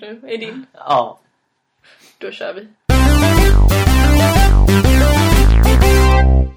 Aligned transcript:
nu 0.00 0.22
är 0.26 0.38
din. 0.38 0.66
Ja. 0.72 1.18
Då 2.18 2.30
kör 2.30 2.54
vi. 2.54 2.68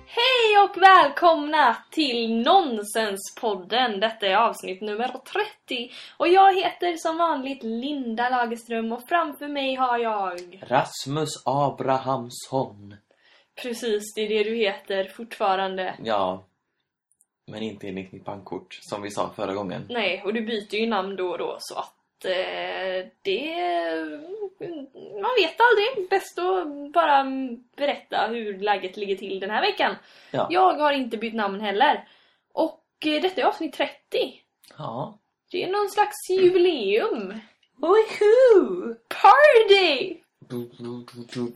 Hej 0.05 0.63
och 0.63 0.81
välkomna 0.81 1.77
till 1.91 2.41
Nonsenspodden. 2.41 3.99
Detta 3.99 4.27
är 4.27 4.35
avsnitt 4.35 4.81
nummer 4.81 5.07
30. 5.07 5.91
Och 6.17 6.27
jag 6.27 6.55
heter 6.55 6.97
som 6.97 7.17
vanligt 7.17 7.63
Linda 7.63 8.29
Lagerström 8.29 8.91
och 8.91 9.07
framför 9.07 9.47
mig 9.47 9.75
har 9.75 9.97
jag... 9.97 10.63
Rasmus 10.67 11.29
Abrahamsson. 11.45 12.95
Precis, 13.61 14.13
det 14.15 14.21
är 14.21 14.29
det 14.29 14.43
du 14.43 14.55
heter 14.55 15.03
fortfarande. 15.03 15.95
Ja. 16.03 16.43
Men 17.47 17.63
inte 17.63 17.87
enligt 17.87 18.11
mitt 18.11 18.25
bankkort, 18.25 18.77
som 18.81 19.01
vi 19.01 19.11
sa 19.11 19.31
förra 19.35 19.53
gången. 19.53 19.85
Nej, 19.89 20.21
och 20.25 20.33
du 20.33 20.41
byter 20.41 20.75
ju 20.75 20.87
namn 20.87 21.15
då 21.15 21.29
och 21.29 21.37
då 21.37 21.57
så 21.59 21.79
att 21.79 21.93
eh, 22.25 23.05
det... 23.21 23.55
Man 25.21 25.31
vet 25.37 25.55
aldrig. 25.59 26.09
Bäst 26.09 26.39
att 26.39 26.91
bara 26.93 27.25
berätta 27.75 28.27
hur 28.27 28.59
läget 28.59 28.97
ligger 28.97 29.15
till 29.15 29.39
den 29.39 29.49
här 29.49 29.61
veckan. 29.61 29.95
Ja. 30.31 30.47
Jag 30.49 30.73
har 30.73 30.91
inte 30.91 31.17
bytt 31.17 31.33
namn 31.33 31.61
heller. 31.61 32.07
Och 32.53 32.83
eh, 33.05 33.21
detta 33.21 33.41
är 33.41 33.45
avsnitt 33.45 33.73
30. 33.73 33.91
Ja. 34.77 35.19
Det 35.51 35.63
är 35.63 35.71
någon 35.71 35.89
slags 35.89 36.29
jubileum. 36.29 37.39
Woho! 37.77 38.95
Party! 39.07 40.17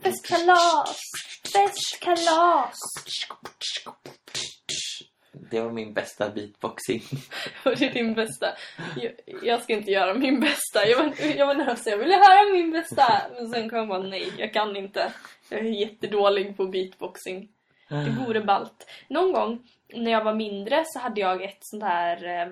Festkalas! 0.02 1.00
Festkalas! 1.52 2.78
Det 5.50 5.60
var 5.60 5.70
min 5.70 5.92
bästa 5.92 6.30
beatboxing. 6.30 7.02
Och 7.64 7.76
det 7.76 7.86
är 7.86 7.92
din 7.92 8.14
bästa. 8.14 8.46
Jag, 8.96 9.12
jag 9.42 9.62
ska 9.62 9.72
inte 9.72 9.90
göra 9.90 10.14
min 10.14 10.40
bästa. 10.40 10.86
Jag 10.86 10.98
var, 10.98 11.12
jag 11.36 11.46
var 11.46 11.54
nervös. 11.54 11.86
Jag 11.86 11.98
ville 11.98 12.14
höra 12.14 12.52
min 12.52 12.70
bästa. 12.70 13.22
Men 13.34 13.48
sen 13.48 13.70
kom 13.70 13.78
jag 13.78 13.88
bara, 13.88 14.02
nej, 14.02 14.32
jag 14.38 14.52
kan 14.52 14.76
inte. 14.76 15.12
Jag 15.48 15.60
är 15.60 15.64
jättedålig 15.64 16.56
på 16.56 16.66
beatboxing. 16.66 17.48
Det 17.88 18.16
vore 18.26 18.40
ballt. 18.40 18.86
Någon 19.08 19.32
gång 19.32 19.62
när 19.94 20.10
jag 20.10 20.24
var 20.24 20.34
mindre 20.34 20.82
så 20.86 20.98
hade 20.98 21.20
jag 21.20 21.42
ett 21.42 21.58
sånt 21.60 21.82
här 21.82 22.24
eh, 22.24 22.48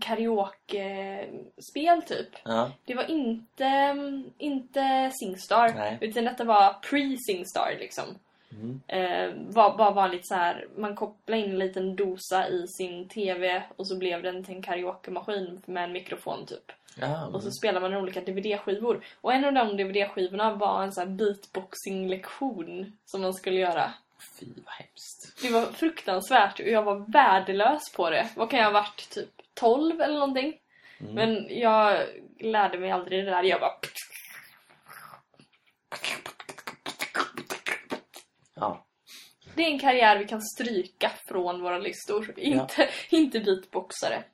karaoke-spel 0.00 2.02
typ. 2.02 2.28
Ja. 2.44 2.70
Det 2.84 2.94
var 2.94 3.10
inte, 3.10 3.96
inte 4.38 5.12
Singstar. 5.20 5.72
Nej. 5.74 5.98
Utan 6.00 6.24
detta 6.24 6.44
var 6.44 6.72
pre-Singstar 6.72 7.78
liksom. 7.78 8.04
Mm. 8.62 8.80
Eh, 8.86 9.54
var 9.54 9.76
bara 9.76 9.90
vanligt 9.90 10.26
så 10.26 10.34
här. 10.34 10.66
Man 10.76 10.94
kopplade 10.94 11.42
in 11.42 11.50
en 11.50 11.58
liten 11.58 11.96
dosa 11.96 12.48
i 12.48 12.68
sin 12.68 13.08
TV 13.08 13.62
och 13.76 13.86
så 13.86 13.98
blev 13.98 14.22
den 14.22 14.44
till 14.44 14.54
en 14.54 14.62
karaoke-maskin 14.62 15.62
med 15.66 15.84
en 15.84 15.92
mikrofon 15.92 16.46
typ. 16.46 16.72
Ja. 17.00 17.26
Och 17.26 17.42
så 17.42 17.50
spelade 17.50 17.88
man 17.88 17.98
olika 17.98 18.20
DVD-skivor. 18.20 19.04
Och 19.20 19.32
en 19.32 19.44
av 19.44 19.52
de 19.52 19.76
DVD-skivorna 19.76 20.54
var 20.54 20.82
en 20.82 20.92
så 20.92 21.00
här 21.00 21.08
beatboxing-lektion 21.08 22.92
som 23.04 23.22
man 23.22 23.34
skulle 23.34 23.60
göra. 23.60 23.92
Fy 24.40 24.46
vad 24.46 24.74
hemskt. 24.74 25.42
Det 25.42 25.50
var 25.50 25.66
fruktansvärt 25.66 26.60
och 26.60 26.66
jag 26.66 26.82
var 26.82 27.12
värdelös 27.12 27.92
på 27.96 28.10
det. 28.10 28.28
Vad 28.36 28.50
kan 28.50 28.58
jag 28.58 28.66
ha 28.66 28.72
varit? 28.72 29.10
Typ 29.10 29.30
12 29.54 30.00
eller 30.00 30.14
någonting? 30.14 30.54
Mm. 31.00 31.14
Men 31.14 31.58
jag 31.58 32.06
lärde 32.40 32.78
mig 32.78 32.90
aldrig 32.90 33.24
det 33.24 33.30
där. 33.30 33.42
Jag 33.42 33.60
bara... 33.60 33.72
Ja. 38.54 38.86
Det 39.56 39.62
är 39.62 39.70
en 39.70 39.78
karriär 39.78 40.18
vi 40.18 40.24
kan 40.26 40.42
stryka 40.42 41.10
från 41.28 41.62
våra 41.62 41.78
listor. 41.78 42.34
Inte, 42.36 42.88
inte 43.10 43.40
beatboxare. 43.40 44.24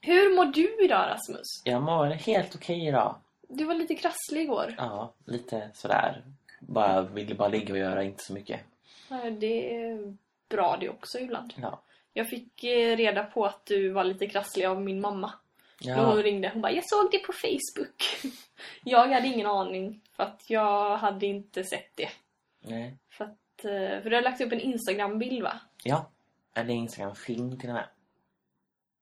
Hur 0.00 0.36
mår 0.36 0.44
du 0.44 0.84
idag 0.84 1.08
Rasmus? 1.10 1.46
Jag 1.64 1.82
mår 1.82 2.06
helt 2.06 2.54
okej 2.54 2.86
idag. 2.88 3.16
Du 3.48 3.64
var 3.64 3.74
lite 3.74 3.94
krasslig 3.94 4.42
igår. 4.42 4.74
Ja, 4.78 5.14
lite 5.24 5.70
sådär. 5.74 6.22
Bara 6.60 7.02
ville 7.02 7.34
bara 7.34 7.48
ligga 7.48 7.72
och 7.74 7.78
göra 7.80 8.02
inte 8.04 8.22
så 8.24 8.32
mycket. 8.32 8.60
Ja, 9.08 9.30
Det 9.30 9.74
är 9.76 10.16
bra 10.48 10.76
det 10.80 10.88
också 10.88 11.18
ibland. 11.18 11.54
Ja. 11.62 11.80
Jag 12.12 12.28
fick 12.28 12.64
eh, 12.64 12.96
reda 12.96 13.24
på 13.24 13.44
att 13.46 13.66
du 13.66 13.88
var 13.90 14.04
lite 14.04 14.26
krasslig 14.26 14.64
av 14.64 14.82
min 14.82 15.00
mamma. 15.00 15.32
Då 15.80 15.92
hon 15.92 16.16
Ja. 16.16 16.22
ringde. 16.22 16.48
Hon 16.52 16.62
bara, 16.62 16.72
jag 16.72 16.84
såg 16.88 17.10
det 17.12 17.18
på 17.18 17.32
Facebook. 17.32 18.32
Jag 18.84 19.08
hade 19.08 19.26
ingen 19.26 19.46
aning. 19.46 20.00
För 20.16 20.22
att 20.22 20.44
jag 20.50 20.96
hade 20.96 21.26
inte 21.26 21.64
sett 21.64 21.96
det. 21.96 22.08
Nej. 22.60 22.94
Att... 23.58 23.64
eh, 23.64 24.02
För 24.02 24.10
du 24.10 24.16
har 24.16 24.22
lagt 24.22 24.40
upp 24.40 24.52
en 24.52 24.60
Instagram-bild 24.60 25.42
va? 25.42 25.60
Ja. 25.84 26.10
Eller 26.54 26.74
Instagram-film 26.74 27.58
till 27.58 27.68
och 27.68 27.74
med. 27.74 27.86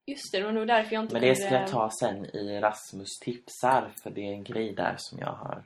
Just 0.06 0.33
det, 0.33 0.39
det 0.39 0.44
var 0.44 0.53
nog 0.53 0.67
därför 0.67 0.94
jag 0.94 1.05
inte 1.05 1.12
Men 1.15 1.22
det 1.22 1.34
kunde... 1.34 1.47
ska 1.47 1.55
jag 1.61 1.69
ta 1.69 1.91
sen 2.00 2.25
i 2.37 2.61
Rasmus 2.61 3.19
tipsar. 3.21 3.93
För 4.03 4.11
det 4.11 4.21
är 4.21 4.33
en 4.33 4.45
grej 4.45 4.72
där 4.75 4.95
som 4.99 5.19
jag 5.19 5.33
har. 5.33 5.65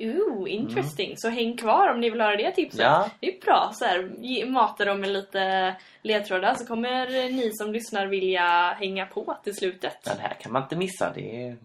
Ooh, 0.00 0.50
interesting. 0.52 1.14
Så 1.16 1.28
häng 1.28 1.56
kvar 1.56 1.88
om 1.88 2.00
ni 2.00 2.10
vill 2.10 2.20
höra 2.20 2.36
det 2.36 2.50
tipset. 2.52 2.80
Ja. 2.80 3.10
Det 3.20 3.36
är 3.36 3.40
bra. 3.40 3.70
Så 3.74 3.84
här, 3.84 4.46
mata 4.46 4.84
dem 4.84 5.00
med 5.00 5.10
lite 5.10 5.74
ledtrådar 6.02 6.54
så 6.54 6.66
kommer 6.66 7.06
ni 7.32 7.52
som 7.52 7.72
lyssnar 7.72 8.06
vilja 8.06 8.72
hänga 8.72 9.06
på 9.06 9.36
till 9.44 9.56
slutet. 9.56 9.96
Ja, 10.04 10.14
det 10.14 10.20
här 10.20 10.34
kan 10.34 10.52
man 10.52 10.62
inte 10.62 10.76
missa. 10.76 11.12
Det 11.14 11.46
är... 11.46 11.56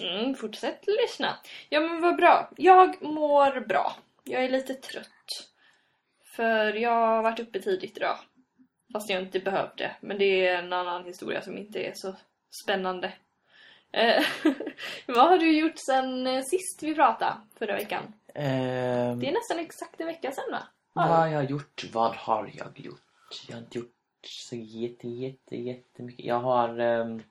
Mm, 0.00 0.34
fortsätt 0.34 0.84
lyssna. 0.86 1.36
Ja 1.68 1.80
men 1.80 2.00
vad 2.00 2.16
bra. 2.16 2.50
Jag 2.56 3.02
mår 3.02 3.60
bra. 3.60 3.92
Jag 4.24 4.44
är 4.44 4.48
lite 4.48 4.74
trött. 4.74 5.06
För 6.36 6.72
jag 6.72 6.90
har 6.90 7.22
varit 7.22 7.40
uppe 7.40 7.60
tidigt 7.62 7.96
idag. 7.96 8.18
Fast 8.92 9.10
jag 9.10 9.22
inte 9.22 9.40
behövde. 9.40 9.96
Men 10.00 10.18
det 10.18 10.46
är 10.46 10.58
en 10.58 10.72
annan 10.72 11.04
historia 11.04 11.42
som 11.42 11.58
inte 11.58 11.78
är 11.82 11.92
så 11.94 12.14
spännande. 12.62 13.12
Eh, 13.92 14.24
vad 15.06 15.28
har 15.28 15.38
du 15.38 15.58
gjort 15.58 15.78
sen 15.78 16.26
eh, 16.26 16.42
sist 16.42 16.82
vi 16.82 16.94
pratade 16.94 17.36
förra 17.58 17.72
veckan? 17.74 18.02
Ehm, 18.34 19.18
Det 19.20 19.28
är 19.28 19.32
nästan 19.32 19.58
exakt 19.58 20.00
en 20.00 20.06
vecka 20.06 20.32
sedan 20.32 20.44
va? 20.52 20.62
Vad 20.92 21.06
har 21.08 21.26
jag 21.26 21.50
gjort? 21.50 21.84
Vad 21.92 22.14
har 22.14 22.50
jag 22.54 22.80
gjort? 22.80 23.00
Jag 23.48 23.56
har 23.56 23.62
inte 23.62 23.78
gjort 23.78 23.92
så 24.26 24.56
jätte, 24.56 25.08
jätte, 25.08 25.56
jättemycket. 25.56 26.24
Jag 26.26 26.40
har... 26.40 26.78
ehm, 26.78 27.22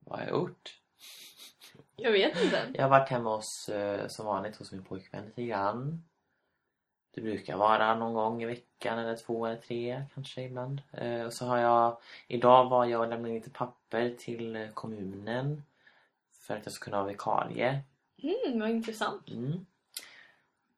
vad 0.00 0.18
har 0.18 0.26
jag 0.26 0.34
gjort? 0.36 0.76
Jag 1.96 2.12
vet 2.12 2.42
inte. 2.42 2.70
Jag 2.74 2.82
har 2.82 2.88
varit 2.90 3.08
hemma 3.08 3.36
hos, 3.36 3.68
eh, 3.68 4.08
som 4.08 4.26
vanligt 4.26 4.56
hos 4.56 4.72
min 4.72 4.84
pojkvän 4.84 5.24
lite 5.26 5.42
grann. 5.42 6.04
Det 7.10 7.20
brukar 7.20 7.56
vara 7.56 7.94
någon 7.94 8.14
gång 8.14 8.42
i 8.42 8.46
veckan 8.46 8.98
eller 8.98 9.16
två 9.16 9.46
eller 9.46 9.56
tre 9.60 10.04
kanske 10.14 10.42
ibland. 10.42 10.82
Eh, 10.92 11.22
och 11.22 11.32
så 11.32 11.46
har 11.46 11.58
jag... 11.58 11.98
Idag 12.28 12.68
var 12.68 12.84
jag 12.84 13.00
och 13.00 13.08
lämnade 13.08 13.34
lite 13.34 13.50
papper 13.50 14.14
till 14.18 14.68
kommunen. 14.74 15.62
För 16.32 16.56
att 16.56 16.66
jag 16.66 16.72
ska 16.72 16.84
kunna 16.84 16.96
ha 16.96 17.04
vikarie. 17.04 17.80
Mm, 18.22 18.60
vad 18.60 18.70
intressant. 18.70 19.28
Mm. 19.28 19.66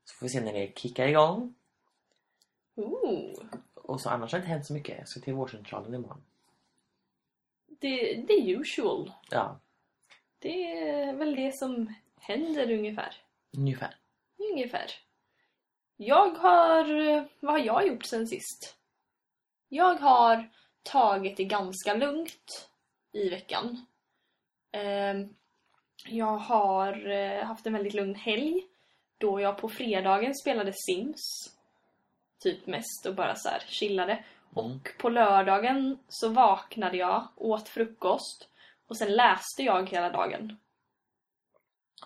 Så 0.05 0.15
får 0.15 0.27
vi 0.27 0.31
se 0.31 0.41
när 0.41 0.53
det 0.53 0.79
kickar 0.79 1.09
igång. 1.09 1.55
Ooh. 2.75 3.35
Och 3.75 4.01
så 4.01 4.11
annars 4.11 4.33
har 4.33 4.39
det 4.39 4.43
inte 4.43 4.53
hänt 4.53 4.67
så 4.67 4.73
mycket. 4.73 4.99
Jag 4.99 5.09
ska 5.09 5.21
till 5.21 5.35
vårdcentralen 5.35 5.95
imorgon. 5.95 6.23
Det, 7.67 8.15
det 8.15 8.33
är 8.33 8.61
usual. 8.61 9.13
Ja, 9.31 9.61
Det 10.39 10.73
är 10.81 11.13
väl 11.13 11.37
det 11.37 11.57
som 11.57 11.95
händer 12.21 12.71
ungefär. 12.71 13.17
ungefär. 13.57 13.95
Ungefär. 14.53 14.91
Jag 16.07 16.31
har... 16.31 16.85
Vad 17.41 17.53
har 17.53 17.59
jag 17.59 17.87
gjort 17.87 18.05
sen 18.05 18.27
sist? 18.27 18.77
Jag 19.69 19.95
har 19.95 20.51
tagit 20.83 21.37
det 21.37 21.45
ganska 21.45 21.95
lugnt 21.95 22.69
i 23.13 23.29
veckan. 23.29 23.87
Ehm, 24.73 25.35
Jag 26.07 26.37
har 26.37 27.11
eh, 27.11 27.45
haft 27.45 27.67
en 27.67 27.73
väldigt 27.73 27.95
lugn 27.95 28.15
helg. 28.15 28.67
Då 29.19 29.41
jag 29.41 29.59
på 29.59 29.69
fredagen 29.69 30.35
spelade 30.35 30.73
Sims. 30.75 31.21
Typ 32.39 32.67
mest 32.67 33.07
och 33.07 33.15
bara 33.15 33.35
så 33.37 33.49
här 33.49 33.61
chillade. 33.69 34.13
Mm. 34.13 34.25
Och 34.73 34.89
på 34.99 35.09
lördagen 35.09 35.99
så 36.09 36.29
vaknade 36.29 36.97
jag, 36.97 37.29
åt 37.37 37.69
frukost 37.69 38.49
och 38.87 38.97
sen 38.97 39.13
läste 39.17 39.63
jag 39.63 39.91
hela 39.91 40.11
dagen. 40.11 40.57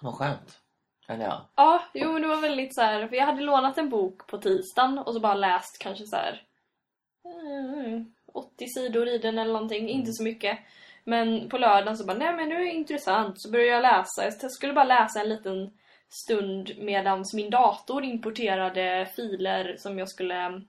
Vad 0.01 0.15
skönt. 0.15 0.61
Ja. 1.09 1.49
Ja, 1.57 1.83
jo 1.95 2.13
men 2.13 2.23
det 2.23 2.29
var 2.29 2.41
väldigt 2.41 2.75
så 2.75 2.81
här, 2.83 3.09
för 3.09 3.17
jag 3.17 3.27
hade 3.27 3.43
lånat 3.43 3.79
en 3.79 3.89
bok 3.89 4.27
på 4.27 4.39
tisdagen 4.39 4.99
och 4.99 5.15
så 5.15 5.21
bara 5.21 5.35
läst 5.35 5.79
kanske 5.81 6.07
så 6.07 6.17
här 6.17 6.43
mm, 7.25 8.13
80 8.33 8.67
sidor 8.67 9.09
i 9.09 9.19
den 9.19 9.39
eller 9.39 9.53
någonting, 9.53 9.89
inte 9.89 10.13
så 10.13 10.23
mycket. 10.23 10.59
Men 11.05 11.49
på 11.49 11.59
lördagen 11.59 11.97
så 11.97 12.05
bara, 12.07 12.17
nej 12.19 12.35
men 12.35 12.49
nu 12.49 12.55
är 12.55 12.61
det 12.65 12.73
intressant, 12.73 13.41
så 13.41 13.51
började 13.51 13.71
jag 13.71 13.83
läsa. 13.83 14.25
Jag 14.43 14.51
skulle 14.51 14.73
bara 14.73 14.85
läsa 14.85 15.21
en 15.21 15.29
liten 15.29 15.71
stund 16.09 16.73
medan 16.79 17.25
min 17.35 17.51
dator 17.51 18.05
importerade 18.05 19.09
filer 19.17 19.77
som 19.79 19.99
jag 19.99 20.09
skulle 20.09 20.63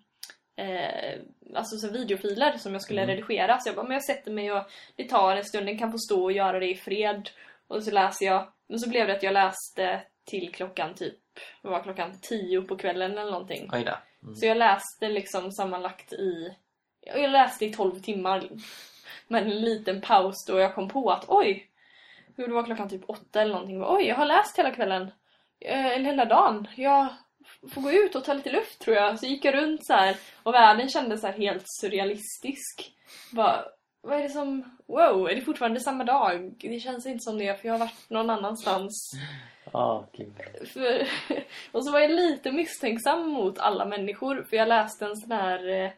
eh, 0.56 1.20
alltså 1.56 1.78
så 1.78 1.92
videofiler 1.92 2.58
som 2.58 2.74
jag 2.74 2.82
skulle 2.82 3.02
Mm. 3.04 3.16
redigera. 3.16 3.60
Så 3.60 3.70
jag 3.70 3.76
bara, 3.76 3.84
men 3.88 3.94
jag 3.94 4.04
sätter 4.04 4.32
mig 4.32 4.52
och 4.52 4.64
det 4.96 5.10
tar 5.10 5.36
en 5.36 5.46
stund, 5.46 5.66
den 5.66 5.78
kan 5.78 5.92
få 5.92 5.98
stå 5.98 6.24
och 6.24 6.32
göra 6.32 6.60
det 6.60 6.70
i 6.72 6.76
fred. 6.76 7.30
Och 7.68 7.84
så 7.84 7.92
läser 7.92 8.26
jag. 8.26 8.48
Men 8.68 8.80
så 8.80 8.90
blev 8.90 9.08
det 9.08 9.14
att 9.16 9.24
jag 9.24 9.34
läste 9.34 10.02
till 10.28 10.54
klockan 10.54 10.96
typ, 10.96 11.16
vad 11.62 11.74
var 11.74 11.84
klockan? 11.84 12.20
Tio 12.22 12.62
på 12.62 12.78
kvällen 12.78 13.12
eller 13.12 13.32
någonting. 13.32 13.70
Oj 13.74 13.84
då. 13.84 13.98
Mm. 14.24 14.36
Så 14.36 14.46
jag 14.46 14.58
läste 14.58 15.10
liksom 15.10 15.52
sammanlagt 15.52 16.14
i, 16.14 16.56
jag 17.02 17.32
läste 17.32 17.66
i 17.66 17.74
12 17.74 18.00
timmar. 18.00 18.50
Men 19.28 19.44
en 19.44 19.62
liten 19.62 20.02
paus 20.02 20.46
då 20.48 20.60
jag 20.60 20.76
kom 20.76 20.90
på 20.90 21.12
att 21.12 21.26
oj, 21.28 21.70
det 22.36 22.48
var 22.48 22.64
klockan 22.64 22.90
typ 22.90 23.04
åtta 23.08 23.42
eller 23.42 23.54
någonting. 23.54 23.84
Oj, 23.86 24.04
jag 24.04 24.16
har 24.16 24.26
läst 24.26 24.60
hela 24.60 24.72
kvällen. 24.72 25.12
Eh, 25.60 25.86
Eller 25.86 26.06
hela 26.06 26.26
dagen. 26.26 26.68
Jag 26.76 27.08
får 27.74 27.82
gå 27.82 27.92
ut 27.92 28.16
och 28.16 28.24
ta 28.24 28.34
lite 28.34 28.52
luft 28.52 28.80
tror 28.80 28.96
jag. 28.96 29.20
Så 29.20 29.26
gick 29.26 29.46
jag 29.46 29.56
runt 29.56 29.86
så 29.86 29.94
här 29.94 30.18
och 30.44 30.54
världen 30.54 30.90
kändes 30.90 31.22
så 31.22 31.28
helt 31.28 31.64
surrealistisk. 31.66 32.92
Bara, 33.32 33.66
vad 34.08 34.20
är 34.20 34.24
det 34.24 34.30
som... 34.30 34.78
Wow, 34.86 35.30
är 35.30 35.36
det 35.36 35.42
fortfarande 35.42 35.80
samma 35.80 36.04
dag? 36.04 36.54
Det 36.58 36.80
känns 36.80 37.06
inte 37.06 37.24
som 37.24 37.38
det 37.38 37.62
för 37.62 37.68
jag 37.68 37.74
har 37.74 37.80
varit 37.80 38.10
någon 38.10 38.30
annanstans. 38.30 39.12
Åh, 39.74 40.04
gud. 40.12 40.34
För, 40.68 41.08
och 41.72 41.86
så 41.86 41.92
var 41.92 42.00
jag 42.00 42.12
lite 42.12 42.52
misstänksam 42.52 43.30
mot 43.30 43.60
alla 43.60 43.86
människor 43.86 44.46
för 44.50 44.58
jag 44.58 44.68
läste 44.68 45.06
en 45.06 45.16
sån 45.16 45.32
här, 45.32 45.68
eh, 45.68 45.92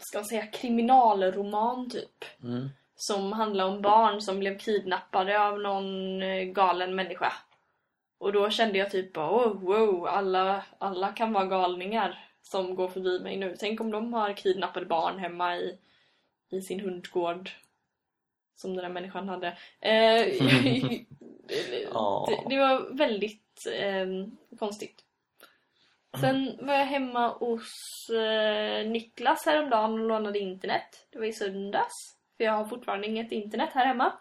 ska 0.00 0.18
man 0.18 0.24
säga, 0.24 0.46
kriminalroman 0.46 1.90
typ. 1.90 2.24
Mm. 2.42 2.68
Som 2.96 3.32
handlar 3.32 3.64
om 3.64 3.82
barn 3.82 4.20
som 4.20 4.38
blev 4.38 4.58
kidnappade 4.58 5.40
av 5.40 5.60
någon 5.60 6.22
eh, 6.22 6.44
galen 6.44 6.94
människa. 6.94 7.32
Och 8.18 8.32
då 8.32 8.50
kände 8.50 8.78
jag 8.78 8.90
typ 8.90 9.16
oh, 9.16 9.60
wow, 9.60 10.06
alla, 10.06 10.64
alla 10.78 11.12
kan 11.12 11.32
vara 11.32 11.46
galningar 11.46 12.28
som 12.42 12.74
går 12.74 12.88
förbi 12.88 13.20
mig 13.20 13.36
nu. 13.36 13.56
Tänk 13.58 13.80
om 13.80 13.90
de 13.90 14.14
har 14.14 14.32
kidnappade 14.32 14.86
barn 14.86 15.18
hemma 15.18 15.56
i, 15.56 15.78
i 16.50 16.60
sin 16.60 16.80
hundgård. 16.80 17.50
Som 18.56 18.74
den 18.74 18.82
där 18.84 18.90
människan 18.90 19.28
hade. 19.28 19.46
Eh, 19.80 19.92
det, 22.26 22.44
det 22.48 22.58
var 22.58 22.96
väldigt 22.96 23.66
eh, 23.72 24.06
konstigt. 24.58 25.00
Sen 26.20 26.58
var 26.66 26.74
jag 26.74 26.86
hemma 26.86 27.28
hos 27.28 27.70
eh, 28.10 28.86
Niklas 28.86 29.46
häromdagen 29.46 29.92
och 29.92 29.98
lånade 30.08 30.38
internet. 30.38 31.06
Det 31.12 31.18
var 31.18 31.26
i 31.26 31.32
söndags. 31.32 32.16
För 32.36 32.44
jag 32.44 32.52
har 32.52 32.64
fortfarande 32.64 33.06
inget 33.06 33.32
internet 33.32 33.70
här 33.72 33.86
hemma. 33.86 34.12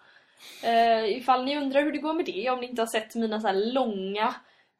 Eh, 0.64 1.18
ifall 1.18 1.46
ni 1.46 1.58
undrar 1.58 1.81
hur 1.84 1.92
det 1.92 1.98
går 1.98 2.14
med 2.14 2.26
det, 2.26 2.50
om 2.50 2.60
ni 2.60 2.68
inte 2.68 2.81
har 2.81 2.88
sett 2.88 3.16
mina 3.16 3.42
så 3.42 3.52
långa 3.52 4.36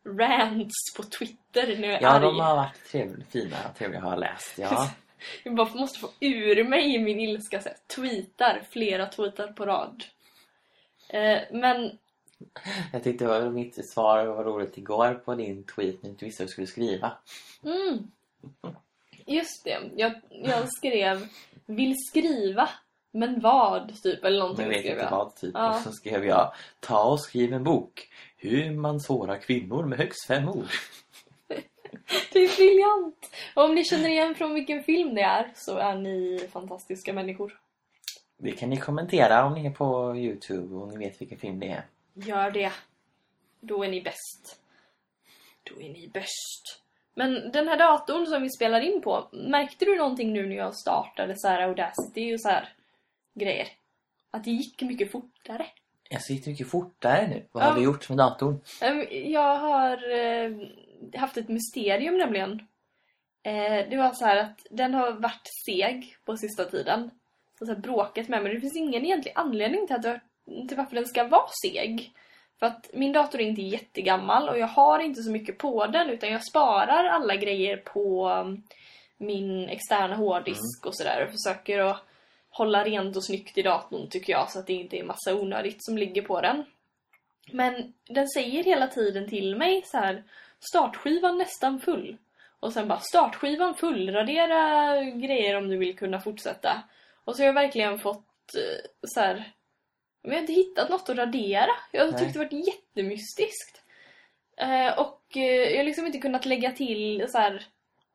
rants 0.06 0.96
på 0.98 1.04
Twitter 1.04 1.78
när 1.78 1.88
jag 1.88 1.98
är 1.98 2.02
Ja, 2.02 2.10
arg. 2.10 2.22
de 2.22 2.40
har 2.40 2.56
varit 2.56 2.86
trevliga, 2.92 3.26
fina 3.30 3.58
trevliga 3.78 4.02
har 4.02 4.10
jag 4.10 4.20
läst. 4.20 4.58
Ja. 4.58 4.90
Jag 5.44 5.56
bara 5.56 5.74
måste 5.74 6.00
få 6.00 6.10
ur 6.20 6.64
mig 6.64 7.00
min 7.00 7.20
ilska. 7.20 7.62
Så 7.62 7.70
här, 7.70 7.78
tweetar, 7.96 8.62
flera 8.72 9.06
tweetar 9.08 9.48
på 9.48 9.66
rad. 9.66 10.04
Eh, 11.10 11.40
men 11.52 11.98
Jag 12.92 13.04
tyckte 13.04 13.26
det 13.26 13.40
var 13.40 13.50
mitt 13.50 13.90
svar 13.90 14.26
var 14.26 14.44
roligt 14.44 14.78
igår 14.78 15.14
på 15.14 15.36
din 15.36 15.64
tweet 15.64 15.96
när 16.04 16.10
du 16.10 16.10
inte 16.10 16.26
visste 16.26 16.44
vad 16.44 16.48
du 16.48 16.52
skulle 16.52 16.68
skriva. 16.68 17.12
Mm. 17.64 18.12
Just 19.26 19.64
det. 19.64 19.80
Jag, 19.96 20.14
jag 20.30 20.68
skrev 20.78 21.28
vill 21.66 21.96
skriva, 22.10 22.70
men 23.12 23.40
vad? 23.40 24.02
Typ, 24.04 24.24
eller 24.24 24.40
någonting 24.40 24.64
Men 24.66 24.70
vet 24.70 24.80
skrev 24.80 24.94
inte 24.94 25.04
jag. 25.04 25.12
vad 25.18 25.36
typ. 25.36 25.52
Ja. 25.54 25.76
Och 25.78 25.84
så 25.84 25.92
skrev 25.92 26.26
jag 26.26 26.54
Ta 26.80 27.04
och 27.04 27.22
skriv 27.22 27.54
en 27.54 27.64
bok. 27.64 28.10
Hur 28.38 28.72
man 28.72 29.00
sårar 29.00 29.38
kvinnor 29.38 29.86
med 29.86 29.98
högst 29.98 30.28
fem 30.28 30.50
ord. 30.50 30.68
Det 32.34 32.40
är 32.40 32.56
briljant! 32.58 33.36
Och 33.56 33.64
om 33.64 33.76
ni 33.76 33.84
känner 33.84 34.10
igen 34.10 34.36
från 34.36 34.54
vilken 34.54 34.84
film 34.84 35.16
det 35.16 35.22
är 35.22 35.52
så 35.56 35.78
är 35.78 35.96
ni 35.96 36.48
fantastiska 36.54 37.14
människor. 37.14 37.60
Det 38.38 38.52
kan 38.52 38.70
ni 38.70 38.78
kommentera 38.78 39.46
om 39.46 39.54
ni 39.54 39.66
är 39.66 39.72
på 39.72 40.16
Youtube 40.18 40.76
och 40.76 40.88
ni 40.88 40.98
vet 41.06 41.22
vilken 41.22 41.38
film 41.40 41.60
det 41.60 41.68
är. 41.68 41.84
Gör 42.14 42.52
det. 42.52 42.72
Då 43.60 43.84
är 43.86 43.90
ni 43.90 44.02
bäst. 44.02 44.60
Då 45.64 45.82
är 45.82 45.90
ni 45.90 46.08
bäst. 46.14 46.80
Men 47.16 47.52
den 47.52 47.68
här 47.68 47.78
datorn 47.78 48.26
som 48.26 48.42
vi 48.42 48.50
spelar 48.50 48.82
in 48.82 49.02
på, 49.02 49.28
märkte 49.32 49.86
du 49.86 49.96
någonting 49.98 50.34
nu 50.34 50.46
när 50.48 50.56
jag 50.56 50.76
startade 50.76 51.34
så 51.38 51.48
här 51.48 51.62
Audacity 51.62 52.36
och 52.36 52.42
så 52.42 52.50
här 52.50 52.70
grejer? 53.34 53.68
Att 54.32 54.44
det 54.44 54.52
gick 54.52 54.82
mycket 54.82 55.12
fortare. 55.12 55.66
Jag 56.10 56.22
gick 56.30 56.46
mycket 56.46 56.68
fortare 56.68 57.28
nu. 57.28 57.46
Vad 57.52 57.64
Ja. 57.64 57.68
har 57.68 57.76
du 57.76 57.84
gjort 57.84 58.10
med 58.10 58.18
datorn? 58.18 58.60
Ehm, 58.82 59.06
Jag 59.32 59.56
har 59.58 60.12
eh, 60.12 60.52
haft 61.16 61.38
ett 61.38 61.50
mysterium 61.50 62.18
nämligen. 62.18 62.52
Eh, 63.44 63.90
det 63.90 63.98
var 63.98 64.14
så 64.14 64.26
här 64.26 64.38
att 64.38 64.66
den 64.70 64.94
har 64.94 65.12
varit 65.12 65.50
seg 65.66 66.18
på 66.26 66.38
sista 66.38 66.66
tiden. 66.66 67.12
Och 67.60 67.68
så 67.68 67.74
här 67.74 67.82
bråkat 67.82 68.28
med 68.28 68.44
mig. 68.44 68.54
Det 68.54 68.62
finns 68.62 68.78
ingen 68.78 69.06
egentlig 69.06 69.34
anledning 69.36 69.88
till, 69.88 69.96
att 69.96 70.06
jag, 70.06 70.20
till 70.68 70.78
varför 70.78 70.96
den 70.96 71.06
ska 71.06 71.24
vara 71.28 71.50
seg. 71.64 72.14
För 72.60 72.66
att 72.66 72.90
min 72.94 73.14
dator 73.14 73.42
är 73.42 73.46
inte 73.46 73.62
jättegammal 73.62 74.50
och 74.50 74.60
jag 74.60 74.68
har 74.68 75.00
inte 75.00 75.24
så 75.24 75.32
mycket 75.32 75.58
på 75.58 75.88
den 75.88 76.10
utan 76.10 76.32
jag 76.32 76.46
sparar 76.46 77.06
alla 77.06 77.36
grejer 77.36 77.78
på 77.78 78.30
um, 78.30 78.64
min 79.18 79.70
externa 79.70 80.16
hårddisk 80.16 80.86
och 80.86 80.96
sådär 80.96 81.26
och 81.26 81.32
försöker 81.32 81.80
att 81.80 82.04
hålla 82.50 82.84
rent 82.84 83.16
och 83.16 83.26
snyggt 83.26 83.58
i 83.58 83.62
datorn 83.62 84.10
tycker 84.10 84.34
jag 84.34 84.52
så 84.52 84.60
att 84.60 84.68
det 84.68 84.74
inte 84.74 84.98
är 84.98 85.04
massa 85.04 85.36
onödigt 85.36 85.86
som 85.86 85.98
ligger 85.98 86.22
på 86.22 86.42
den. 86.42 86.66
Men 87.52 87.94
den 88.10 88.28
säger 88.30 88.64
hela 88.64 88.88
tiden 88.88 89.30
till 89.30 89.56
mig 89.56 89.84
så 89.86 89.98
här 89.98 90.24
startskivan 90.70 91.38
nästan 91.38 91.80
full. 91.80 92.18
Och 92.60 92.74
sen 92.74 92.88
bara 92.88 93.00
startskivan 93.00 93.76
full, 93.76 94.12
radera 94.12 95.04
grejer 95.04 95.58
om 95.58 95.70
du 95.70 95.78
vill 95.78 95.98
kunna 95.98 96.20
fortsätta. 96.20 96.84
Och 97.24 97.36
så 97.36 97.42
har 97.42 97.48
jag 97.48 97.54
verkligen 97.54 98.00
fått 98.00 98.56
eh, 98.56 98.90
så 99.08 99.20
här 99.20 99.54
men 100.24 100.32
jag 100.32 100.38
har 100.38 100.42
inte 100.42 100.54
hittat 100.54 100.90
något 100.90 101.10
att 101.10 101.18
radera. 101.18 101.72
Jag 101.92 102.06
har 102.06 102.12
Nej. 102.12 102.30
det 102.34 102.40
varit 102.40 102.68
jättemystiskt. 102.68 103.84
Eh, 104.58 105.00
och 105.00 105.38
eh, 105.38 105.72
jag 105.72 105.78
har 105.78 105.84
liksom 105.84 106.06
inte 106.06 106.18
kunnat 106.18 106.46
lägga 106.46 106.72
till 106.72 107.26
så 107.30 107.38
här 107.38 107.66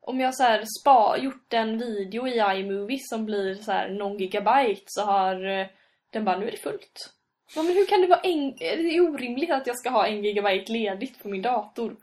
om 0.01 0.19
jag 0.19 0.35
så 0.35 0.43
här 0.43 0.65
spa, 0.81 1.17
gjort 1.17 1.53
en 1.53 1.77
video 1.77 2.27
i 2.27 2.59
iMovie 2.59 2.99
som 3.01 3.25
blir 3.25 3.55
så 3.55 3.71
här 3.71 3.89
någon 3.89 4.17
gigabyte 4.17 4.83
så 4.85 5.01
har 5.01 5.45
eh, 5.45 5.67
den 6.09 6.25
bara 6.25 6.39
nu 6.39 6.47
är 6.47 6.51
det 6.51 6.57
fullt. 6.57 7.13
Ja, 7.55 7.63
men 7.63 7.73
hur 7.73 7.85
kan 7.85 8.01
det 8.01 8.07
vara 8.07 8.19
en, 8.19 8.55
det 8.55 8.95
är 8.95 9.01
orimligt 9.01 9.51
att 9.51 9.67
jag 9.67 9.77
ska 9.77 9.89
ha 9.89 10.07
en 10.07 10.23
gigabyte 10.23 10.71
ledigt 10.71 11.23
på 11.23 11.29
min 11.29 11.41
dator. 11.41 11.95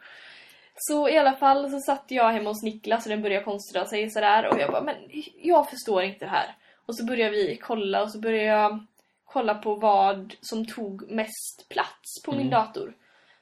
Så 0.78 1.08
i 1.08 1.18
alla 1.18 1.32
fall 1.32 1.70
så 1.70 1.80
satt 1.80 2.04
jag 2.08 2.32
hemma 2.32 2.50
hos 2.50 2.62
Niklas 2.62 3.06
och 3.06 3.10
den 3.10 3.22
började 3.22 3.44
konstra 3.44 3.84
sig 3.86 4.10
sådär 4.10 4.46
och 4.46 4.60
jag 4.60 4.70
bara 4.70 4.82
men 4.82 4.94
jag 5.42 5.70
förstår 5.70 6.02
inte 6.02 6.24
det 6.24 6.30
här. 6.30 6.54
Och 6.86 6.96
så 6.96 7.04
började 7.04 7.30
vi 7.30 7.56
kolla 7.56 8.02
och 8.02 8.10
så 8.10 8.18
började 8.18 8.44
jag 8.60 8.86
kolla 9.24 9.54
på 9.54 9.74
vad 9.74 10.34
som 10.40 10.66
tog 10.66 11.10
mest 11.10 11.66
plats 11.68 12.22
på 12.24 12.30
min 12.32 12.40
Mm. 12.40 12.50
dator. 12.50 12.94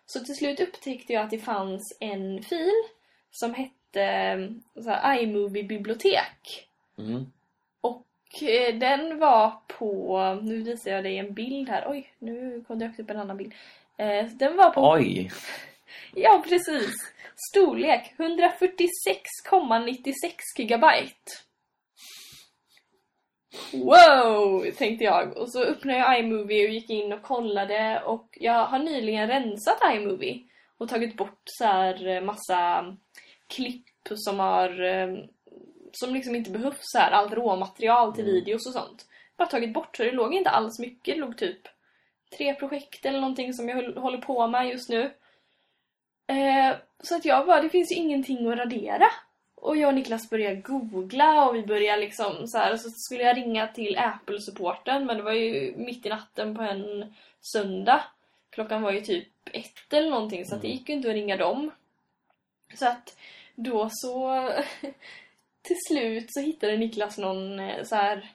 Så 0.07 0.21
till 0.21 0.37
slut 0.37 0.61
upptäckte 0.61 1.13
jag 1.13 1.23
att 1.25 1.31
det 1.31 1.39
fanns 1.39 1.97
en 2.01 2.43
fil 2.43 2.73
som 3.31 3.55
hette 3.55 4.49
iMovie-bibliotek. 5.21 6.69
Mm. 6.99 7.33
Och 7.81 8.07
eh, 8.43 8.75
den 8.75 9.19
var 9.19 9.53
på, 9.67 10.19
nu 10.43 10.63
visar 10.63 10.91
jag 10.91 11.05
dig 11.05 11.19
en 11.19 11.35
bild 11.35 11.69
här, 11.69 11.85
oj 11.91 12.13
nu 12.19 12.65
kom 12.67 12.79
det 12.79 12.93
upp 12.99 13.11
en 13.11 13.17
annan 13.17 13.37
bild. 13.37 13.55
Eh, 13.97 14.25
den 14.27 14.57
var 14.57 14.71
på, 14.71 14.91
Oj! 14.91 15.31
Ja 16.15 16.45
precis, 16.49 16.95
storlek 17.51 18.15
146,96 18.19 20.13
gigabyte. 20.59 21.33
Wow, 23.73 24.65
tänkte 24.79 25.05
jag. 25.05 25.37
Och 25.37 25.53
så 25.53 25.63
öppnade 25.63 25.99
jag 25.99 26.19
iMovie 26.21 26.67
och 26.69 26.75
gick 26.75 26.91
in 26.91 27.13
och 27.13 27.23
kollade 27.23 28.03
och 28.07 28.29
jag 28.41 28.65
har 28.67 28.79
nyligen 28.79 29.29
rensat 29.29 29.79
iMovie 29.95 30.43
och 30.79 30.89
tagit 30.89 31.17
bort 31.17 31.43
så 31.45 31.65
här 31.65 32.07
eh, 32.09 32.21
massa 32.21 32.97
klipp 33.47 33.87
som 34.15 34.39
har 34.41 34.83
eh, 34.83 35.09
som 35.93 36.15
liksom 36.15 36.35
inte 36.35 36.51
behövs 36.51 36.77
så 36.81 36.99
här 36.99 37.11
allt 37.11 37.33
råmaterial 37.33 38.15
till 38.15 38.25
Mm. 38.25 38.35
videos 38.35 38.67
och 38.67 38.73
sånt. 38.73 39.07
Bara 39.37 39.49
tagit 39.49 39.73
bort 39.75 39.97
så 39.97 40.03
det 40.03 40.13
låg 40.13 40.35
inte 40.35 40.51
alls 40.51 40.79
mycket, 40.79 41.15
det 41.15 41.21
låg 41.21 41.39
typ 41.39 41.61
tre 42.37 42.55
projekt 42.55 43.07
eller 43.07 43.21
någonting 43.21 43.53
som 43.55 43.69
jag 43.69 43.77
håll- 43.77 43.97
håller 43.99 44.19
på 44.19 44.47
med 44.47 44.69
just 44.69 44.89
nu. 44.89 45.11
Så 47.05 47.17
att 47.17 47.25
jag 47.25 47.47
bara, 47.47 47.61
det 47.63 47.69
finns 47.71 47.93
ju 47.93 47.97
ingenting 47.97 48.47
att 48.53 48.59
radera. 48.59 49.07
Och 49.55 49.77
jag 49.77 49.89
och 49.89 49.95
Niklas 49.95 50.31
började 50.31 50.57
googla 50.57 51.49
och 51.49 51.57
vi 51.57 51.63
började 51.67 52.01
liksom 52.01 52.49
så 52.49 52.59
här, 52.59 52.73
och 52.73 52.81
så 52.81 52.89
skulle 52.91 53.23
jag 53.23 53.37
ringa 53.37 53.67
till 53.67 53.99
Apple-supporten 53.99 55.07
men 55.07 55.17
det 55.17 55.23
var 55.23 55.33
ju 55.33 55.75
mitt 55.77 56.07
i 56.07 56.09
natten 56.09 56.57
på 56.57 56.63
en 56.63 57.15
söndag. 57.41 58.05
Klockan 58.51 58.83
var 58.83 58.93
ju 58.93 59.01
typ 59.01 59.29
ett 59.53 59.93
eller 59.93 60.11
någonting 60.11 60.45
så 60.45 60.55
att 60.55 60.63
det 60.63 60.67
Mm. 60.69 60.79
gick 60.79 60.89
ju 60.89 60.95
inte 60.95 61.09
att 61.09 61.15
ringa 61.15 61.37
dem. 61.37 61.71
Så 62.75 62.87
att 62.89 63.17
då 63.55 63.89
så 63.93 64.49
till 65.63 65.77
slut 65.89 66.27
så 66.29 66.41
hittade 66.41 66.77
Niklas 66.77 67.19
någon 67.19 67.61
eh, 67.61 67.85
så 67.85 67.95
här 67.97 68.31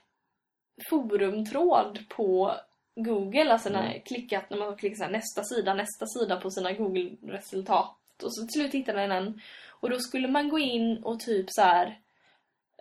forumtråd 0.90 2.00
på 2.10 2.56
Google, 2.96 3.54
alltså 3.54 3.70
när 3.70 3.90
Mm. 3.90 4.02
klickat 4.02 4.50
när 4.50 4.58
man 4.58 4.76
klickar 4.76 4.96
så 4.98 5.04
här, 5.04 5.12
nästa 5.12 5.44
sida, 5.44 5.74
nästa 5.74 6.06
sida 6.06 6.38
på 6.38 6.52
sina 6.52 6.72
Google-resultat. 6.72 7.96
Och 8.24 8.36
så 8.36 8.42
till 8.42 8.54
slut 8.62 8.74
hittade 8.74 9.08
den. 9.08 9.42
Och 9.70 9.90
då 9.90 10.00
skulle 10.00 10.28
man 10.28 10.50
gå 10.50 10.60
in 10.60 11.04
och 11.04 11.20
typ 11.20 11.46
så 11.50 11.62
här 11.62 12.00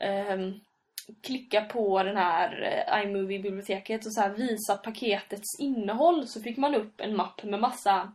ehm, 0.00 0.60
klicka 1.22 1.60
på 1.64 2.02
den 2.02 2.16
här 2.16 2.62
eh, 2.62 3.02
iMovie-biblioteket 3.04 4.06
och 4.06 4.14
så 4.14 4.20
här 4.20 4.30
visa 4.30 4.76
paketets 4.76 5.60
innehåll 5.60 6.28
så 6.28 6.42
fick 6.42 6.56
man 6.56 6.74
upp 6.74 7.00
en 7.00 7.16
mapp 7.16 7.42
med 7.42 7.60
massa 7.60 8.12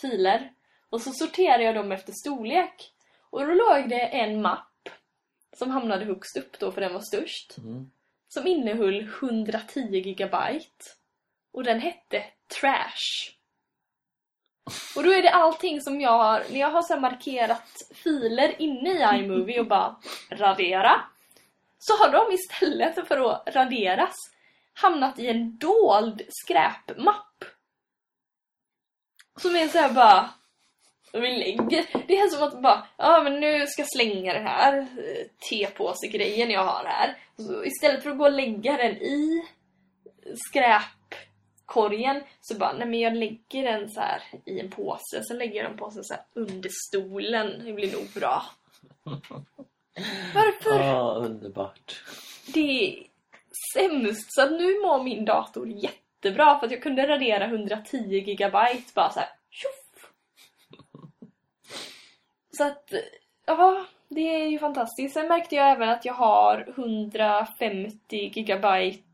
filer. 0.00 0.52
Och 0.90 1.00
så 1.02 1.12
sorterade 1.12 1.64
jag 1.64 1.74
dem 1.74 1.92
efter 1.92 2.12
storlek. 2.12 2.92
Och 3.30 3.46
då 3.46 3.54
låg 3.54 3.88
det 3.88 4.00
en 4.00 4.42
mapp 4.42 4.88
som 5.52 5.70
hamnade 5.70 6.04
högst 6.04 6.36
upp 6.36 6.58
då 6.58 6.72
för 6.72 6.80
den 6.80 6.92
var 6.92 7.00
störst 7.00 7.58
Mm. 7.58 7.90
som 8.28 8.46
innehöll 8.46 9.00
110 9.20 9.80
gigabyte. 9.80 10.84
Och 11.52 11.64
den 11.64 11.80
hette 11.80 12.24
trash. 12.60 13.37
Och 14.96 15.02
då 15.02 15.12
är 15.12 15.22
det 15.22 15.30
allting 15.30 15.80
som 15.80 16.00
jag 16.00 16.10
har, 16.10 16.44
när 16.50 16.60
jag 16.60 16.70
har 16.70 16.82
så 16.82 16.96
markerat 16.96 17.82
filer 17.94 18.62
inne 18.62 18.90
i 18.90 19.18
iMovie 19.18 19.60
och 19.60 19.66
bara 19.66 19.96
radera. 20.30 21.00
Så 21.78 21.96
har 21.96 22.12
de 22.12 22.34
istället 22.34 23.08
för 23.08 23.30
att 23.30 23.54
raderas 23.54 24.14
hamnat 24.74 25.18
i 25.18 25.26
en 25.26 25.58
dold 25.58 26.22
skräpmapp. 26.28 27.44
Som 29.40 29.56
är 29.56 29.68
så 29.68 29.78
här 29.78 29.92
bara... 29.92 30.30
Det 32.06 32.18
är 32.18 32.28
som 32.28 32.42
att 32.42 32.62
bara, 32.62 32.86
ja 32.96 33.22
men 33.22 33.40
nu 33.40 33.66
ska 33.66 33.82
jag 33.82 33.92
slänga 33.92 34.32
den 34.32 34.46
här 34.46 34.78
eh, 34.78 35.26
tepåsegrejen 35.50 36.50
jag 36.50 36.64
har 36.64 36.84
här. 36.84 37.16
Så 37.36 37.64
istället 37.64 38.02
för 38.02 38.10
att 38.10 38.18
gå 38.18 38.24
och 38.24 38.32
lägga 38.32 38.76
den 38.76 38.96
i 38.96 39.48
skräpkorgen 41.68 42.22
så 42.40 42.58
bara, 42.58 42.72
nej 42.72 42.88
men 42.88 43.00
jag 43.00 43.16
lägger 43.16 43.62
den 43.62 43.90
så 43.90 44.00
här 44.00 44.22
i 44.44 44.60
en 44.60 44.70
påse. 44.70 45.24
Sen 45.28 45.38
lägger 45.38 45.62
jag 45.62 45.70
den 45.70 45.78
påsen 45.78 46.04
så 46.04 46.14
här 46.14 46.22
under 46.34 46.70
stolen. 46.88 47.64
Det 47.64 47.72
blir 47.72 47.92
nog 47.92 48.08
bra. 48.14 48.42
Varför? 50.34 50.84
Ja, 50.84 51.14
underbart. 51.24 52.02
Det 52.54 52.60
är 52.60 53.06
sämst. 53.74 54.34
Så 54.34 54.42
att 54.42 54.50
nu 54.50 54.80
mår 54.80 55.02
min 55.02 55.24
dator 55.24 55.68
jättebra 55.68 56.58
för 56.58 56.66
att 56.66 56.72
jag 56.72 56.82
kunde 56.82 57.08
radera 57.08 57.44
110 57.44 57.96
gigabyte 57.96 58.92
bara 58.94 59.10
så 59.10 59.20
här. 59.20 59.28
Tjoff! 59.50 60.12
Så 62.56 62.64
att, 62.64 62.92
ja, 63.46 63.84
det 64.08 64.20
är 64.20 64.46
ju 64.46 64.58
fantastiskt. 64.58 65.14
Sen 65.14 65.28
märkte 65.28 65.54
jag 65.54 65.70
även 65.70 65.88
att 65.88 66.04
jag 66.04 66.14
har 66.14 66.68
150 66.68 67.98
gigabyte 68.10 69.07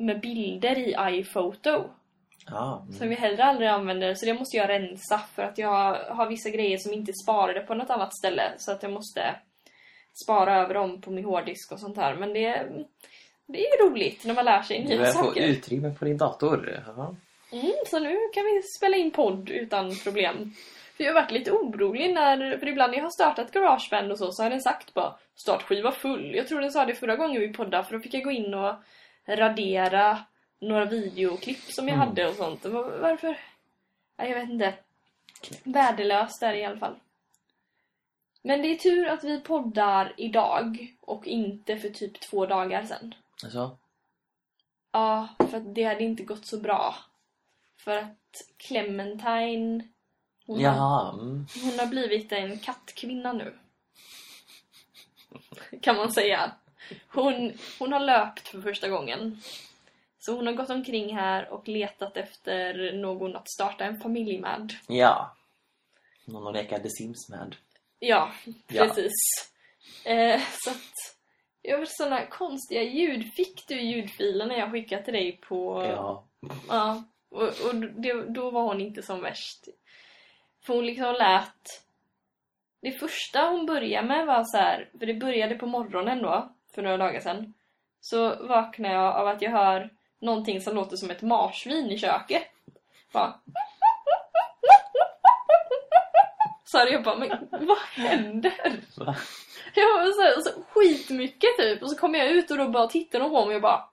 med 0.00 0.20
bilder 0.20 0.78
i 0.78 0.96
iPhoto. 1.18 1.84
Som 2.46 2.96
mm. 2.96 3.08
vi 3.08 3.14
heller 3.14 3.44
aldrig 3.44 3.68
använder, 3.68 4.14
så 4.14 4.26
det 4.26 4.34
måste 4.34 4.56
jag 4.56 4.68
rensa 4.68 5.18
för 5.18 5.42
att 5.42 5.58
jag 5.58 5.94
har 5.94 6.28
vissa 6.28 6.50
grejer 6.50 6.78
som 6.78 6.92
inte 6.92 7.10
är 7.10 7.22
sparade 7.24 7.60
på 7.60 7.74
något 7.74 7.90
annat 7.90 8.16
ställe. 8.16 8.52
Så 8.56 8.72
att 8.72 8.82
jag 8.82 8.92
måste 8.92 9.34
spara 10.24 10.56
över 10.56 10.74
dem 10.74 11.00
på 11.00 11.10
min 11.10 11.24
hårddisk 11.24 11.72
och 11.72 11.80
sånt 11.80 11.96
här. 11.96 12.14
Men 12.14 12.32
det, 12.32 12.68
det 13.46 13.66
är 13.66 13.78
ju 13.78 13.90
roligt 13.90 14.24
när 14.24 14.34
man 14.34 14.44
lär 14.44 14.62
sig 14.62 14.82
du 14.82 14.88
nya 14.88 14.98
börjar 14.98 15.12
få 15.12 15.24
saker. 15.24 15.46
utrymme 15.46 15.94
på 15.98 16.04
din 16.04 16.16
dator. 16.16 16.82
Ja. 16.86 17.16
Mm, 17.52 17.72
så 17.86 17.98
nu 17.98 18.16
kan 18.34 18.44
vi 18.44 18.62
spela 18.62 18.96
in 18.96 19.10
podd 19.10 19.50
utan 19.50 19.96
problem. 20.04 20.54
För 20.96 21.04
jag 21.04 21.14
har 21.14 21.22
varit 21.22 21.32
lite 21.32 21.52
orolig 21.52 22.14
när, 22.14 22.58
för 22.58 22.68
ibland 22.68 22.90
när 22.90 22.98
jag 22.98 23.04
har 23.04 23.10
startat 23.10 23.52
Garageband 23.52 24.12
och 24.12 24.18
så, 24.18 24.32
så 24.32 24.42
har 24.42 24.50
den 24.50 24.60
sagt 24.60 24.94
bara 24.94 25.14
startskiva 25.36 25.92
full. 25.92 26.34
Jag 26.34 26.48
tror 26.48 26.60
den 26.60 26.72
sa 26.72 26.84
det 26.84 26.94
förra 26.94 27.16
gången 27.16 27.40
vi 27.40 27.52
poddade, 27.52 27.84
för 27.84 27.94
då 27.94 28.00
fick 28.00 28.14
jag 28.14 28.24
gå 28.24 28.30
in 28.30 28.54
och 28.54 28.74
radera 29.36 30.18
några 30.60 30.84
videoklipp 30.84 31.62
som 31.62 31.88
jag 31.88 31.94
Mm. 31.94 32.08
hade 32.08 32.28
och 32.28 32.34
sånt. 32.34 32.64
Varför? 32.64 33.38
Nej, 34.16 34.30
jag 34.30 34.40
vet 34.40 34.50
inte. 34.50 34.74
Värdelöst 35.64 36.42
är 36.42 36.52
det 36.52 36.58
i 36.58 36.64
alla 36.64 36.78
fall. 36.78 36.96
Men 38.42 38.62
det 38.62 38.68
är 38.68 38.76
tur 38.76 39.06
att 39.06 39.24
vi 39.24 39.40
poddar 39.40 40.14
idag 40.16 40.96
och 41.00 41.26
inte 41.26 41.78
för 41.78 41.88
typ 41.90 42.20
två 42.20 42.46
dagar 42.46 42.84
sedan. 42.84 43.14
Alltså, 43.44 43.76
Ja, 44.92 45.28
för 45.38 45.56
att 45.56 45.74
det 45.74 45.84
hade 45.84 46.04
inte 46.04 46.22
gått 46.22 46.46
så 46.46 46.60
bra. 46.60 46.94
För 47.76 47.96
att 47.96 48.42
Clementine... 48.56 49.88
Hon, 50.46 50.60
jaha. 50.60 51.12
Mm. 51.12 51.46
hon 51.62 51.78
har 51.78 51.86
blivit 51.86 52.32
en 52.32 52.58
kattkvinna 52.58 53.32
nu. 53.32 53.58
Kan 55.82 55.96
man 55.96 56.12
säga. 56.12 56.52
Hon, 57.08 57.52
hon 57.78 57.92
har 57.92 58.00
löpt 58.00 58.48
för 58.48 58.60
första 58.60 58.88
gången. 58.88 59.40
Så 60.18 60.36
hon 60.36 60.46
har 60.46 60.54
gått 60.54 60.70
omkring 60.70 61.16
här 61.16 61.48
och 61.48 61.68
letat 61.68 62.16
efter 62.16 62.92
någon 62.92 63.36
att 63.36 63.50
starta 63.50 63.84
en 63.84 64.00
familj 64.00 64.38
med. 64.40 64.72
Ja. 64.88 65.36
Någon 66.24 66.46
att 66.46 66.54
leka 66.54 66.78
The 66.78 66.90
Sims 66.90 67.28
med. 67.28 67.56
Ja, 67.98 68.32
Ja. 68.68 68.84
precis. 68.84 69.12
Eh, 70.04 70.40
så 70.58 70.70
att... 70.70 71.16
Jag 71.62 71.78
har 71.78 71.84
såna 71.88 72.26
konstiga 72.26 72.82
ljud. 72.82 73.32
Fick 73.36 73.68
du 73.68 73.80
ljudfilerna 73.80 74.56
jag 74.56 74.72
skickade 74.72 75.04
till 75.04 75.14
dig 75.14 75.36
på... 75.36 75.84
Ja. 75.84 76.24
Ja, 76.68 77.04
och, 77.30 77.42
och 77.42 77.74
det, 77.74 78.12
då 78.12 78.50
var 78.50 78.62
hon 78.62 78.80
inte 78.80 79.02
som 79.02 79.20
värst. 79.20 79.64
För 80.66 80.74
hon 80.74 80.86
liksom 80.86 81.14
lät... 81.14 81.82
Det 82.82 82.92
första 82.92 83.46
hon 83.50 83.66
började 83.66 84.08
med 84.08 84.26
var 84.26 84.44
så 84.44 84.56
här, 84.56 84.90
för 84.98 85.06
det 85.06 85.14
började 85.14 85.54
på 85.54 85.66
morgonen 85.66 86.22
då, 86.22 86.52
för 86.74 86.82
några 86.82 86.96
dagar 86.96 87.20
sedan. 87.20 87.54
Så 88.00 88.46
vaknade 88.46 88.94
jag 88.94 89.16
av 89.16 89.28
att 89.28 89.42
jag 89.42 89.50
hör 89.50 89.90
någonting 90.20 90.60
som 90.60 90.74
låter 90.74 90.96
som 90.96 91.10
ett 91.10 91.22
marsvin 91.22 91.90
i 91.90 91.98
köket. 91.98 92.42
Bara... 93.12 93.34
Så 96.64 96.78
hade 96.78 96.90
jag 96.90 97.02
bara, 97.02 97.16
men 97.16 97.48
vad 97.50 97.78
händer? 97.78 98.80
Va? 98.96 99.16
Jag 99.74 99.98
var 99.98 100.12
så, 100.12 100.22
här, 100.22 100.40
så 100.40 100.62
skitmycket 100.70 101.56
typ. 101.56 101.82
Och 101.82 101.90
så 101.90 101.96
kom 101.96 102.14
jag 102.14 102.26
ut 102.26 102.50
och 102.50 102.58
då 102.58 102.68
bara 102.68 102.86
tittade 102.86 103.24
hon 103.24 103.32
på 103.32 103.46
mig 103.46 103.56
och 103.56 103.62
bara... 103.62 103.84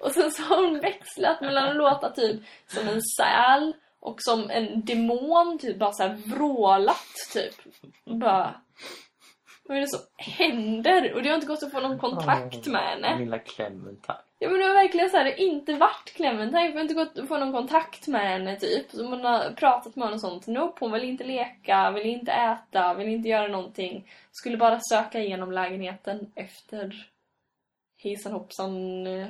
Och 0.00 0.12
sen 0.12 0.30
så 0.30 0.42
har 0.42 0.56
hon 0.56 0.80
växlat 0.80 1.40
mellan 1.40 1.68
att 1.68 1.76
låta 1.76 2.10
typ 2.10 2.42
som 2.66 2.88
en 2.88 3.02
säl 3.02 3.74
och 4.00 4.16
som 4.18 4.50
en 4.50 4.84
demon, 4.84 5.58
typ 5.58 5.78
bara 5.78 5.92
så 5.92 6.02
här 6.02 6.14
vrålat 6.14 7.14
typ. 7.32 7.54
Bara... 8.04 8.54
Vad 9.68 9.76
är 9.76 9.80
det 9.80 9.88
som 9.88 10.00
händer? 10.16 11.14
Och 11.14 11.22
det 11.22 11.28
har 11.28 11.34
inte 11.34 11.46
gått 11.46 11.62
att 11.62 11.70
få 11.72 11.80
någon 11.80 11.98
kontakt 11.98 12.66
med 12.66 12.80
henne. 12.82 13.18
Lilla 13.18 13.38
Clementine. 13.38 14.18
Ja 14.38 14.50
men 14.50 14.58
det 14.58 14.64
har 14.66 14.74
verkligen 14.74 15.10
så 15.10 15.16
här, 15.16 15.40
inte 15.40 15.72
varit 15.74 16.12
Clementine, 16.16 16.66
för 16.66 16.72
det 16.72 16.78
har 16.78 16.80
inte 16.82 16.94
gått 16.94 17.18
att 17.18 17.28
få 17.28 17.38
någon 17.38 17.52
kontakt 17.52 18.06
med 18.06 18.28
henne 18.28 18.56
typ. 18.56 18.90
Så 18.90 19.04
man 19.08 19.24
har 19.24 19.50
pratat 19.50 19.96
med 19.96 20.04
henne 20.04 20.14
och 20.14 20.20
sånt. 20.20 20.46
Nope, 20.46 20.76
hon 20.80 20.92
vill 20.92 21.04
inte 21.04 21.24
leka, 21.24 21.90
vill 21.90 22.06
inte 22.06 22.32
äta, 22.32 22.94
vill 22.94 23.08
inte 23.08 23.28
göra 23.28 23.48
någonting. 23.48 24.10
Skulle 24.32 24.56
bara 24.56 24.80
söka 24.80 25.20
igenom 25.20 25.52
lägenheten 25.52 26.32
efter 26.34 27.08
hejsan 27.96 28.32
hoppsan. 28.32 29.06
eh, 29.06 29.28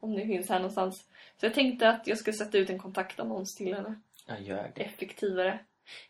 Om 0.00 0.14
det 0.14 0.26
finns 0.26 0.48
här 0.48 0.58
någonstans. 0.58 1.04
Så 1.40 1.46
jag 1.46 1.54
tänkte 1.54 1.88
att 1.88 2.06
jag 2.06 2.18
ska 2.18 2.32
sätta 2.32 2.58
ut 2.58 2.70
en 2.70 2.78
kontaktannons 2.78 3.54
till 3.54 3.74
henne. 3.74 4.00
Jag 4.26 4.40
gör 4.40 4.70
det. 4.74 4.82
Effektivare. 4.82 5.58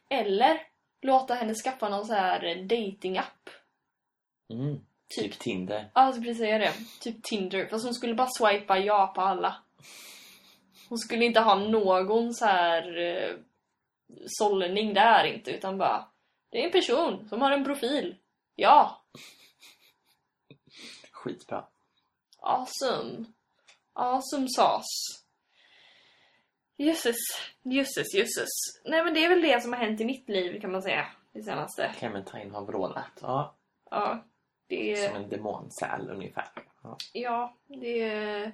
Eller 0.09 0.61
låta 1.03 1.35
henne 1.35 1.55
skaffa 1.55 1.89
någon 1.89 2.07
så 2.07 2.15
här 2.15 2.63
datingapp. 2.63 3.51
Mm. 4.53 4.81
Typ 5.09 5.33
Typ 5.33 5.39
Tinder. 5.39 5.91
Ja, 5.95 6.13
skulle 6.13 6.25
precis 6.27 6.43
säga 6.43 6.59
det. 6.59 6.73
Typ 7.01 7.23
Tinder. 7.23 7.67
Fast 7.67 7.85
hon 7.85 7.95
skulle 7.95 8.15
bara 8.15 8.29
swipa 8.31 8.79
ja 8.79 9.13
på 9.15 9.21
alla. 9.21 9.57
Hon 10.89 10.99
skulle 10.99 11.25
inte 11.25 11.41
ha 11.41 11.55
någon 11.55 12.35
så 12.35 12.45
här 12.47 12.99
eh, 12.99 13.37
sållning 14.27 14.95
där 14.95 15.25
inte, 15.25 15.51
utan 15.51 15.79
bara 15.79 16.09
det 16.51 16.61
är 16.61 16.65
en 16.67 16.73
person 16.73 17.29
som 17.29 17.43
har 17.43 17.51
en 17.51 17.65
profil. 17.65 18.17
Ja, 18.55 19.03
Skitbra. 21.13 21.65
awesome. 22.41 23.25
Awesome 23.93 24.47
sauce. 24.49 25.25
Jösses, 26.81 27.17
jösses, 27.63 28.15
jösses. 28.15 28.49
Nej 28.85 29.05
men 29.05 29.15
det 29.15 29.25
är 29.25 29.29
väl 29.29 29.43
det 29.43 29.63
som 29.63 29.73
har 29.73 29.81
hänt 29.81 30.01
i 30.01 30.05
mitt 30.05 30.29
liv 30.29 30.61
kan 30.61 30.73
man 30.73 30.83
säga. 30.83 31.07
Det 31.33 31.43
senaste. 31.43 31.95
Clementine 31.99 32.51
har 32.51 32.65
vrålat. 32.65 33.19
Ja. 33.21 33.55
Ja, 33.91 34.25
det 34.67 34.93
är... 34.93 35.09
Som 35.09 35.17
en 35.17 35.29
demonsäl 35.29 36.11
ungefär. 36.11 36.49
Ja. 36.83 36.97
Ja, 37.13 37.57
det, 37.67 38.53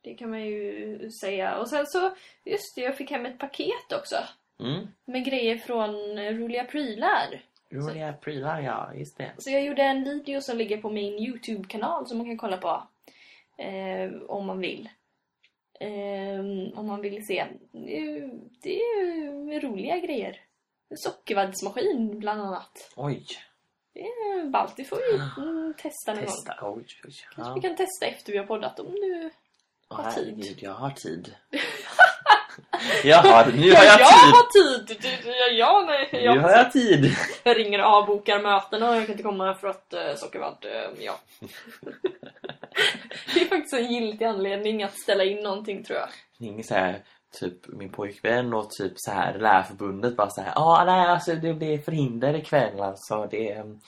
det 0.00 0.14
kan 0.14 0.30
man 0.30 0.42
ju 0.42 1.10
säga. 1.10 1.58
Och 1.58 1.68
sen 1.68 1.86
så, 1.86 2.14
just 2.44 2.74
det, 2.76 2.80
jag 2.80 2.96
fick 2.96 3.10
hem 3.10 3.26
ett 3.26 3.38
paket 3.38 3.92
också. 3.92 4.16
Mm. 4.60 4.86
Med 5.04 5.24
grejer 5.24 5.58
från 5.58 6.18
Roliga 6.18 6.64
Prylar. 6.64 7.42
Roliga 7.70 8.12
prylar, 8.12 8.60
ja. 8.60 8.94
Just 8.94 9.18
det. 9.18 9.32
Så 9.38 9.50
jag 9.50 9.64
gjorde 9.64 9.82
en 9.82 10.04
video 10.04 10.40
som 10.40 10.58
ligger 10.58 10.76
på 10.76 10.90
min 10.90 11.18
YouTube-kanal 11.18 12.06
som 12.06 12.18
man 12.18 12.26
kan 12.26 12.36
kolla 12.36 12.56
på. 12.56 12.82
Eh, 13.62 14.22
om 14.28 14.46
man 14.46 14.60
vill. 14.60 14.88
Eh, 15.82 16.78
om 16.78 16.86
man 16.86 17.00
vill 17.00 17.26
se. 17.26 17.46
Det 17.72 17.96
är 17.98 18.00
ju, 18.00 18.30
det 18.62 18.80
är 18.82 19.04
ju 19.52 19.60
roliga 19.60 19.96
grejer. 19.98 20.40
En 20.90 20.96
sockervaddsmaskin 20.96 22.18
bland 22.18 22.40
annat. 22.42 22.92
Oj. 22.96 23.26
Det 23.94 24.00
är 24.00 24.50
ballt. 24.50 24.76
Det 24.76 24.84
får 24.84 24.96
vi 24.96 25.42
mm, 25.42 25.74
testa 25.74 26.14
någon 26.14 26.24
gång. 26.24 26.26
Testa. 26.34 26.54
Oj, 26.62 26.84
oj. 26.86 26.86
Kanske 27.02 27.24
Ja. 27.36 27.54
vi 27.54 27.60
kan 27.60 27.76
testa 27.76 28.06
efter 28.06 28.32
vi 28.32 28.38
har 28.38 28.46
poddat 28.46 28.80
om 28.80 28.86
du 28.94 29.30
Åh, 29.90 29.96
har 30.00 30.12
tid. 30.12 30.24
herregud, 30.26 30.58
jag 30.62 30.72
har 30.74 30.90
tid. 30.90 31.34
jag 33.04 33.16
har, 33.16 33.46
nu 33.52 33.70
har 33.72 33.84
Ja, 33.84 33.84
jag 33.84 34.00
jag 34.00 34.08
tid! 34.12 34.32
har 34.32 34.76
tid! 34.86 34.98
Du- 35.02 35.30
Ja, 35.30 35.46
ja, 35.46 35.84
nej, 35.86 36.24
jag, 36.24 36.34
Nu 36.36 36.40
har 36.42 36.50
jag 36.50 36.72
tid! 36.72 37.16
jag 37.44 37.58
ringer 37.58 37.78
och 37.80 37.86
avbokar 37.86 38.40
möten 38.42 38.82
och 38.82 38.88
jag 38.96 39.02
kan 39.06 39.10
inte 39.12 39.22
komma 39.22 39.54
för 39.54 39.68
att 39.68 39.94
uh, 39.96 40.14
sockervadd, 40.16 40.64
eh, 40.64 41.04
ja. 41.04 41.20
det 43.34 43.40
är 43.40 43.44
faktiskt 43.44 43.74
en 43.74 43.92
giltig 43.92 44.24
anledning 44.24 44.82
att 44.82 44.98
ställa 44.98 45.24
in 45.24 45.42
någonting 45.42 45.84
tror 45.84 45.98
jag. 45.98 46.08
Ingen 46.40 46.64
så 46.64 46.74
här, 46.74 47.02
typ 47.40 47.68
min 47.68 47.92
pojkvän 47.92 48.54
och 48.54 48.70
typ 48.70 48.92
så 48.96 49.10
här 49.10 49.38
lärarförbundet 49.38 50.16
bara 50.16 50.30
så 50.30 50.40
här. 50.40 50.52
Ja, 50.54 50.80
ah, 50.80 50.84
nej 50.84 51.06
alltså 51.06 51.34
det 51.34 51.54
blir 51.54 51.78
förhinder 51.78 52.34
ikväll 52.34 52.80
alltså. 52.80 53.28
Det 53.30 53.52
är, 53.52 53.78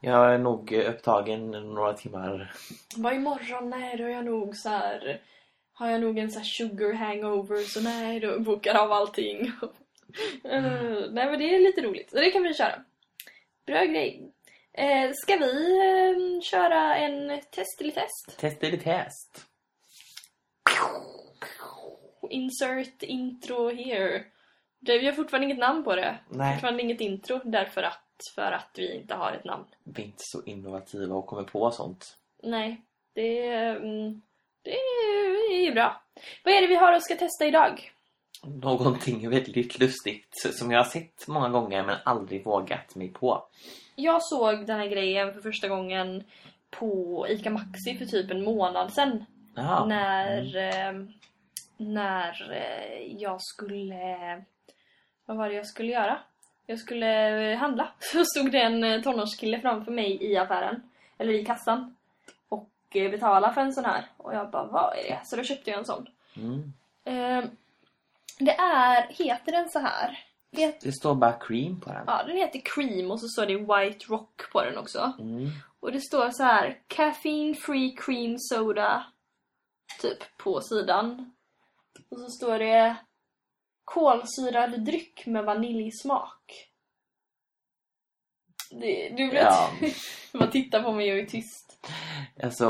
jag 0.00 0.34
är 0.34 0.38
nog 0.38 0.72
upptagen 0.72 1.50
några 1.50 1.92
timmar. 1.92 2.52
Bara 2.96 3.14
imorgon, 3.14 3.70
nej 3.70 3.96
då 3.96 4.04
är 4.04 4.08
jag 4.08 4.24
nog 4.24 4.56
så 4.56 4.68
här 4.68 5.20
har 5.78 5.90
jag 5.90 6.00
nog 6.00 6.18
en 6.18 6.30
sån 6.30 6.42
här 6.42 6.46
sugar 6.46 6.92
hangover 6.92 7.56
så 7.56 7.80
nej, 7.80 8.20
då 8.20 8.40
bokar 8.40 8.74
av 8.74 8.92
allting. 8.92 9.52
Eh, 10.44 11.10
nej 11.10 11.26
men 11.26 11.38
det 11.38 11.54
är 11.54 11.60
lite 11.60 11.82
roligt, 11.82 12.10
så 12.10 12.16
det 12.16 12.30
kan 12.30 12.42
vi 12.42 12.54
köra. 12.54 12.84
Bra 13.66 13.84
grej. 13.84 14.32
Eh, 14.78 15.12
ska 15.14 15.36
vi 15.36 15.78
eh, 15.78 16.40
köra 16.40 16.96
en 16.96 17.40
test 17.50 17.80
eller 17.80 17.92
test? 17.92 18.38
Test 18.38 18.62
eller 18.62 18.76
test? 18.76 19.46
Insert 22.30 23.02
intro 23.02 23.70
here. 23.70 24.24
Det, 24.80 24.98
vi 24.98 25.06
har 25.06 25.12
fortfarande 25.12 25.44
inget 25.44 25.58
namn 25.58 25.84
på 25.84 25.96
det. 25.96 26.18
Nej. 26.28 26.54
Fortfarande 26.54 26.82
inget 26.82 27.00
intro 27.00 27.40
därför 27.44 27.82
att, 27.82 28.04
för 28.34 28.52
att 28.52 28.70
vi 28.76 28.96
inte 28.96 29.14
har 29.14 29.32
ett 29.32 29.44
namn. 29.44 29.64
Vi 29.84 30.02
är 30.02 30.06
inte 30.06 30.18
så 30.22 30.44
innovativa 30.44 31.14
och 31.14 31.26
kommer 31.26 31.42
på 31.42 31.70
sånt. 31.70 32.16
Nej, 32.42 32.82
det, 33.14 33.46
mm, 33.48 34.22
det 34.62 34.70
är 35.66 35.72
bra. 35.72 36.02
Vad 36.44 36.54
är 36.54 36.60
det 36.60 36.66
vi 36.66 36.76
har 36.76 36.92
och 36.92 37.02
ska 37.02 37.16
testa 37.16 37.46
idag? 37.46 37.92
Någonting 38.46 39.30
väldigt 39.30 39.78
lustigt 39.78 40.54
som 40.54 40.70
jag 40.70 40.78
har 40.78 40.90
sett 40.90 41.28
många 41.28 41.48
gånger 41.48 41.84
men 41.84 41.96
aldrig 42.04 42.44
vågat 42.44 42.94
mig 42.94 43.08
på. 43.08 43.48
Jag 44.00 44.22
såg 44.22 44.66
den 44.66 44.78
här 44.78 44.86
grejen 44.86 45.34
för 45.34 45.40
första 45.40 45.68
gången 45.68 46.24
på 46.70 47.26
ICA 47.28 47.50
Maxi 47.50 47.98
för 47.98 48.04
typ 48.04 48.30
en 48.30 48.44
månad 48.44 48.92
sedan. 48.92 49.24
Jaha. 49.54 49.84
När, 49.84 50.56
eh, 50.56 51.04
när 51.76 52.52
eh, 52.52 53.12
jag 53.22 53.42
skulle... 53.42 54.42
Vad 55.26 55.36
var 55.36 55.48
det 55.48 55.54
jag 55.54 55.66
skulle 55.66 55.92
göra? 55.92 56.18
Jag 56.66 56.78
skulle 56.78 57.06
handla. 57.60 57.88
Så 57.98 58.24
stod 58.24 58.52
det 58.52 58.60
en 58.60 58.84
eh, 58.84 59.02
tonårskille 59.02 59.60
framför 59.60 59.92
mig 59.92 60.24
i 60.24 60.36
affären. 60.36 60.82
Eller 61.18 61.32
i 61.32 61.44
kassan. 61.44 61.96
Och 62.48 62.70
betala 62.92 63.52
för 63.52 63.60
en 63.60 63.72
sån 63.72 63.84
här. 63.84 64.04
Och 64.16 64.34
jag 64.34 64.50
bara, 64.50 64.66
vad 64.66 64.98
är 64.98 65.02
det? 65.02 65.20
Så 65.24 65.36
då 65.36 65.42
köpte 65.42 65.70
jag 65.70 65.78
en 65.78 65.84
sån. 65.84 66.06
Mm. 66.36 66.72
Det 68.38 68.52
är, 68.52 69.06
heter 69.08 69.52
den 69.52 69.68
så 69.68 69.78
här? 69.78 70.27
Het, 70.56 70.80
Det 70.80 70.92
står 70.92 71.14
bara 71.14 71.32
cream 71.32 71.80
på 71.80 71.92
den. 71.92 72.04
ja, 72.06 72.22
den 72.26 72.36
heter 72.36 72.60
Cream 72.64 73.10
och 73.10 73.20
så 73.20 73.28
står 73.28 73.46
det 73.46 73.56
White 73.56 74.04
Rock 74.08 74.52
på 74.52 74.62
den 74.64 74.78
också. 74.78 75.12
Mm. 75.18 75.50
Och 75.80 75.92
det 75.92 76.00
står 76.00 76.30
så 76.30 76.42
här 76.42 76.82
Caffeine 76.86 77.54
free 77.54 77.96
cream 77.96 78.36
soda 78.38 79.06
Typ 80.00 80.36
på 80.38 80.60
sidan 80.60 81.34
Och 82.10 82.18
så 82.18 82.28
står 82.28 82.58
det 82.58 82.96
Kolsyrad 83.84 84.84
dryck 84.84 85.26
med 85.26 85.44
vaniljsmak 85.44 86.68
det, 88.70 89.08
Du 89.08 89.30
blev 89.30 89.42
Ja. 89.42 89.70
Bara 90.32 90.50
tittar 90.50 90.82
på 90.82 90.92
mig 90.92 91.12
och 91.12 91.18
är 91.18 91.26
tyst 91.26 91.86
Alltså, 92.42 92.66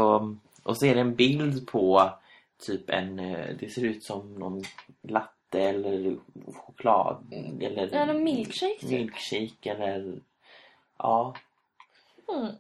och 0.62 0.78
så 0.78 0.86
är 0.86 0.94
det 0.94 1.00
en 1.00 1.14
bild 1.14 1.66
på 1.66 2.10
typ 2.58 2.90
en, 2.90 3.18
eh, 3.18 3.56
det 3.60 3.70
ser 3.70 3.84
ut 3.84 4.04
som 4.04 4.34
någon 4.34 4.62
latte 5.02 5.37
eller 5.54 6.16
choklad 6.54 7.32
eller 7.62 7.88
Ja, 7.96 8.04
någon 8.04 8.24
milkshake 8.24 8.78
typ. 8.80 8.90
milkshake 8.90 9.70
eller 9.72 10.20
ja, 10.98 11.34
mm. 12.32 12.52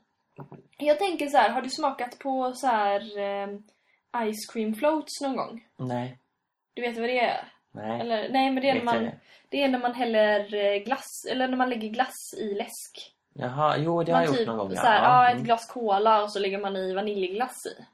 Jag 0.78 0.98
tänker 0.98 1.26
så 1.26 1.36
här, 1.36 1.50
har 1.50 1.62
du 1.62 1.70
smakat 1.70 2.18
på 2.18 2.52
så 2.52 2.66
här 2.66 3.18
eh, 3.18 3.48
Ice 4.32 4.46
cream 4.52 4.74
floats 4.74 5.20
någon 5.20 5.36
gång? 5.36 5.66
nej, 5.76 6.18
Du 6.74 6.82
vet 6.82 6.98
vad 6.98 7.08
det 7.08 7.20
är? 7.20 7.52
nej. 7.72 8.00
Eller, 8.00 8.28
nej 8.28 8.50
men 8.50 8.62
det 8.62 8.68
är 8.70 8.74
när 8.74 8.82
man 8.84 9.04
det? 9.04 9.18
Det 9.48 9.62
är 9.62 9.68
när 9.68 9.78
man 9.78 9.94
häller 9.94 10.54
eh, 10.54 10.76
glass, 10.84 11.24
eller 11.30 11.48
när 11.48 11.56
man 11.56 11.70
lägger 11.70 11.88
glass 11.88 12.34
i 12.40 12.54
läsk. 12.54 13.14
Jaha, 13.34 13.76
jo 13.78 14.02
det 14.02 14.12
har 14.12 14.18
man 14.18 14.24
jag 14.24 14.32
typ 14.32 14.40
gjort 14.40 14.46
någon 14.56 14.58
gång. 14.58 14.76
så 14.76 14.82
här, 14.82 15.02
ja, 15.02 15.26
ett 15.26 15.32
Mm. 15.32 15.44
glas 15.44 15.66
cola 15.66 16.22
och 16.22 16.32
så 16.32 16.38
lägger 16.38 16.58
man 16.58 16.76
i 16.76 16.94
vaniljglass 16.94 17.66
i. 17.66 17.84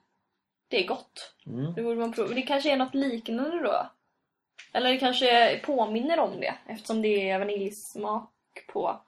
Det 0.68 0.85
är 0.85 0.88
gott. 0.88 1.35
Mm. 1.46 1.74
Det 1.74 1.83
borde 1.83 2.00
man 2.00 2.12
prova. 2.12 2.35
Det 2.35 2.42
kanske 2.42 2.72
är 2.72 2.76
något 2.76 2.94
liknande 2.94 3.61
då. 3.62 3.90
Eller 4.72 4.90
det 4.90 4.96
kanske 4.98 5.59
påminner 5.64 6.18
om 6.18 6.40
det 6.40 6.55
eftersom 6.66 7.03
det 7.03 7.31
är 7.31 7.38
vaniljsmak 7.38 8.31
på. 8.72 9.00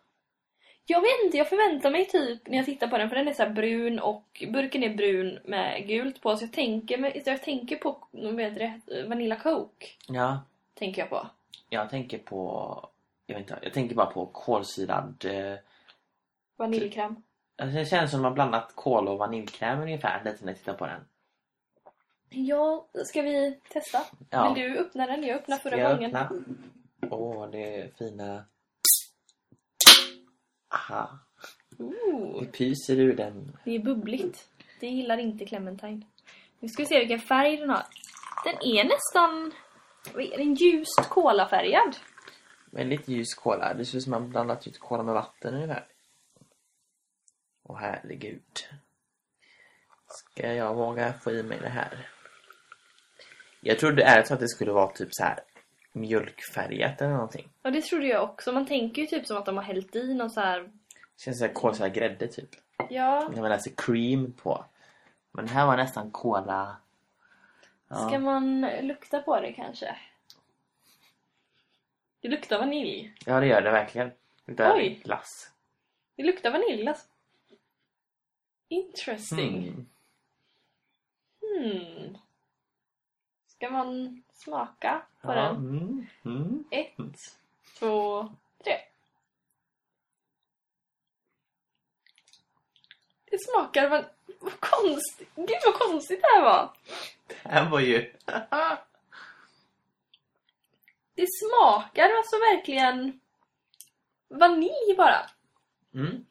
Jag 0.88 1.01
vet 1.01 1.25
inte, 1.25 1.37
jag 1.37 1.49
förväntar 1.49 1.90
mig 1.90 2.07
typ 2.07 2.49
när 2.49 2.57
jag 2.57 2.66
tittar 2.66 2.88
på 2.88 2.99
den 2.99 3.09
för 3.09 3.16
den 3.16 3.29
är 3.29 3.33
så 3.33 3.49
brun 3.51 3.99
och 3.99 4.45
burken 4.53 4.83
är 4.85 4.95
brun 4.95 5.38
med 5.45 5.87
gult 5.87 6.21
på 6.21 6.37
så 6.37 6.45
jag 6.45 6.53
tänker, 6.53 7.23
jag 7.29 7.42
tänker 7.42 7.77
på 7.77 7.99
vad 8.12 8.40
heter 8.40 8.81
det, 8.87 9.03
Vanilla 9.09 9.37
Coke. 9.37 9.87
Ja, 10.09 10.40
Tänker 10.75 11.03
jag 11.03 11.11
på. 11.11 11.27
jag 11.69 11.90
tänker 11.90 12.19
på, 12.19 12.88
jag 13.27 13.35
vet 13.35 13.42
inte, 13.42 13.59
jag 13.62 13.73
tänker 13.73 13.95
bara 13.95 14.07
på 14.07 14.27
kolsyrad, 14.27 15.25
eh, 15.25 15.59
Vaniljkräm. 16.57 17.23
alltså 17.59 17.79
det 17.79 17.85
känns 17.87 18.11
som 18.11 18.21
att 18.21 18.23
man 18.23 18.35
blandat 18.35 18.73
kol 18.75 19.09
och 19.09 19.19
vaniljkräm 19.19 19.81
ungefär 19.81 20.23
lite 20.25 20.45
när 20.45 20.53
jag 20.53 20.59
tittar 20.59 20.75
på 20.75 20.87
den. 20.87 21.01
Ja, 22.29 22.89
ska 23.05 23.23
vi 23.23 23.61
testa? 23.69 23.99
Ja. 24.31 24.53
Vill 24.55 24.62
du 24.62 24.79
öppna 24.79 25.07
den? 25.07 25.23
Jag 25.23 25.37
öppnade 25.37 25.62
förra 25.62 25.79
jag 25.79 25.97
gången. 25.97 26.17
Åh, 27.11 27.51
det 27.51 27.81
är 27.81 27.91
fina... 27.99 28.45
Aha, 30.69 31.19
Ooh, 31.79 32.41
det 32.41 32.47
pyser 32.47 32.99
ur 33.01 33.17
den. 33.17 33.57
det 33.65 33.71
är 33.75 33.79
bubbligt. 33.79 34.49
Det 34.81 34.87
gillar 34.87 35.19
inte 35.19 35.45
Clementine. 35.47 36.07
Nu 36.61 36.69
ska 36.69 36.83
vi 36.83 36.87
se 36.87 36.99
vilken 36.99 37.21
färg 37.21 37.57
den 37.57 37.71
har. 37.71 37.83
Den 38.45 38.55
är 38.62 38.85
nästan... 38.85 39.53
Är 40.15 40.39
den? 40.39 40.55
Ljust 40.55 41.09
kolafärgad. 41.09 41.97
Väldigt 42.71 43.09
ljus 43.09 43.35
kola. 43.35 43.75
Det 43.75 43.85
ser 43.85 43.99
ut 43.99 44.05
som 44.05 44.15
att 44.15 44.21
man 44.21 44.31
blandat 44.31 44.67
ut 44.67 44.79
kola 44.79 45.03
med 45.03 45.15
vatten 45.15 45.55
ungefär. 45.55 45.87
Åh 47.62 47.77
herregud. 47.81 48.43
Ska 50.09 50.53
jag 50.53 50.75
våga 50.75 51.12
få 51.12 51.31
i 51.31 51.43
mig 51.43 51.59
det 51.61 51.69
här? 51.69 52.09
Jag 53.66 53.79
trodde 53.79 54.02
ärligt 54.05 54.31
att 54.31 54.40
det 54.40 54.48
skulle 54.48 54.72
vara 54.72 54.92
typ 54.92 55.09
så 55.14 55.24
här 55.24 55.40
mjölkfärgat 55.92 57.00
eller 57.00 57.12
någonting. 57.12 57.48
Ja, 57.62 57.70
det 57.70 57.83
trodde 57.83 58.07
jag 58.07 58.24
också. 58.24 58.52
Man 58.52 58.66
tänker 58.66 59.02
ju 59.02 59.09
typ 59.09 59.26
som 59.26 59.37
att 59.37 59.46
de 59.46 59.57
har 59.57 59.64
hällt 59.64 59.96
i 59.96 60.14
någon 60.14 60.31
så 60.31 60.40
här... 60.40 60.70
Känns 61.16 61.38
som 61.38 61.48
kolsyrad 61.48 61.94
grädde 61.94 62.29
typ. 62.29 62.48
Ja, 62.90 63.29
När 63.35 63.40
man 63.40 63.50
läser 63.50 63.72
cream 63.76 64.33
på. 64.33 64.64
Men 65.33 65.46
det 65.46 65.52
här 65.52 65.66
var 65.66 65.76
nästan 65.76 66.11
kola. 66.11 66.76
Ja. 67.88 67.96
ska 67.96 68.18
man 68.18 68.61
lukta 68.83 69.22
på 69.22 69.40
det 69.40 69.52
kanske? 69.52 69.96
Det 72.20 72.29
luktar 72.29 72.59
vanilj. 72.59 73.14
ja, 73.26 73.40
det 73.40 73.46
gör 73.46 73.62
det 73.62 73.70
verkligen. 73.70 74.11
Det 74.44 74.62
är 74.62 75.02
glass. 75.02 75.50
Det 76.16 76.22
luktar 76.22 76.50
vaniljglass. 76.50 77.09
Interesting. 78.68 79.57
Mm. 79.59 79.87
Hmm. 81.72 82.16
Ska 83.57 83.71
man 83.71 84.23
smaka 84.35 85.03
på 85.23 85.33
Ja, 85.33 85.35
den? 85.35 85.57
mm, 85.57 86.07
mm. 86.25 86.64
Ett, 86.71 86.97
två, 87.79 88.29
tre. 88.64 88.77
Det 93.25 93.38
smakar... 93.45 93.88
Vad 94.40 94.61
konstigt. 94.61 95.29
Gud 95.35 95.59
vad 95.64 95.75
konstigt 95.75 96.21
det 96.21 96.27
här 96.35 96.42
var. 96.42 96.73
Det 97.27 97.49
här 97.49 97.71
var 97.71 97.81
ju... 97.81 98.12
Det 101.14 101.27
smakar 101.45 102.11
alltså 102.11 102.37
verkligen 102.37 103.21
vanilj 104.29 104.95
bara. 104.97 105.31
Mm. 105.95 106.27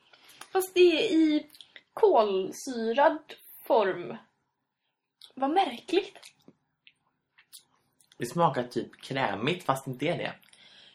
Fast 0.52 0.74
det 0.74 0.80
är 0.80 1.12
i 1.14 1.50
kolsyrad 1.94 3.34
form. 3.64 4.18
Vad 5.34 5.50
märkligt. 5.50 6.18
Det 8.18 8.26
smakar 8.26 8.64
typ 8.64 9.02
krämigt 9.02 9.64
fast 9.66 9.88
inte 9.88 10.06
är 10.06 10.18
det. 10.18 10.34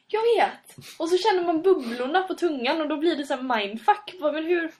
Jag 0.07 0.23
vet. 0.23 0.77
Och 0.99 1.09
så 1.09 1.17
känner 1.19 1.45
man 1.45 1.63
bubblorna 1.63 2.23
på 2.23 2.35
tungan 2.35 2.81
och 2.81 2.89
då 2.89 2.97
blir 2.97 3.17
det 3.17 3.27
så 3.27 3.37
mindfuck. 3.37 4.15
Men 4.21 4.45
hur... 4.45 4.73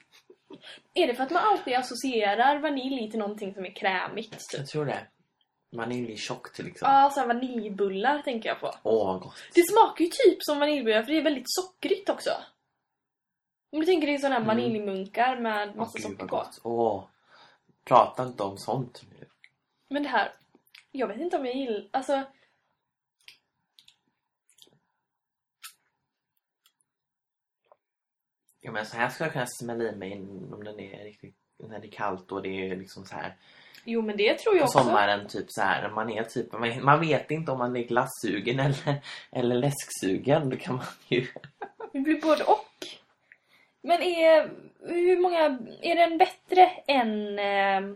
Är 0.93 1.07
det 1.07 1.15
för 1.15 1.23
att 1.23 1.31
man 1.31 1.43
alltid 1.43 1.73
associerar 1.73 2.59
vanilj 2.59 3.11
till 3.11 3.19
någonting 3.19 3.53
som 3.53 3.65
är 3.65 3.75
krämigt? 3.75 4.31
Typ? 4.31 4.59
Jag 4.59 4.67
tror 4.67 4.85
det. 4.85 5.07
Vaniljtjockt 5.75 6.59
liksom. 6.59 6.87
Ja, 6.91 7.09
så 7.09 7.19
här 7.19 7.27
vaniljbullar 7.27 8.19
tänker 8.21 8.49
jag 8.49 8.59
på. 8.59 8.71
Åh, 8.83 9.19
gott. 9.19 9.35
Det 9.53 9.61
smakar 9.67 10.05
ju 10.05 10.09
typ 10.11 10.37
som 10.39 10.59
vaniljbullar 10.59 11.03
för 11.03 11.11
det 11.11 11.17
är 11.17 11.23
väldigt 11.23 11.45
sockrigt 11.53 12.09
också. 12.09 12.29
Om 13.71 13.79
du 13.79 13.85
tänker 13.85 14.07
dig 14.07 14.17
sådana 14.17 14.35
här 14.35 14.41
Mm. 14.43 14.57
vaniljmunkar 14.57 15.39
med 15.39 15.75
massa 15.75 15.99
socker 15.99 16.25
på. 16.25 16.45
Åh. 16.63 17.03
Prata 17.85 18.23
inte 18.23 18.43
om 18.43 18.57
sånt 18.57 19.01
nu. 19.19 19.25
Men 19.89 20.03
det 20.03 20.09
här... 20.09 20.31
Jag 20.91 21.07
vet 21.07 21.19
inte 21.19 21.37
om 21.37 21.45
jag 21.45 21.55
gillar... 21.55 21.87
Alltså... 21.91 22.23
Ja, 28.61 28.71
men 28.71 28.85
så 28.85 28.97
här 28.97 29.09
ska 29.09 29.23
jag 29.23 29.33
kunna 29.33 29.47
smälla 29.47 29.83
i 29.83 29.95
mig 29.95 30.17
om 30.51 30.63
den 30.63 30.79
är 30.79 31.03
riktigt... 31.03 31.35
När 31.57 31.79
det 31.79 31.87
är 31.87 31.91
kallt 31.91 32.31
och 32.31 32.41
det 32.41 32.69
är 32.69 32.75
liksom 32.75 33.05
så 33.05 33.15
här 33.15 33.35
Jo, 33.83 34.01
men 34.01 34.17
det 34.17 34.37
tror 34.37 34.55
jag 34.55 34.61
på 34.61 34.79
också. 34.79 34.83
sommaren 34.83 35.27
typ 35.27 35.45
så 35.47 35.61
här 35.61 35.89
man 35.89 36.09
är 36.09 36.23
typ 36.23 36.51
man, 36.81 36.99
vet 36.99 37.31
inte 37.31 37.51
om 37.51 37.57
man 37.57 37.75
är 37.75 37.83
glassugen 37.83 38.59
eller 38.59 39.01
eller 39.31 39.55
läsksugen 39.55 40.49
då 40.49 40.57
kan 40.57 40.75
man 40.75 40.85
ju 41.07 41.27
Det 41.93 41.99
blir 41.99 42.21
både 42.21 42.43
och. 42.43 42.87
Men 43.81 44.01
är... 44.01 44.51
Hur 44.79 45.19
många... 45.19 45.59
Är 45.81 45.95
den 45.95 46.17
bättre 46.17 46.71
än... 46.87 47.39
Eh, 47.39 47.95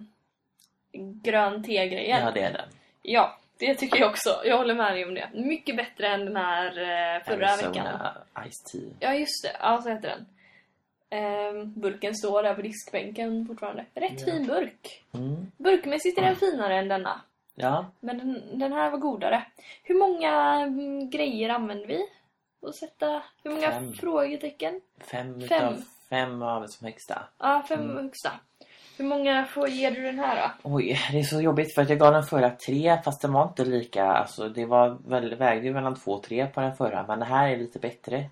grön 1.23 1.63
te-grejen? 1.63 2.25
ja 2.25 2.31
det 2.31 2.41
är 2.41 2.53
den. 2.53 2.69
Ja, 3.07 3.37
det 3.57 3.75
tycker 3.75 3.99
jag 3.99 4.09
också. 4.09 4.41
Jag 4.45 4.57
håller 4.57 4.75
med 4.75 4.93
dig 4.93 5.05
om 5.05 5.13
det. 5.13 5.29
Mycket 5.33 5.77
bättre 5.77 6.07
än 6.07 6.25
den 6.25 6.35
här 6.35 6.65
eh, 6.67 7.23
förra 7.23 7.47
Arizona 7.49 7.71
veckan. 7.71 8.49
Ice 8.51 8.63
Tea. 8.71 8.81
Ja, 8.99 9.13
just 9.13 9.43
det. 9.43 9.57
Ja, 9.59 9.81
så 9.81 9.89
heter 9.89 10.09
den. 10.09 10.25
Ehm, 11.09 11.73
burken 11.81 12.15
står 12.15 12.43
där 12.43 12.53
på 12.55 12.61
diskbänken 12.61 13.45
fortfarande. 13.47 13.85
Rätt 13.93 14.21
Ja. 14.27 14.33
fin 14.33 14.47
burk. 14.47 15.03
Mm. 15.13 15.51
Burkmässigt 15.57 16.17
är 16.17 16.21
den 16.21 16.35
finare 16.35 16.75
än 16.77 16.87
denna. 16.87 17.21
Ja, 17.55 17.85
Men 17.99 18.17
den, 18.17 18.59
den 18.59 18.73
här 18.73 18.89
var 18.91 18.97
godare. 18.97 19.43
Hur 19.83 19.95
många 19.99 20.33
mm, 20.61 21.09
grejer 21.09 21.49
använder 21.49 21.87
vi? 21.87 22.01
Och 22.61 22.75
sätta... 22.75 23.23
Hur 23.43 23.51
många 23.51 23.71
Fem. 23.71 23.93
frågetecken? 23.93 24.81
fem, 24.99 25.41
Fem. 25.41 25.41
utav 25.41 25.81
fem 26.09 26.39
vi 26.61 26.67
som 26.67 26.85
högsta. 26.85 27.21
Ja, 27.39 27.63
fem 27.67 27.79
Mm. 27.81 27.95
högsta. 28.03 28.31
Hur 28.97 29.05
många 29.05 29.45
får, 29.45 29.69
ger 29.69 29.91
du 29.91 30.01
den 30.03 30.19
här 30.19 30.35
då? 30.63 30.69
Oj, 30.75 30.99
det 31.11 31.19
är 31.19 31.23
så 31.23 31.41
jobbigt 31.41 31.75
för 31.75 31.81
att 31.81 31.89
jag 31.89 31.99
gav 31.99 32.13
den 32.13 32.23
förra 32.23 32.49
tre 32.49 33.01
fast 33.05 33.21
den 33.21 33.33
var 33.33 33.43
inte 33.47 33.65
lika, 33.65 34.05
alltså 34.05 34.49
det 34.49 34.65
var 34.65 34.97
väl, 35.09 35.35
vägde 35.35 35.71
mellan 35.71 35.95
två 35.95 36.11
och 36.11 36.23
tre 36.23 36.47
på 36.47 36.61
den 36.61 36.75
förra 36.75 37.05
men 37.07 37.19
det 37.19 37.25
här 37.25 37.49
är 37.49 37.57
lite 37.57 37.79
bättre. 37.79 38.29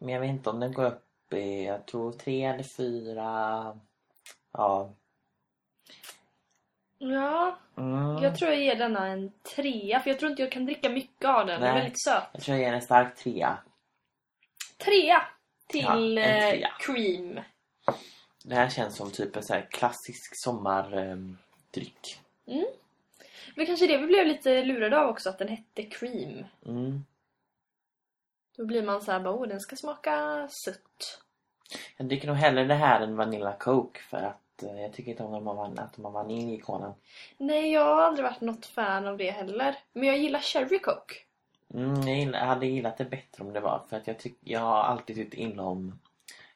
Men 0.00 0.08
jag 0.14 0.20
vet 0.20 0.30
inte 0.30 0.50
om 0.50 0.60
den 0.60 0.72
går 0.72 0.84
upp 0.84 1.32
i, 1.32 1.64
jag 1.64 1.86
tror 1.86 2.12
tre 2.12 2.44
eller 2.44 2.64
fyra. 2.76 3.24
Ja. 4.52 4.90
Ja, 6.98 7.58
Mm. 7.76 8.22
jag 8.22 8.36
tror 8.38 8.50
jag 8.50 8.60
ger 8.60 8.74
denna 8.76 9.06
en 9.06 9.32
trea. 9.56 10.00
För 10.00 10.10
jag 10.10 10.18
tror 10.18 10.30
inte 10.30 10.42
jag 10.42 10.52
kan 10.52 10.64
dricka 10.66 10.88
mycket 10.88 11.24
av 11.28 11.46
den. 11.46 11.60
Den 11.60 11.68
är 11.68 11.72
Nej. 11.74 11.82
väldigt 11.82 12.02
söt. 12.04 12.22
Jag 12.32 12.42
tror 12.42 12.56
jag 12.56 12.66
ger 12.66 12.74
en 12.74 12.82
stark 12.82 13.16
trea. 13.16 13.58
Trea 14.84 15.22
till 15.68 16.16
Ja, 16.16 16.22
eh, 16.22 16.50
trea. 16.50 16.68
cream. 16.78 17.40
Det 18.44 18.54
här 18.54 18.68
känns 18.68 18.96
som 18.96 19.10
typ 19.10 19.36
en 19.36 19.42
så 19.42 19.54
här 19.54 19.68
klassisk 19.70 20.42
sommardryck. 20.42 22.20
Men 23.58 23.66
kanske 23.66 23.86
det 23.86 23.98
vi 23.98 24.06
blev 24.06 24.26
lite 24.26 24.64
lurade 24.64 25.00
av 25.00 25.08
också, 25.08 25.28
att 25.28 25.38
den 25.38 25.48
hette 25.48 25.82
cream. 25.82 26.44
Mm. 26.66 27.04
Då 28.56 28.66
blir 28.66 28.82
man 28.82 29.02
så 29.02 29.12
här, 29.12 29.20
bara, 29.20 29.46
den 29.46 29.60
ska 29.60 29.76
smaka 29.76 30.48
sött. 30.48 31.22
Jag 31.96 32.06
dricker 32.06 32.28
nog 32.28 32.36
hellre 32.36 32.64
det 32.64 32.74
här 32.74 33.00
än 33.00 33.16
Vanilla 33.16 33.52
Coke 33.52 34.00
för 34.00 34.16
att 34.16 34.62
eh, 34.62 34.80
jag 34.80 34.92
tycker 34.92 35.10
inte 35.10 35.22
om 35.22 35.34
att 35.34 35.44
de 35.44 35.56
har 35.78 35.84
att 35.84 35.96
de 35.96 36.04
har 36.04 36.12
vanilj 36.12 36.54
i 36.54 36.58
kolan. 36.58 36.94
Nej, 37.36 37.72
jag 37.72 37.84
har 37.84 38.02
aldrig 38.02 38.24
varit 38.24 38.40
något 38.40 38.66
fan 38.66 39.06
av 39.06 39.16
det 39.16 39.30
heller. 39.30 39.76
Men 39.92 40.08
jag 40.08 40.18
gillar 40.18 40.40
cherry 40.40 40.78
coke. 40.78 41.14
Mm, 41.74 42.08
jag, 42.08 42.18
gillar, 42.18 42.38
jag 42.38 42.46
hade 42.46 42.66
gillat 42.66 42.98
det 42.98 43.04
bättre 43.04 43.44
om 43.44 43.52
det 43.52 43.60
var 43.60 43.82
för 43.88 43.96
att 43.96 44.06
jag, 44.06 44.18
tyck, 44.18 44.38
jag 44.40 44.60
har 44.60 44.82
alltid 44.82 45.16
tyckt 45.16 45.34
illa 45.34 45.62
om 45.62 45.98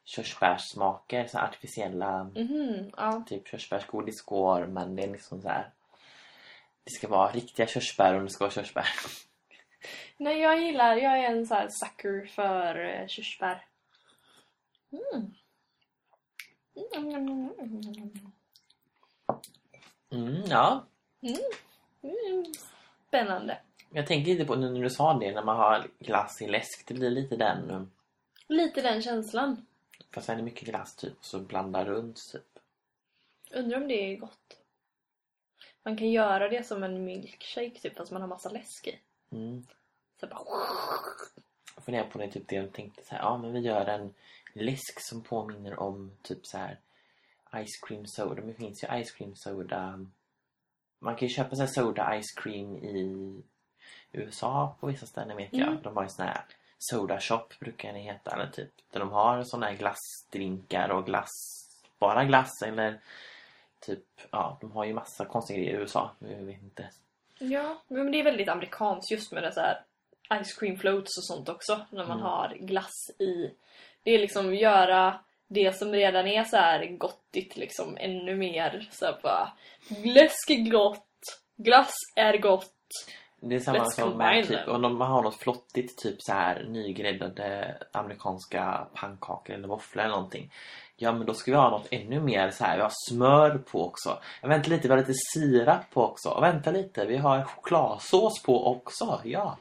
körsbärssmaker, 0.04 1.26
så 1.26 1.38
artificiella 1.38 2.24
Mhm, 2.24 2.90
ja. 2.96 3.24
typ 3.28 3.48
körsbärsgodis 3.48 4.22
går 4.22 4.66
men 4.66 4.96
det 4.96 5.02
är 5.02 5.08
liksom 5.12 5.42
så 5.42 5.48
här. 5.48 5.70
Det 6.84 6.90
ska 6.90 7.08
vara 7.08 7.32
riktiga 7.32 7.66
körsbär 7.66 8.14
om 8.18 8.24
det 8.24 8.30
ska 8.30 8.44
vara 8.44 8.52
körsbär. 8.52 8.86
Nej, 10.16 10.38
jag 10.40 10.60
gillar, 10.62 10.96
jag 10.96 11.18
är 11.18 11.30
en 11.30 11.46
så 11.46 11.54
här 11.54 11.68
sucker 11.70 12.26
för 12.26 12.78
uh, 13.00 13.06
körsbär. 13.06 13.66
Mm. 14.92 15.32
Mm. 16.96 17.50
Mm, 20.12 20.42
ja. 20.48 20.84
Mm. 21.22 22.44
Spännande. 23.08 23.58
Jag 23.90 24.06
tänker 24.06 24.30
lite 24.32 24.44
på 24.44 24.54
nu 24.54 24.70
när 24.70 24.80
du 24.82 24.90
sa 24.90 25.14
det 25.14 25.32
när 25.34 25.44
man 25.44 25.56
har 25.56 25.86
glass 25.98 26.42
i 26.42 26.46
läsk. 26.48 26.84
Det 26.86 26.94
blir 26.94 27.10
lite 27.10 27.36
den. 27.36 27.70
eh, 27.70 27.82
Lite 28.48 28.82
den 28.82 29.02
känslan. 29.02 29.66
Fast 30.12 30.26
sen 30.26 30.34
är 30.34 30.36
det 30.36 30.44
mycket 30.44 30.68
glass 30.68 30.96
typ 30.96 31.16
så 31.20 31.40
blandar 31.40 31.84
runt 31.84 32.20
typ. 32.32 32.58
Undrar 33.50 33.76
om 33.76 33.88
det 33.88 33.94
är 33.94 34.16
gott. 34.16 34.58
Man 35.82 35.96
kan 35.96 36.10
göra 36.10 36.48
det 36.48 36.66
som 36.66 36.82
en 36.82 37.04
milkshake 37.04 37.80
typ, 37.80 37.96
fast 37.96 38.12
man 38.12 38.20
har 38.22 38.28
massa 38.28 38.48
läsk 38.48 38.86
i. 38.86 39.00
Mm. 39.30 39.66
Så 40.20 40.26
bara... 40.26 40.44
Jag 41.74 41.84
funderar 41.84 42.06
på 42.06 42.18
det 42.18 42.30
typ 42.30 42.48
det 42.48 42.56
jag 42.56 42.72
tänkte 42.72 43.04
så 43.04 43.14
här. 43.14 43.22
Ja 43.22 43.38
men 43.38 43.52
vi 43.52 43.60
gör 43.60 43.86
en 43.86 44.14
läsk 44.52 45.08
som 45.08 45.22
påminner 45.22 45.78
om 45.78 46.16
typ 46.22 46.46
så 46.46 46.58
här 46.58 46.78
ice 47.64 47.80
cream 47.86 48.06
soda. 48.06 48.34
Men 48.34 48.46
det 48.46 48.54
finns 48.54 48.84
ju 48.84 49.04
ice 49.04 49.10
cream 49.10 49.34
soda. 49.36 50.06
Man 50.98 51.16
kan 51.16 51.28
ju 51.28 51.34
köpa 51.34 51.56
så 51.56 51.62
här 51.62 51.68
soda 51.68 52.20
ice 52.20 52.32
cream 52.42 52.76
i 52.76 53.42
USA 54.12 54.76
på 54.80 54.86
vissa 54.86 55.06
ställen 55.06 55.36
vet 55.36 55.52
jag. 55.52 55.68
Mm. 55.68 55.82
De 55.82 55.96
har 55.96 56.02
ju 56.02 56.08
sån 56.08 56.26
här 56.26 56.44
soda 56.90 57.20
shop 57.20 57.46
brukar 57.60 57.92
det 57.92 57.98
heta. 57.98 58.30
Eller 58.30 58.46
typ 58.46 58.70
där 58.92 59.00
de 59.00 59.10
har 59.12 59.44
såna 59.44 59.66
här 59.66 59.74
glassdrinkar 59.76 60.88
och 60.88 61.06
glass. 61.06 61.30
Bara 61.98 62.24
glass 62.24 62.62
eller 62.62 63.00
typ 63.80 64.04
ja 64.30 64.58
de 64.60 64.72
har 64.72 64.84
ju 64.84 64.94
massa 64.94 65.24
konstiga 65.24 65.58
grejer 65.58 65.74
i 65.74 65.80
USA. 65.80 66.10
Jag 66.18 66.28
vet 66.28 66.62
inte. 66.62 66.88
Ja, 67.38 67.82
men 67.88 68.12
det 68.12 68.20
är 68.20 68.24
väldigt 68.24 68.48
amerikanskt 68.48 69.10
just 69.10 69.32
med 69.32 69.42
det 69.42 69.52
så 69.52 69.60
här 69.60 69.84
ice 70.44 70.52
cream 70.58 70.76
floats 70.78 71.18
och 71.18 71.24
sånt 71.24 71.48
också. 71.48 71.86
När 71.90 72.04
man 72.06 72.16
Mm. 72.18 72.22
har 72.22 72.48
glass 72.60 73.10
i. 73.18 73.50
Det 74.02 74.10
är 74.10 74.18
liksom 74.18 74.54
göra 74.54 75.20
det 75.48 75.76
som 75.78 75.92
redan 75.92 76.26
är 76.26 76.44
så 76.44 76.56
här 76.56 76.86
gottigt 76.86 77.56
liksom 77.56 77.96
ännu 78.00 78.36
mer 78.36 78.88
så 78.92 79.04
här 79.06 79.18
bara 79.22 79.52
läsk 80.04 80.50
är 80.50 80.70
gott, 80.70 81.06
glass 81.56 81.92
är 82.16 82.36
gott. 82.38 82.74
Det 83.44 83.54
är 83.54 83.60
samma 83.60 83.78
Let's 83.78 83.90
som 83.90 84.18
med 84.18 84.48
typ, 84.48 84.68
om 84.68 84.82
de 84.82 85.00
har 85.00 85.22
något 85.22 85.36
flottigt, 85.36 86.02
typ 86.02 86.16
så 86.18 86.32
här 86.32 86.64
nygräddade 86.68 87.76
amerikanska 87.92 88.86
pannkakor 88.94 89.54
eller 89.54 89.68
våfflor 89.68 90.04
eller 90.04 90.14
någonting. 90.14 90.52
Ja 90.96 91.12
men 91.12 91.26
då 91.26 91.34
ska 91.34 91.50
vi 91.50 91.56
ha 91.56 91.70
något 91.70 91.88
ännu 91.90 92.20
mer 92.20 92.50
så 92.50 92.64
här. 92.64 92.76
vi 92.76 92.82
har 92.82 92.92
smör 93.08 93.58
på 93.58 93.84
också. 93.84 94.18
Jag 94.40 94.48
väntar 94.48 94.70
lite, 94.70 94.88
vi 94.88 94.94
har 94.94 94.98
lite 94.98 95.14
sirap 95.34 95.90
på 95.90 96.02
också. 96.02 96.28
Och 96.28 96.42
vänta 96.42 96.70
lite, 96.70 97.06
vi 97.06 97.16
har 97.16 97.44
chokladsås 97.44 98.42
på 98.42 98.66
också. 98.66 99.20
Ja. 99.24 99.58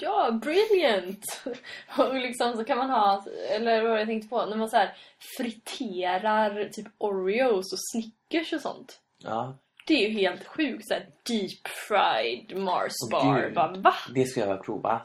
Ja, 0.00 0.30
brilliant! 0.30 1.42
Och 1.98 2.14
liksom 2.14 2.56
så 2.56 2.64
kan 2.64 2.78
man 2.78 2.90
ha, 2.90 3.24
eller 3.50 3.82
vad 3.82 4.00
jag 4.00 4.06
tänkte 4.06 4.28
på, 4.28 4.46
när 4.46 4.56
man 4.56 4.70
så 4.70 4.76
här 4.76 4.96
friterar 5.36 6.68
typ 6.72 6.86
Oreos 6.98 7.72
och 7.72 7.78
Snickers 7.92 8.52
och 8.52 8.60
sånt. 8.60 9.00
ja. 9.18 9.58
Det 9.90 10.04
är 10.04 10.08
ju 10.08 10.18
helt 10.18 10.46
sjukt 10.46 10.88
såhär 10.88 11.06
deep 11.22 11.68
fried 11.68 12.56
Mars 12.56 12.92
bar. 13.10 13.40
gud. 13.42 13.54
Bara, 13.54 13.72
va? 13.72 13.94
Det 14.14 14.24
ska 14.24 14.40
jag 14.40 14.46
väl 14.46 14.58
prova. 14.58 15.00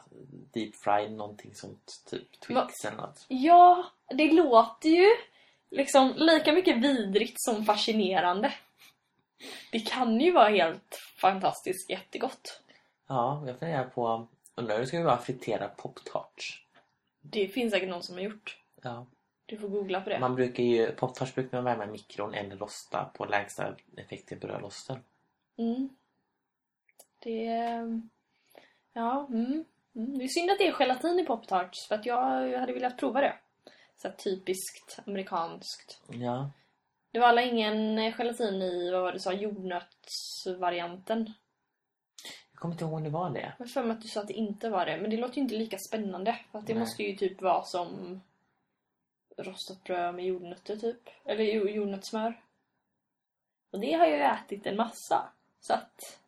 Deep 0.54 0.76
fried 0.84 1.12
någonting 1.12 1.54
sånt. 1.54 2.02
Typ 2.10 2.40
Twix 2.40 2.54
Va? 2.54 2.68
eller 2.84 2.96
något. 2.96 3.24
Ja, 3.28 3.84
det 4.08 4.32
låter 4.32 4.88
ju 4.88 5.06
liksom 5.70 6.12
lika 6.16 6.52
mycket 6.52 6.76
vidrigt 6.76 7.34
som 7.38 7.64
fascinerande. 7.64 8.52
Det 9.72 9.80
kan 9.80 10.20
ju 10.20 10.32
vara 10.32 10.48
helt 10.48 11.00
fantastiskt 11.20 11.90
jättegott. 11.90 12.60
Ja, 13.06 13.44
jag 13.46 13.58
funderar 13.58 13.84
på, 13.84 14.26
undrar 14.54 14.74
hur 14.74 14.80
det 14.80 14.86
ska 14.86 15.02
vara 15.02 15.18
fritera 15.18 15.68
pop-tarts. 15.68 16.60
Det 17.20 17.48
finns 17.48 17.72
säkert 17.72 17.88
någon 17.88 18.02
som 18.02 18.14
har 18.14 18.22
gjort. 18.22 18.58
Ja. 18.82 19.06
Du 19.46 19.58
får 19.58 19.68
googla 19.68 20.00
på 20.00 20.10
det. 20.10 20.18
Man 20.18 20.34
brukar 20.34 20.62
ju, 20.62 20.92
pop-tarts 20.92 21.34
brukar 21.34 21.56
man 21.56 21.64
värma 21.64 21.84
i 21.84 21.86
mikron 21.86 22.34
eller 22.34 22.56
rosta 22.56 23.10
på 23.14 23.24
lägsta 23.24 23.76
effekt 23.96 24.32
i 24.32 24.36
brödrosten. 24.36 24.98
Mm. 25.58 25.88
Det... 27.18 27.44
Ja, 28.92 29.26
mm. 29.30 29.64
Mm. 29.96 30.18
Det 30.18 30.24
är 30.24 30.28
synd 30.28 30.50
att 30.50 30.58
det 30.58 30.66
är 30.66 30.72
gelatin 30.72 31.18
i 31.18 31.26
Pop-Tarts 31.26 31.88
för 31.88 31.94
att 31.94 32.06
jag 32.06 32.58
hade 32.58 32.72
velat 32.72 32.98
prova 32.98 33.20
det. 33.20 33.34
Så 33.96 34.10
typiskt 34.10 34.98
amerikanskt. 35.06 36.00
Ja. 36.08 36.50
Det 37.10 37.18
var 37.18 37.26
alla 37.26 37.42
ingen 37.42 38.12
gelatin 38.12 38.62
i, 38.62 38.90
vad 38.90 39.00
var 39.00 39.12
det 39.12 39.18
du 39.18 39.20
sa, 39.20 39.32
jordnötsvarianten. 39.32 41.32
Jag 42.52 42.60
kommer 42.60 42.74
inte 42.74 42.84
ihåg 42.84 42.94
om 42.94 43.04
det 43.04 43.10
var 43.10 43.30
det. 43.30 43.52
Jag 43.58 43.70
för 43.70 43.82
mig 43.82 43.92
att 43.92 44.02
du 44.02 44.08
sa 44.08 44.20
att 44.20 44.28
det 44.28 44.34
inte 44.34 44.70
var 44.70 44.86
det, 44.86 44.96
men 44.96 45.10
det 45.10 45.16
låter 45.16 45.36
ju 45.36 45.42
inte 45.42 45.54
lika 45.54 45.78
spännande. 45.78 46.38
För 46.52 46.58
att 46.58 46.66
det 46.66 46.74
Nej. 46.74 46.80
måste 46.80 47.02
ju 47.02 47.16
typ 47.16 47.42
vara 47.42 47.62
som 47.62 48.20
rostat 49.36 49.84
bröd 49.84 50.14
med 50.14 50.24
jordnötter 50.24 50.76
typ. 50.76 51.08
Eller 51.24 51.44
jo- 51.44 51.68
jordnötssmör. 51.68 52.40
Och 53.70 53.80
det 53.80 53.92
har 53.92 54.06
jag 54.06 54.16
ju 54.18 54.24
ätit 54.24 54.66
en 54.66 54.76
massa. 54.76 55.28
Så 55.60 55.72
att, 55.74 56.18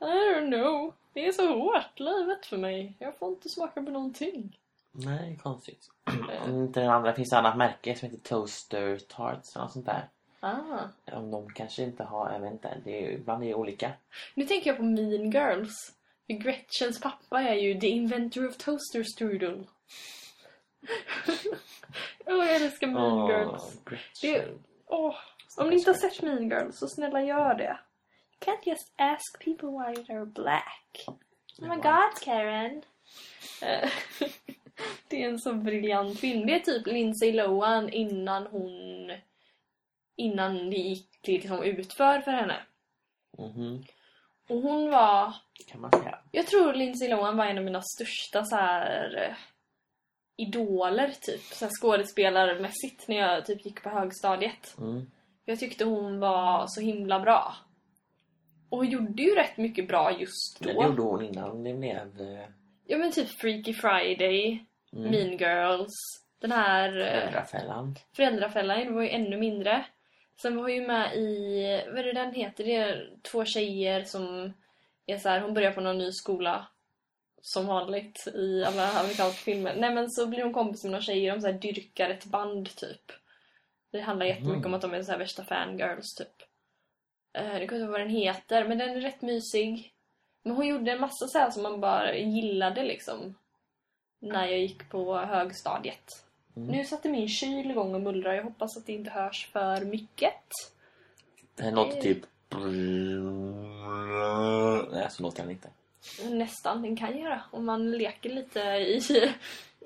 I 0.00 0.04
don't 0.04 0.46
know. 0.62 0.94
Det 1.12 1.26
är 1.26 1.32
så 1.32 1.58
hårt, 1.58 2.00
livet 2.00 2.46
för 2.46 2.56
mig. 2.56 2.94
Jag 2.98 3.18
får 3.18 3.28
inte 3.28 3.48
smaka 3.48 3.82
på 3.82 3.90
någonting. 3.90 4.58
Nej, 4.92 5.38
konstigt. 5.42 5.90
Eh, 6.32 6.44
Om 6.50 6.58
inte 6.64 6.80
den 6.80 6.90
andra 6.90 7.14
finns 7.14 7.30
det 7.30 7.38
annat 7.38 7.56
märke 7.56 7.94
som 7.96 8.10
heter 8.10 8.22
Toaster 8.28 8.98
Tarts 8.98 9.56
eller 9.56 9.64
något 9.64 9.72
sånt 9.72 9.86
där. 9.86 10.08
ah. 10.40 10.78
Om 11.12 11.30
de 11.30 11.50
kanske 11.52 11.82
inte 11.82 12.04
har, 12.04 12.32
jag 12.32 12.40
vet 12.40 12.52
inte. 12.52 12.80
Det 12.84 13.04
är, 13.06 13.10
ibland 13.10 13.42
är 13.42 13.46
det 13.48 13.54
olika. 13.54 13.92
Nu 14.34 14.44
tänker 14.44 14.70
jag 14.70 14.76
på 14.76 14.82
Mean 14.84 15.30
Girls. 15.30 15.94
För 16.26 16.34
Gretchens 16.34 17.00
pappa 17.00 17.42
är 17.42 17.54
ju 17.54 17.80
the 17.80 17.88
inventor 17.88 18.48
of 18.48 18.56
toaster 18.56 19.02
strudel. 19.02 19.66
Åh, 22.26 22.46
jag 22.46 22.54
älskar 22.54 22.86
Mean 22.86 23.12
Åh, 23.12 23.30
Girls. 23.30 23.82
Det, 24.22 24.48
åh, 24.86 25.14
om 25.56 25.68
ni 25.68 25.76
inte 25.76 25.90
har 25.90 25.96
sett 25.96 26.22
Mean 26.22 26.48
Girls 26.50 26.78
så 26.78 26.88
snälla 26.88 27.22
gör 27.22 27.54
det. 27.54 27.78
You 28.30 28.54
can't 28.54 28.68
just 28.68 28.92
ask 28.96 29.44
people 29.44 29.68
why 29.68 30.02
they're 30.02 30.32
black. 30.32 31.04
Oh 31.58 31.68
my 31.68 31.76
god, 31.76 32.22
Karen. 32.22 32.82
Det 35.08 35.22
är 35.22 35.28
en 35.28 35.38
så 35.38 35.54
briljant 35.54 36.20
film. 36.20 36.46
Det 36.46 36.54
är 36.54 36.60
typ 36.60 36.86
Lindsay 36.86 37.32
Lohan 37.32 37.88
innan 37.88 38.46
hon... 38.46 39.12
Innan 40.16 40.70
det 40.70 40.76
gick 40.76 41.26
liksom 41.26 41.62
utför 41.62 42.20
för 42.20 42.30
henne. 42.30 42.56
Mhm. 43.38 43.84
Och 44.48 44.56
hon 44.56 44.90
var... 44.90 45.34
kan 45.66 45.80
man 45.80 45.90
säga. 45.92 46.18
Jag 46.32 46.46
tror 46.46 46.74
Lindsay 46.74 47.08
Lohan 47.08 47.36
var 47.36 47.46
en 47.46 47.58
av 47.58 47.64
mina 47.64 47.82
största 47.82 48.44
så 48.44 48.56
här 48.56 49.16
eh, 49.16 49.36
idoler 50.38 51.08
typ. 51.20 51.40
Så 51.40 51.64
här 51.64 51.72
skådespelarmässigt 51.80 53.08
när 53.08 53.16
jag 53.16 53.46
typ 53.46 53.64
gick 53.66 53.82
på 53.82 53.88
högstadiet. 53.90 54.74
Mm. 54.78 55.10
Jag 55.44 55.58
tyckte 55.58 55.84
hon 55.84 56.20
var 56.20 56.64
så 56.68 56.80
himla 56.80 57.20
bra. 57.20 57.54
Och 58.70 58.78
hon 58.78 58.86
gjorde 58.90 59.22
ju 59.22 59.34
rätt 59.34 59.56
mycket 59.56 59.88
bra 59.88 60.12
just 60.20 60.58
Det 60.60 60.72
då. 60.72 60.82
gjorde 60.84 61.02
hon 61.02 61.24
innan 61.24 61.64
det 61.64 61.74
blev... 61.74 62.20
eh, 62.20 62.44
Ja 62.86 62.98
men 62.98 63.12
typ 63.12 63.28
Freaky 63.28 63.72
Friday, 63.74 64.64
Mm. 64.92 65.10
Mean 65.10 65.30
Girls, 65.38 65.94
den 66.40 66.52
här 66.52 66.88
eh, 67.00 67.04
Föräldrafällan. 67.20 67.96
Föräldrafällan 68.16 68.94
var 68.94 69.02
ju 69.02 69.08
ännu 69.08 69.36
mindre. 69.36 69.84
Sen 70.42 70.56
var 70.56 70.62
hon 70.62 70.74
ju 70.74 70.86
med 70.86 71.16
i, 71.16 71.62
vad 71.90 71.98
är 71.98 72.04
det 72.04 72.12
den 72.12 72.34
heter? 72.34 72.64
Det 72.64 72.74
är 72.74 73.10
två 73.32 73.44
tjejer 73.44 74.04
som 74.04 74.52
är 75.06 75.18
så 75.18 75.28
här, 75.28 75.40
hon 75.40 75.54
börjar 75.54 75.72
på 75.72 75.80
någon 75.80 75.98
ny 75.98 76.12
skola. 76.12 76.66
Som 77.42 77.66
vanligt 77.66 78.26
i 78.34 78.64
alla 78.64 78.92
amerikanska 78.92 79.42
filmer. 79.44 79.74
Nej 79.76 79.94
men 79.94 80.10
så 80.10 80.26
blir 80.26 80.42
hon 80.42 80.52
kompis 80.52 80.82
med 80.84 80.90
några 80.90 81.02
tjejer, 81.02 81.34
de 81.34 81.40
så 81.40 81.46
här 81.46 81.54
dyrkar 81.58 82.10
ett 82.10 82.24
band 82.24 82.76
typ. 82.76 83.12
Det 83.92 84.00
handlar 84.00 84.26
jättemycket 84.26 84.58
Mhm. 84.58 84.66
om 84.66 84.74
att 84.74 84.82
de 84.82 84.94
är 84.94 85.02
så 85.02 85.10
här 85.12 85.18
värsta 85.18 85.44
fangirls 85.44 86.14
typ. 86.14 86.42
Eh, 87.32 87.42
Det 87.42 87.50
kommer 87.50 87.62
inte 87.62 87.74
ihåg 87.76 87.90
vad 87.90 88.00
den 88.00 88.08
heter, 88.10 88.68
men 88.68 88.78
den 88.78 88.90
är 88.90 89.00
rätt 89.00 89.22
mysig. 89.22 89.92
Men 90.42 90.56
hon 90.56 90.66
gjorde 90.66 90.92
en 90.92 91.00
massa 91.00 91.26
så 91.26 91.38
här 91.38 91.50
som 91.50 91.62
man 91.62 91.80
bara 91.80 92.14
gillade 92.16 92.82
liksom. 92.82 93.34
När 94.20 94.46
jag 94.46 94.58
gick 94.58 94.88
på 94.90 95.16
högstadiet. 95.16 96.24
Mm. 96.56 96.68
Nu 96.68 96.84
satte 96.84 97.08
min 97.08 97.28
kyl 97.28 97.70
igång 97.70 97.94
och 97.94 98.00
mullrar. 98.00 98.34
Jag 98.34 98.44
hoppas 98.44 98.76
att 98.76 98.86
det 98.86 98.92
inte 98.92 99.10
hörs 99.10 99.48
för 99.52 99.80
mycket. 99.84 100.34
Den 101.54 101.74
låter 101.74 102.00
typ... 102.02 102.18
Nej, 104.92 105.06
så 105.10 105.22
låter 105.22 105.42
den 105.42 105.50
inte. 105.50 105.68
Nästan, 106.30 106.82
den 106.82 106.96
kan 106.96 107.18
göra. 107.18 107.42
Om 107.50 107.66
man 107.66 107.90
leker 107.90 108.30
lite 108.30 108.60
i... 108.60 109.02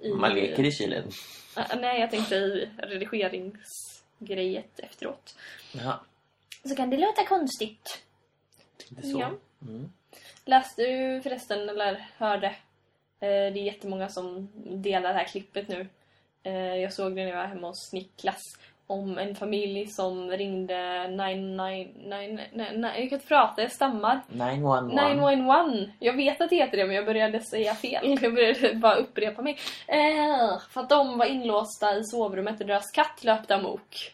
i 0.03 0.09
Man 0.15 0.35
leker 0.35 0.65
i 0.65 0.73
kylen. 0.73 1.11
Äh, 1.57 1.77
nej, 1.81 2.01
jag 2.01 2.11
tänkte 2.11 2.35
i 2.35 2.69
redigeringsgrejet 2.79 4.81
efteråt. 4.81 5.35
Ja, 5.73 6.01
Så 6.65 6.77
kan 6.77 6.91
det 6.91 6.97
låta 6.97 7.27
konstigt. 7.27 8.03
inte 8.91 9.03
så. 9.03 9.21
Ja. 9.21 9.31
Mm. 9.63 9.93
Läste 10.45 10.83
du 10.83 11.21
förresten, 11.23 11.69
eller 11.69 12.07
hörde? 12.17 12.47
Eh, 13.21 13.29
det 13.29 13.61
är 13.61 13.65
jättemånga 13.65 14.09
som 14.09 14.49
delar 14.83 15.09
det 15.13 15.19
här 15.19 15.25
klippet 15.25 15.69
nu. 15.69 15.87
Eh, 16.43 16.77
jag 16.77 16.93
såg 16.93 17.17
det 17.17 17.23
när 17.25 17.31
jag 17.31 17.37
var 17.37 17.47
hemma 17.47 17.67
hos 17.69 17.93
Niklas. 17.93 18.41
Om 18.87 19.19
en 19.19 19.35
familj 19.35 19.87
som 19.87 20.31
ringde 20.31 21.09
999... 21.09 22.41
Jag 22.81 22.95
kan 22.95 23.03
inte 23.03 23.19
prata, 23.19 23.63
jag 23.63 23.73
stammar. 23.73 24.21
911. 24.29 25.09
911. 25.15 25.93
Jag 25.99 26.17
vet 26.17 26.41
att 26.41 26.51
det 26.51 26.57
heter 26.57 26.77
det 26.77 26.87
men 26.87 26.97
jag 26.97 27.07
började 27.07 27.41
säga 27.41 27.75
fel. 27.75 28.19
Jag 28.23 28.35
började 28.35 28.75
bara 28.75 28.95
upprepa 28.95 29.43
mig. 29.43 29.59
Eh, 29.87 30.59
för 30.71 30.81
att 30.81 30.89
de 30.89 31.19
var 31.19 31.27
inlåsta 31.27 31.97
i 31.97 32.05
sovrummet 32.05 32.61
och 32.61 32.67
deras 32.67 32.91
katt 32.91 33.25
löpte 33.25 33.55
amok. 33.55 34.13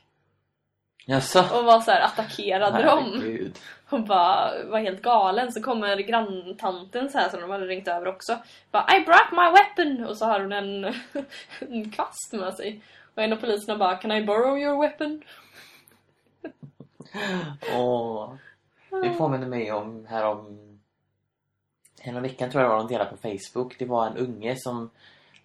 Jaså? 1.06 1.44
Och 1.52 1.64
var 1.64 1.80
så 1.80 1.90
här 1.90 2.00
attackerade 2.00 2.82
dem. 2.82 3.12
Herregud. 3.14 3.58
Och 3.90 4.00
bara 4.00 4.64
var 4.64 4.78
helt 4.78 5.02
galen. 5.02 5.52
Så 5.52 5.62
kommer 5.62 5.96
granntanten 5.96 7.10
så 7.10 7.18
här 7.18 7.28
som 7.28 7.40
de 7.40 7.50
hade 7.50 7.66
ringt 7.66 7.88
över 7.88 8.08
också. 8.08 8.38
Bara 8.70 8.96
I 8.96 9.00
brought 9.00 9.32
my 9.32 9.50
weapon! 9.50 10.06
Och 10.06 10.16
så 10.16 10.24
har 10.24 10.40
hon 10.40 10.52
en, 10.52 10.84
en 11.60 11.90
kvast 11.90 12.32
med 12.32 12.54
sig. 12.54 12.80
Och 13.18 13.24
en 13.24 13.32
av 13.32 13.36
poliserna 13.36 13.78
bara 13.78 13.96
Can 13.96 14.12
I 14.12 14.24
borrow 14.24 14.58
your 14.58 14.80
weapon? 14.80 15.22
Åh. 17.76 18.34
Det 18.90 19.10
påminner 19.10 19.46
mig 19.46 19.72
om 19.72 20.06
här 20.06 20.24
om 20.24 20.58
Hela 22.00 22.20
veckan 22.20 22.50
tror 22.50 22.62
jag 22.62 22.70
det 22.70 22.74
var 22.74 22.82
de 22.82 22.92
delade 22.92 23.10
på 23.10 23.16
Facebook. 23.16 23.78
Det 23.78 23.84
var 23.84 24.06
en 24.06 24.16
unge 24.16 24.56
som 24.56 24.90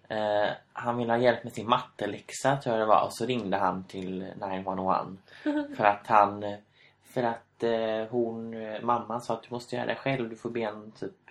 eh, 0.08 0.50
Han 0.72 0.96
ville 0.96 1.12
ha 1.12 1.18
hjälp 1.18 1.44
med 1.44 1.52
sin 1.52 1.68
matteläxa 1.68 2.56
tror 2.56 2.76
jag 2.76 2.82
det 2.82 2.88
var. 2.88 3.04
Och 3.04 3.14
så 3.14 3.26
ringde 3.26 3.56
han 3.56 3.84
till 3.84 4.18
911. 4.40 5.16
För 5.76 5.84
att 5.84 6.06
han 6.06 6.56
För 7.04 7.22
att 7.22 7.62
eh, 7.62 8.10
hon 8.10 8.54
Mamman 8.82 9.20
sa 9.20 9.34
att 9.34 9.42
du 9.42 9.48
måste 9.50 9.76
göra 9.76 9.86
det 9.86 9.94
själv. 9.94 10.28
Du 10.28 10.36
får 10.36 10.50
be 10.50 10.60
en 10.60 10.92
typ 10.92 11.30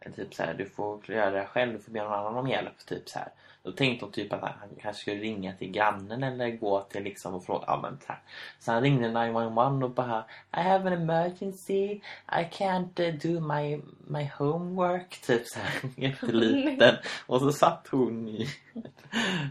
en 0.00 0.12
Typ 0.12 0.34
så 0.34 0.42
här, 0.42 0.54
du 0.54 0.66
får 0.66 1.10
göra 1.10 1.30
det 1.30 1.46
själv, 1.46 1.72
du 1.72 1.78
får 1.78 1.92
be 1.92 2.02
någon 2.02 2.12
annan 2.12 2.36
om 2.36 2.48
hjälp. 2.48 2.86
Typ 2.86 3.08
så 3.08 3.18
här. 3.18 3.28
Då 3.68 3.72
tänkte 3.72 4.04
hon 4.04 4.12
typ 4.12 4.32
att 4.32 4.40
han 4.40 4.68
kanske 4.82 5.00
skulle 5.00 5.20
ringa 5.20 5.52
till 5.52 5.70
grannen 5.70 6.22
eller 6.22 6.50
gå 6.50 6.80
till 6.80 7.02
liksom 7.02 7.34
och 7.34 7.44
fråga. 7.44 7.64
Ja, 7.66 7.80
men 7.82 7.98
så, 8.00 8.06
här. 8.08 8.20
så 8.58 8.72
han 8.72 8.82
ringde 8.82 9.08
911 9.08 9.86
och 9.86 9.90
bara 9.90 10.24
I 10.56 10.60
have 10.60 10.90
an 10.90 11.02
emergency. 11.02 12.00
I 12.32 12.44
can't 12.58 13.00
uh, 13.00 13.14
do 13.14 13.40
my, 13.40 13.80
my 14.06 14.30
homework. 14.38 15.20
Typ 15.26 15.42
så 15.46 15.58
här 15.58 15.90
jätteliten. 15.96 16.94
och 17.26 17.40
så 17.40 17.52
satt 17.52 17.88
hon 17.90 18.28
i 18.28 18.48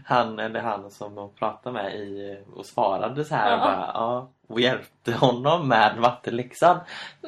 han 0.04 0.38
eller 0.38 0.60
han 0.60 0.90
som 0.90 1.14
de 1.14 1.30
pratade 1.34 1.72
med 1.72 1.94
i 1.94 2.38
och 2.54 2.66
svarade 2.66 3.24
så 3.24 3.34
här. 3.34 3.50
Ja. 3.50 3.56
Och, 3.56 3.60
bara, 3.60 3.90
ja, 3.94 4.28
och 4.46 4.60
hjälpte 4.60 5.12
honom 5.12 5.68
med 5.68 5.98
matteläxan. 5.98 6.78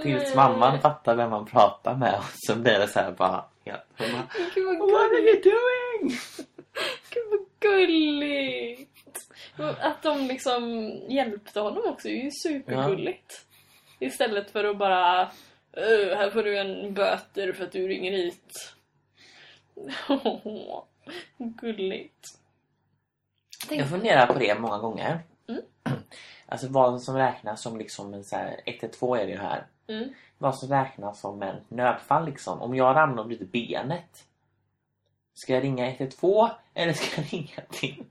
Tills 0.03 0.35
mamman 0.35 0.81
fattar 0.81 1.15
vem 1.15 1.31
man 1.31 1.47
pratar 1.47 1.95
med. 1.95 2.15
Och 2.19 2.25
så 2.35 2.57
blir 2.57 2.79
det 2.79 2.89
så 2.89 2.99
här 2.99 3.13
bara. 3.13 3.45
Ja, 3.65 3.75
hon 3.99 4.13
bara, 4.13 4.27
What 4.79 5.13
are 5.13 5.21
you 5.21 5.43
doing? 5.43 6.19
Gud 7.11 7.25
vad 7.31 7.47
gulligt! 7.61 8.89
Att 9.81 10.03
de 10.03 10.27
liksom 10.27 10.91
hjälpte 11.09 11.61
honom 11.61 11.83
också 11.87 12.09
är 12.09 12.13
ju 12.25 12.31
supergulligt. 12.31 13.47
Istället 13.99 14.51
för 14.51 14.65
att 14.65 14.77
bara 14.79 15.23
"Öh, 15.73 16.17
här 16.17 16.31
får 16.31 16.43
du 16.43 16.59
en 16.59 16.95
böter 16.95 17.53
för 17.53 17.65
att 17.65 17.73
du 17.73 17.89
ringer 17.89 18.13
hit. 18.13 18.75
Gulligt. 21.39 22.27
Tänk, 23.69 23.81
Jag 23.81 23.89
funderar 23.91 24.27
på 24.27 24.39
det 24.39 24.59
många 24.61 24.79
gånger. 24.79 25.19
Mm. 25.49 25.63
Alltså 26.47 26.69
vad 26.69 27.03
som 27.03 27.17
räknas 27.17 27.63
som 27.63 27.79
liksom 27.79 28.15
en 28.15 28.25
så 28.25 28.37
här 28.37 28.61
112 28.67 29.21
är 29.21 29.25
det 29.27 29.33
ju 29.33 29.39
här. 29.39 29.67
mm. 29.89 30.13
Vad 30.39 30.59
som 30.59 30.69
räknas 30.69 31.21
som 31.21 31.43
en 31.43 31.57
nödfall 31.69 32.27
liksom. 32.27 32.63
Om 32.63 32.75
jag 32.75 32.97
ramlar 32.97 33.23
och 33.23 33.29
bryter 33.29 33.45
benet. 33.45 34.25
Ska 35.43 35.55
jag 35.55 35.65
ringa 35.65 35.91
112 35.91 36.49
eller 36.75 36.93
ska 36.93 37.21
jag 37.21 37.33
ringa 37.33 37.61
till 37.71 38.05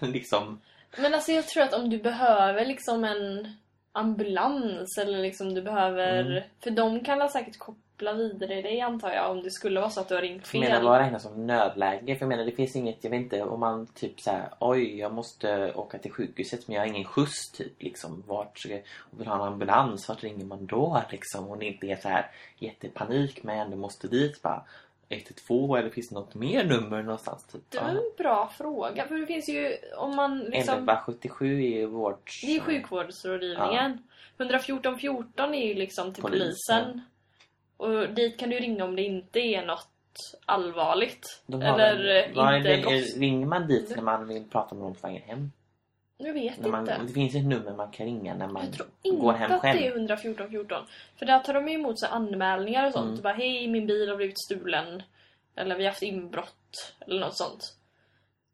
liksom 0.12 0.60
Men 0.96 1.14
alltså 1.14 1.32
jag 1.32 1.46
tror 1.46 1.62
att 1.62 1.74
om 1.74 1.90
du 1.90 1.98
behöver 1.98 2.66
liksom 2.66 3.04
en 3.04 3.52
ambulans 3.92 4.98
eller 4.98 5.18
liksom 5.18 5.54
du 5.54 5.62
behöver... 5.62 6.20
Mm. 6.20 6.42
För 6.60 6.70
de 6.70 7.00
kan 7.04 7.28
säkert 7.28 7.58
koppla 7.58 8.12
vidare 8.12 8.62
dig 8.62 8.80
antar 8.80 9.10
jag 9.10 9.30
om 9.30 9.42
det 9.42 9.50
skulle 9.50 9.80
vara 9.80 9.90
så 9.90 10.00
att 10.00 10.08
du 10.08 10.14
har 10.14 10.22
ringt 10.22 10.48
Jag 10.52 10.60
menar 10.60 10.76
fel. 10.76 10.84
vad 10.84 10.98
räknas 10.98 11.22
som 11.22 11.46
nödläge? 11.46 12.14
För 12.14 12.22
jag 12.22 12.28
menar 12.28 12.44
det 12.44 12.52
finns 12.52 12.76
inget, 12.76 13.04
jag 13.04 13.10
vet 13.10 13.20
inte 13.20 13.42
om 13.42 13.60
man 13.60 13.86
typ 13.86 14.20
så 14.20 14.30
här, 14.30 14.48
oj 14.58 14.98
jag 14.98 15.12
måste 15.12 15.72
åka 15.74 15.98
till 15.98 16.12
sjukhuset 16.12 16.68
men 16.68 16.74
jag 16.74 16.82
har 16.82 16.88
ingen 16.88 17.04
skjuts 17.04 17.52
typ 17.52 17.82
liksom. 17.82 18.24
Vart 18.26 18.58
ska 18.58 18.70
jag, 18.70 18.82
och 18.98 19.20
vill 19.20 19.28
ha 19.28 19.34
en 19.34 19.52
ambulans, 19.52 20.08
vart 20.08 20.22
ringer 20.22 20.44
man 20.44 20.66
då 20.66 21.02
liksom? 21.10 21.48
Om 21.48 21.58
det 21.58 21.66
inte 21.66 21.86
är 21.86 21.96
så 21.96 22.08
här 22.08 22.30
jättepanik 22.58 23.42
men 23.42 23.56
jag 23.56 23.64
ändå 23.64 23.76
måste 23.76 24.08
dit 24.08 24.42
bara. 24.42 24.64
112 25.08 25.78
eller 25.78 25.90
finns 25.90 26.08
det 26.08 26.14
något 26.14 26.34
mer 26.34 26.64
nummer 26.64 27.02
någonstans? 27.02 27.44
Typ? 27.44 27.70
Det 27.70 27.80
var 27.80 27.88
en 27.88 28.12
bra 28.18 28.52
fråga. 28.58 29.08
För 29.08 29.14
det 29.14 29.26
finns 29.26 29.48
ju 29.48 29.76
om 29.96 30.16
man 30.16 30.38
liksom... 30.38 30.74
1177 30.74 31.62
är 31.62 31.86
vårt... 31.86 32.40
Det 32.42 32.56
är 32.56 32.60
sjukvårdsrådgivningen. 32.60 34.02
114 34.36 34.98
14 34.98 35.54
är 35.54 35.66
ju 35.66 35.74
liksom 35.74 36.14
till 36.14 36.22
polisen. 36.22 36.46
Polisen. 36.46 37.00
Och 37.76 38.14
dit 38.14 38.38
kan 38.38 38.50
du 38.50 38.58
ringa 38.58 38.84
om 38.84 38.96
det 38.96 39.02
inte 39.02 39.40
är 39.40 39.66
något 39.66 39.88
allvarligt. 40.46 41.42
Eller 41.48 42.04
är 42.04 42.56
inte 42.56 42.82
brotts... 42.82 43.16
Ringer 43.16 43.46
man 43.46 43.66
dit 43.66 43.96
när 43.96 44.02
man 44.02 44.28
vill 44.28 44.44
prata 44.44 44.74
med 44.74 44.84
någon 44.84 44.94
på 44.94 45.06
vägen 45.06 45.22
hem? 45.22 45.52
Jag 46.20 46.32
vet 46.32 46.58
När 46.58 46.68
man, 46.68 46.80
inte. 46.80 46.98
det 47.06 47.12
finns 47.12 47.34
ett 47.34 47.44
nummer 47.46 47.72
man 47.72 47.90
kan 47.90 48.06
ringa 48.06 48.34
när 48.34 48.48
man 48.48 48.64
Jag 48.64 48.72
tror 48.72 48.86
går 49.20 49.32
inte 49.32 49.38
hem 49.44 49.52
att 49.52 49.60
själv. 49.60 49.80
det 49.80 49.86
är 49.86 49.90
114 49.92 50.50
14. 50.50 50.86
För 51.18 51.26
där 51.26 51.38
tar 51.38 51.54
de 51.54 51.68
emot 51.68 51.98
så 52.00 52.06
anmälningar 52.06 52.86
och 52.86 52.92
sånt. 52.92 53.08
Mm. 53.10 53.22
Bara 53.22 53.32
hej 53.32 53.68
min 53.68 53.86
bil 53.86 54.08
har 54.08 54.16
blivit 54.16 54.40
stulen. 54.44 55.02
Eller 55.56 55.76
vi 55.76 55.84
har 55.84 55.90
haft 55.90 56.02
inbrott. 56.02 56.94
Eller 57.06 57.20
något 57.20 57.36
sånt. 57.36 57.74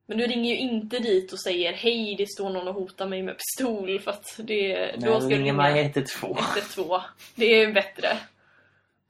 Men 0.07 0.18
du 0.18 0.27
ringer 0.27 0.50
ju 0.55 0.59
inte 0.59 0.98
dit 0.98 1.33
och 1.33 1.40
säger 1.40 1.72
hej 1.72 2.14
det 2.18 2.27
står 2.27 2.50
någon 2.50 2.68
och 2.68 2.74
hotar 2.74 3.07
mig 3.07 3.22
med 3.22 3.37
pistol. 3.38 4.00
För 4.00 4.11
att 4.11 4.24
det, 4.38 4.72
Nej, 4.74 4.96
då 4.98 5.20
ska 5.20 5.29
du 5.29 5.37
ringer 5.37 5.53
man 5.53 5.72
ringa 5.72 5.81
112. 5.83 6.37
112. 6.77 7.00
Det 7.35 7.44
är 7.62 7.72
bättre. 7.72 8.09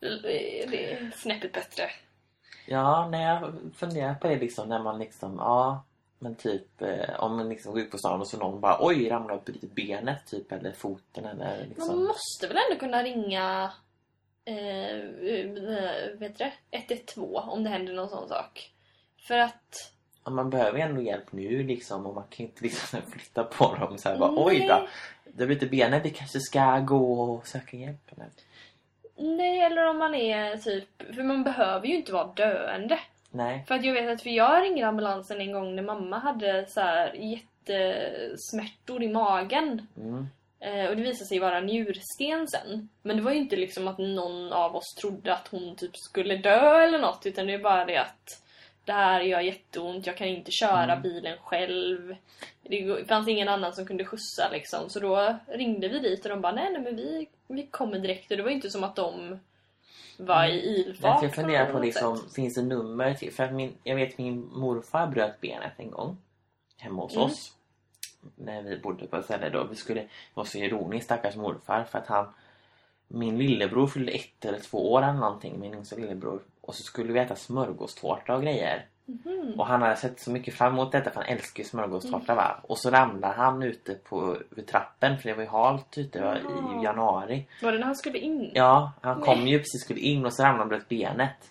Det 0.01 0.93
är 0.93 1.11
snäppet 1.17 1.53
bättre. 1.53 1.91
Ja, 2.67 3.09
när 3.11 3.23
jag 3.23 3.53
funderar 3.77 4.15
på 4.15 4.29
det 4.29 4.37
liksom 4.37 4.69
när 4.69 4.83
man 4.83 4.99
liksom, 4.99 5.37
ja 5.39 5.85
men 6.25 6.35
typ 6.35 6.83
eh, 6.83 7.21
om 7.21 7.37
man 7.37 7.49
liksom 7.49 7.73
går 7.73 7.83
ut 7.83 7.91
på 7.91 7.99
stan 7.99 8.21
och 8.21 8.27
så 8.27 8.39
någon 8.39 8.61
bara 8.61 8.79
oj 8.81 9.11
ramlar 9.11 9.35
och 9.35 9.43
bryter 9.43 9.69
benet 9.69 10.27
typ 10.27 10.53
eller 10.53 10.73
foten 10.73 11.25
eller 11.25 11.59
Man 11.59 11.69
liksom. 11.69 12.05
måste 12.05 12.47
väl 12.47 12.57
ändå 12.57 12.81
kunna 12.81 13.03
ringa 13.03 13.73
eh, 14.45 14.97
vet 16.19 16.39
du 16.39 16.45
det? 16.45 16.53
112 16.71 17.37
om 17.37 17.65
det 17.65 17.71
händer 17.71 17.93
någon 17.93 18.09
sån 18.09 18.29
sak. 18.29 18.73
För 19.19 19.39
att 19.39 19.93
Ja, 20.25 20.31
man 20.31 20.51
behöver 20.51 20.79
ju 20.79 20.85
ändå 20.85 21.03
hjälp 21.03 21.33
nu 21.33 21.63
liksom 21.63 22.07
och 22.07 22.15
man 22.15 22.25
kan 22.31 22.47
inte 22.47 22.63
liksom 22.63 23.03
flytta 23.11 23.45
på 23.45 23.75
dem 23.75 23.99
så 23.99 24.09
här 24.09 24.19
bara 24.19 24.45
oj 24.45 24.67
då. 24.69 24.75
Nej. 24.75 24.89
Det 25.25 25.47
bryter 25.47 25.69
benet, 25.69 26.05
vi 26.05 26.11
kanske 26.11 26.41
ska 26.41 26.79
gå 26.79 27.21
och 27.23 27.47
söka 27.47 27.77
hjälp 27.77 28.13
eller? 28.13 28.29
Nej, 29.17 29.61
eller 29.61 29.87
om 29.87 29.99
man 29.99 30.15
är 30.15 30.57
typ... 30.57 31.15
För 31.15 31.23
man 31.23 31.45
behöver 31.45 31.87
ju 31.87 31.97
inte 31.97 32.13
vara 32.13 32.27
döende. 32.27 32.99
Nej. 33.35 33.65
För 33.69 33.75
att 33.75 33.85
jag 33.85 33.95
vet 33.95 34.11
att 34.11 34.23
för 34.23 34.31
jag 34.31 34.63
ringde 34.63 34.87
ambulansen 34.87 35.41
en 35.41 35.53
gång 35.53 35.77
när 35.77 35.83
mamma 35.83 36.19
hade 36.19 36.67
så 36.69 36.81
här 36.81 37.15
jättesmärtor 37.15 39.03
i 39.03 39.09
magen. 39.09 39.87
Mm. 39.97 40.27
Eh, 40.61 40.91
och 40.91 40.97
det 40.97 41.03
visade 41.03 41.29
sig 41.29 41.39
vara 41.39 41.61
njursten 41.61 42.49
sen. 42.49 42.89
Men 43.03 43.17
det 43.17 43.23
var 43.23 43.33
ju 43.33 43.39
inte 43.39 43.57
liksom 43.57 43.89
att 43.89 43.99
någon 43.99 44.53
av 44.53 44.77
oss 44.77 44.95
trodde 44.95 45.35
att 45.35 45.49
hon 45.49 45.77
typ 45.77 45.97
skulle 45.97 46.37
dö 46.37 46.85
eller 46.85 46.99
något. 46.99 47.27
Utan 47.27 47.47
det 47.47 47.55
är 47.55 47.59
bara 47.59 47.85
det 47.85 47.97
att 47.97 48.41
det 48.85 48.93
här 48.93 49.21
gör 49.21 49.41
jätteont, 49.41 50.07
jag 50.07 50.17
kan 50.17 50.27
inte 50.27 50.51
köra 50.51 50.93
Mm. 50.93 51.03
bilen 51.03 51.39
själv. 51.43 52.17
Det 52.63 53.09
fanns 53.09 53.29
ingen 53.29 53.49
annan 53.49 53.73
som 53.73 53.87
kunde 53.87 54.05
skjutsa 54.05 54.49
liksom. 54.53 54.91
Så 54.91 55.01
då 55.01 55.37
ringde 55.49 55.89
vi 55.89 55.99
dit 55.99 56.25
och 56.25 56.31
de 56.31 56.41
bara 56.41 56.53
nej, 56.53 56.73
nej 56.73 56.83
men 56.83 56.97
vi, 56.97 57.29
vi 57.49 57.67
kommer 57.67 57.99
direkt. 57.99 58.31
Och 58.31 58.37
det 58.37 58.43
var 58.43 58.51
ju 58.51 58.57
inte 58.57 58.71
som 58.71 58.85
att 58.85 58.97
de 58.97 59.41
var 60.17 60.45
i 60.45 60.81
ilfart. 60.87 61.23
Jag 61.23 61.35
funderar 61.35 61.73
på 61.73 61.79
liksom, 61.79 62.17
sätt. 62.19 62.35
finns 62.35 62.55
det 62.55 62.63
nummer 62.63 63.15
till? 63.15 63.33
För 63.33 63.45
att 63.45 63.53
min, 63.53 63.73
jag 63.83 63.97
vet 63.97 64.19
min 64.19 64.51
morfar 64.53 65.07
bröt 65.07 65.41
benet 65.41 65.73
en 65.77 65.91
gång. 65.91 66.17
Hemma 66.77 67.03
hos 67.03 67.13
Mm. 67.15 67.27
oss. 67.27 67.53
När 68.37 68.63
vi 68.63 68.79
bodde 68.79 69.07
på 69.07 69.17
ett 69.17 69.25
ställe 69.25 69.49
då. 69.51 69.65
Vi 69.65 69.77
skulle, 69.77 70.01
det 70.01 70.09
var 70.35 70.45
så 70.45 70.59
ironiskt 70.59 71.05
stackars 71.05 71.37
morfar 71.37 71.85
för 71.85 71.99
att 71.99 72.07
han 72.07 72.27
min 73.09 73.39
lillebror 73.39 73.87
fyllde 73.87 74.13
ett 74.13 74.45
eller 74.45 74.59
två 74.59 74.93
år 74.93 75.03
eller 75.03 75.13
någonting, 75.13 75.61
min 75.61 75.75
yngsta 75.75 75.97
lillebror. 75.97 76.43
Och 76.61 76.75
så 76.75 76.83
skulle 76.83 77.13
vi 77.13 77.19
äta 77.21 77.37
smörgåstårta 77.37 78.35
och 78.37 78.43
grejer. 78.43 78.87
Mhm. 79.07 79.55
Och 79.59 79.67
han 79.67 79.83
hade 79.83 79.97
sett 79.97 80.21
så 80.21 80.31
mycket 80.31 80.55
fram 80.55 80.73
emot 80.73 80.93
detta 80.93 81.11
för 81.11 81.21
han 81.21 81.29
älskar 81.29 81.63
ju 81.63 81.69
smörgåstårta 81.69 82.35
va. 82.35 82.61
Och 82.63 82.79
så 82.79 82.91
ramlade 82.91 83.35
han 83.35 83.63
ute 83.63 83.95
på 83.95 84.37
vid 84.51 84.67
trappen 84.67 85.19
för 85.19 85.29
det 85.29 85.35
var 85.35 85.43
ju 85.43 85.49
halt 85.49 85.99
ute 85.99 86.21
va, 86.21 86.37
Jaha. 86.45 86.81
i 86.81 86.85
januari. 86.85 87.47
Var 87.63 87.73
det 87.73 87.79
när 87.79 87.87
han 87.87 87.97
skulle 87.97 88.19
in? 88.19 88.51
Ja, 88.55 88.93
han 89.01 89.21
kom 89.21 89.39
Nej. 89.39 89.51
ju 89.51 89.59
precis 89.59 89.81
skulle 89.81 90.01
in 90.01 90.27
och 90.27 90.35
så 90.35 90.43
ramlade 90.43 90.59
han 90.63 90.69
bröt 90.69 90.89
benet. 90.89 91.51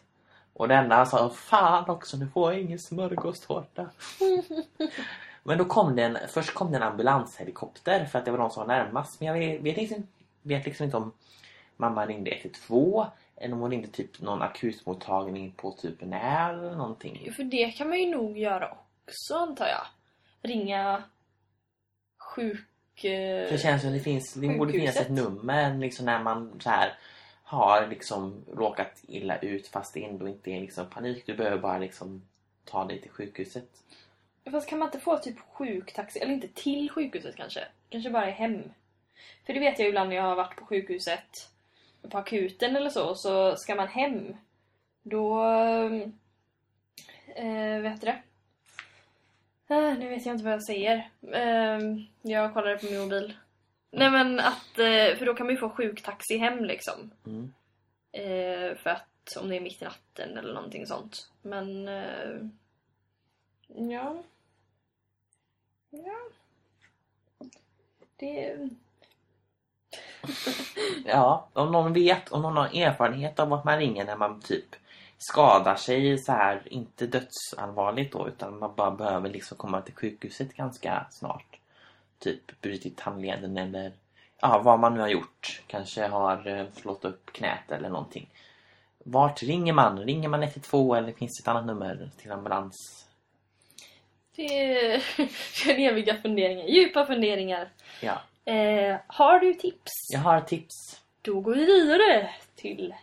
Och 0.54 0.68
det 0.68 0.76
enda 0.76 0.96
han 0.96 1.06
sa 1.08 1.30
Fan 1.30 1.90
också, 1.90 2.18
nu 2.18 2.28
får 2.28 2.54
jag 2.54 2.62
ingen 2.62 2.80
smörgåstårta. 2.80 3.90
Men 5.44 5.58
då 5.58 5.66
kom 5.66 5.96
det 5.96 6.04
en, 6.04 6.18
först 6.30 6.54
kom 6.54 6.72
det 6.72 6.78
en 6.78 6.84
ambulanshelikopter 6.84 8.06
för 8.06 8.20
att 8.20 8.26
det 8.26 8.32
var 8.32 8.38
de 8.38 8.50
som 8.50 8.68
var 8.68 8.76
närmast. 8.76 9.20
Men 9.20 9.28
jag 9.28 9.40
vet, 9.40 9.62
vet, 9.62 9.78
liksom, 9.78 10.08
vet 10.42 10.66
liksom 10.66 10.84
inte 10.84 10.98
om 10.98 11.12
mamma 11.78 12.06
ringde 12.06 12.32
112 12.32 13.06
eller 13.38 13.54
om 13.54 13.62
hon 13.62 13.72
ringde 13.72 13.88
typ 13.88 14.22
någon 14.22 14.42
akutmottagning 14.42 15.52
på 15.52 15.72
typ 15.72 16.02
när 16.02 16.54
eller 16.54 16.76
någonting. 16.76 17.34
För 17.36 17.44
det 17.44 17.72
kan 17.72 17.90
man 17.90 18.00
ju 18.00 18.10
nog 18.10 18.38
göra 18.38 18.78
också 19.06 19.36
antar 19.36 19.68
jag. 19.68 19.86
Ringa 20.42 21.04
sjuk... 22.18 23.04
eh, 23.04 23.52
det 23.52 23.62
känns 23.62 23.82
som 23.82 23.92
det 23.92 24.00
finns, 24.00 24.34
det 24.34 24.58
borde 24.58 24.74
finnas 24.74 24.98
ett 24.98 25.10
nummer 25.10 25.78
liksom 25.78 26.06
när 26.06 26.24
man 26.24 26.60
så 26.60 26.70
här 26.70 26.98
har 27.44 27.88
liksom 27.88 28.46
råkat 28.54 29.04
illa 29.08 29.38
ut 29.38 29.68
fast 29.68 29.94
det 29.94 30.06
ändå 30.06 30.28
inte 30.28 30.52
är 30.52 30.62
liksom 30.62 30.90
panik. 30.90 31.24
Du 31.26 31.34
behöver 31.34 31.58
bara 31.58 31.78
liksom 31.78 32.22
ta 32.66 32.86
dig 32.86 33.02
till 33.02 33.12
sjukhuset. 33.12 33.70
Fast 34.52 34.70
kan 34.70 34.80
man 34.80 34.88
inte 34.88 35.00
få 35.00 35.18
typ 35.18 35.40
sjuktaxi? 35.40 36.20
Eller 36.20 36.34
inte 36.34 36.48
till 36.48 36.90
sjukhuset 36.90 37.36
kanske? 37.36 37.68
Kanske 37.90 38.10
bara 38.10 38.26
hem. 38.26 38.64
För 39.46 39.54
det 39.54 39.60
vet 39.60 39.80
jag 39.80 39.88
ibland 39.88 40.10
när 40.10 40.16
jag 40.16 40.24
har 40.24 40.36
varit 40.36 40.56
på 40.56 40.66
sjukhuset. 40.66 41.50
På 42.10 42.18
akuten 42.18 42.76
eller 42.76 42.90
så. 42.90 43.16
Så 43.16 43.56
ska 43.56 43.76
man 43.76 43.88
hem. 43.88 44.36
Då... 45.04 45.44
Eh, 47.36 47.82
vet 47.82 48.02
du 48.02 48.06
det? 48.08 48.22
Eh, 49.68 49.98
nu 49.98 50.10
vet 50.10 50.26
jag 50.26 50.36
inte 50.36 50.44
vad 50.44 50.54
jag 50.54 50.66
säger. 50.66 51.10
Eh, 51.32 51.80
jag 52.22 52.54
kollade 52.54 52.78
på 52.78 52.86
min 52.86 53.00
mobil. 53.00 53.34
Nej 53.92 54.12
men 54.12 54.40
att... 54.40 54.80
Eh, 54.80 55.18
för 55.18 55.26
då 55.26 55.34
kan 55.34 55.46
man 55.46 55.56
ju 55.56 55.60
få 55.60 55.70
sjuktaxi 55.70 56.38
hem 56.38 56.66
liksom. 56.66 57.12
Mm. 57.26 57.54
Eh, 58.12 58.78
för 58.78 58.90
att 58.90 59.38
om 59.40 59.50
det 59.50 59.56
är 59.56 59.62
mitt 59.62 59.82
i 59.82 59.86
natten 59.86 60.38
eller 60.38 60.54
någonting 60.54 60.88
sånt. 60.88 61.30
Men... 61.42 61.88
Eh, 61.88 62.36
ja. 63.68 64.24
Ja. 65.90 66.18
Det... 68.16 68.70
Ja, 71.06 71.48
om 71.54 71.72
någon 71.72 71.94
vet, 71.94 72.32
om 72.32 72.42
någon 72.42 72.58
har 72.58 72.66
erfarenhet 72.66 73.40
av 73.40 73.54
att 73.54 73.64
man 73.64 73.78
ringer 73.78 74.06
när 74.06 74.18
man 74.18 74.42
typ 74.42 74.76
skadar 75.18 75.76
sig 75.76 76.18
så 76.18 76.32
här, 76.32 76.62
inte 76.66 77.08
dödsallvarligt 77.08 78.14
då, 78.14 78.28
utan 78.28 78.60
man 78.60 78.76
bara 78.76 78.92
behöver 78.92 79.30
liksom 79.30 79.58
komma 79.58 79.82
till 79.82 79.96
sjukhuset 79.96 80.54
ganska 80.54 81.08
snart. 81.12 81.60
Typ 82.20 82.62
brutit 82.62 83.00
handleden 83.00 83.58
eller 83.58 83.92
ja, 84.42 84.62
vad 84.64 84.80
man 84.80 84.94
nu 84.94 85.00
har 85.00 85.08
gjort. 85.08 85.62
Kanske 85.68 86.08
har 86.08 86.48
eh, 86.48 86.66
slått 86.74 87.06
upp 87.06 87.34
knät 87.34 87.72
eller 87.72 87.90
någonting. 87.90 88.30
Vart 89.04 89.44
ringer 89.44 89.74
man? 89.74 90.00
Ringer 90.00 90.30
man 90.30 90.44
112 90.44 90.98
eller 90.98 91.14
finns 91.14 91.38
det 91.38 91.44
ett 91.44 91.56
annat 91.56 91.66
nummer 91.66 92.10
till 92.18 92.32
ambulans? 92.32 93.06
Det 94.36 94.46
är 94.46 95.04
är 95.68 95.80
eviga 95.80 96.18
funderingar. 96.22 96.66
Djupa 96.66 97.06
funderingar. 97.06 97.70
Ja, 98.02 98.22
Eh, 98.46 98.98
har 99.08 99.40
du 99.40 99.54
tips? 99.54 99.92
jag 100.14 100.20
har 100.20 100.38
ett 100.38 100.48
tips. 100.48 100.76
Då 101.22 101.40
går 101.40 101.56
vi 101.56 101.66
vidare 101.66 102.30
till... 102.56 102.94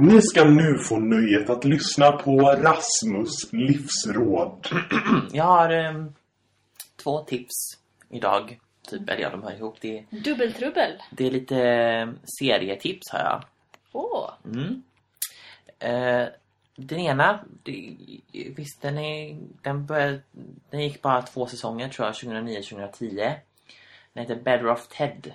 Ni 0.00 0.22
ska 0.22 0.44
nu 0.44 0.78
få 0.78 0.98
nöjet 0.98 1.50
att 1.50 1.64
lyssna 1.64 2.12
på 2.12 2.38
Rasmus 2.40 3.52
livsråd. 3.52 4.66
Jag 5.32 5.44
har 5.44 5.70
eh, 5.70 6.06
två 7.02 7.18
tips 7.20 7.54
idag. 8.10 8.58
Typ, 8.88 9.08
eller 9.08 9.20
ja, 9.22 9.30
de 9.30 9.42
hör 9.42 9.52
ihop. 9.52 9.76
Det 9.80 9.98
är 9.98 10.04
Dubbeltrubbel. 10.10 10.92
Det 11.10 11.26
är 11.26 11.30
lite 11.30 11.56
eh, 11.58 12.08
serietips 12.38 13.10
har 13.10 13.18
jag. 13.18 13.44
Åh! 13.92 14.30
Mm. 14.44 14.82
Eh, 15.78 16.28
den 16.76 16.98
ena, 16.98 17.44
visst 18.56 18.82
den, 18.82 18.98
är, 18.98 19.38
den, 19.62 19.86
började, 19.86 20.20
den 20.70 20.80
gick 20.80 21.02
bara 21.02 21.22
två 21.22 21.46
säsonger 21.46 21.88
tror 21.88 22.06
jag, 22.06 22.14
2009-2010. 22.14 23.34
Den 24.12 24.22
heter 24.22 24.36
Better 24.36 24.70
of 24.70 24.88
Ted. 24.88 25.32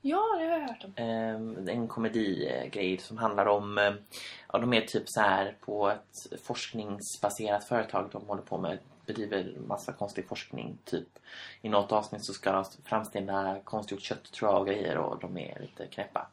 Ja, 0.00 0.36
det 0.38 0.44
har 0.44 0.58
jag 0.58 0.68
hört 0.68 0.84
om. 0.84 0.92
Eh, 0.96 1.74
en 1.74 1.88
komedigrej 1.88 2.98
som 2.98 3.18
handlar 3.18 3.46
om, 3.46 3.78
eh, 3.78 3.94
ja 4.52 4.58
de 4.58 4.72
är 4.72 4.80
typ 4.80 5.08
så 5.08 5.20
här 5.20 5.56
på 5.60 5.90
ett 5.90 6.42
forskningsbaserat 6.42 7.64
företag 7.64 8.08
de 8.12 8.26
håller 8.26 8.42
på 8.42 8.58
med 8.58 8.78
bedriver 9.06 9.54
massa 9.66 9.92
konstig 9.92 10.28
forskning 10.28 10.78
typ. 10.84 11.08
I 11.62 11.68
något 11.68 11.92
avsnitt 11.92 12.24
så 12.24 12.32
ska 12.32 12.52
de 12.52 12.64
framställa 12.84 13.60
konstgjort 13.64 14.00
kött 14.00 14.32
tror 14.32 14.50
jag 14.50 14.60
och 14.60 14.66
grejer 14.66 14.98
och 14.98 15.20
de 15.20 15.38
är 15.38 15.60
lite 15.60 15.86
knäppa. 15.86 16.26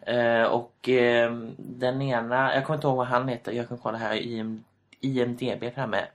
Eh, 0.00 0.42
och 0.42 0.88
eh, 0.88 1.32
den 1.56 2.02
ena, 2.02 2.54
jag 2.54 2.64
kommer 2.66 2.76
inte 2.76 2.86
ihåg 2.86 2.96
vad 2.96 3.06
han 3.06 3.28
heter, 3.28 3.52
jag 3.52 3.68
kan 3.68 3.78
kolla 3.78 3.98
här 3.98 4.14
i 4.14 4.60
IMDB 5.00 5.74
framme. 5.74 6.06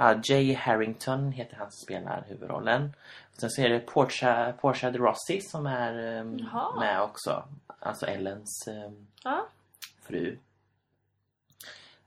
Uh, 0.00 0.20
Jay 0.24 0.54
Harrington 0.54 1.32
heter 1.32 1.56
han 1.56 1.70
som 1.70 1.84
spelar 1.84 2.24
huvudrollen. 2.28 2.92
Sen 3.32 3.50
så 3.50 3.62
är 3.62 3.68
det 3.68 3.80
Portia, 3.80 4.52
Portia 4.60 4.90
de 4.90 4.98
Rossi 4.98 5.40
som 5.40 5.66
är 5.66 6.18
ehm, 6.18 6.38
Jaha. 6.38 6.80
med 6.80 7.02
också. 7.02 7.44
Alltså 7.80 8.06
Ellens 8.06 8.68
ehm, 8.68 9.06
Ja. 9.24 9.46
fru. 10.02 10.38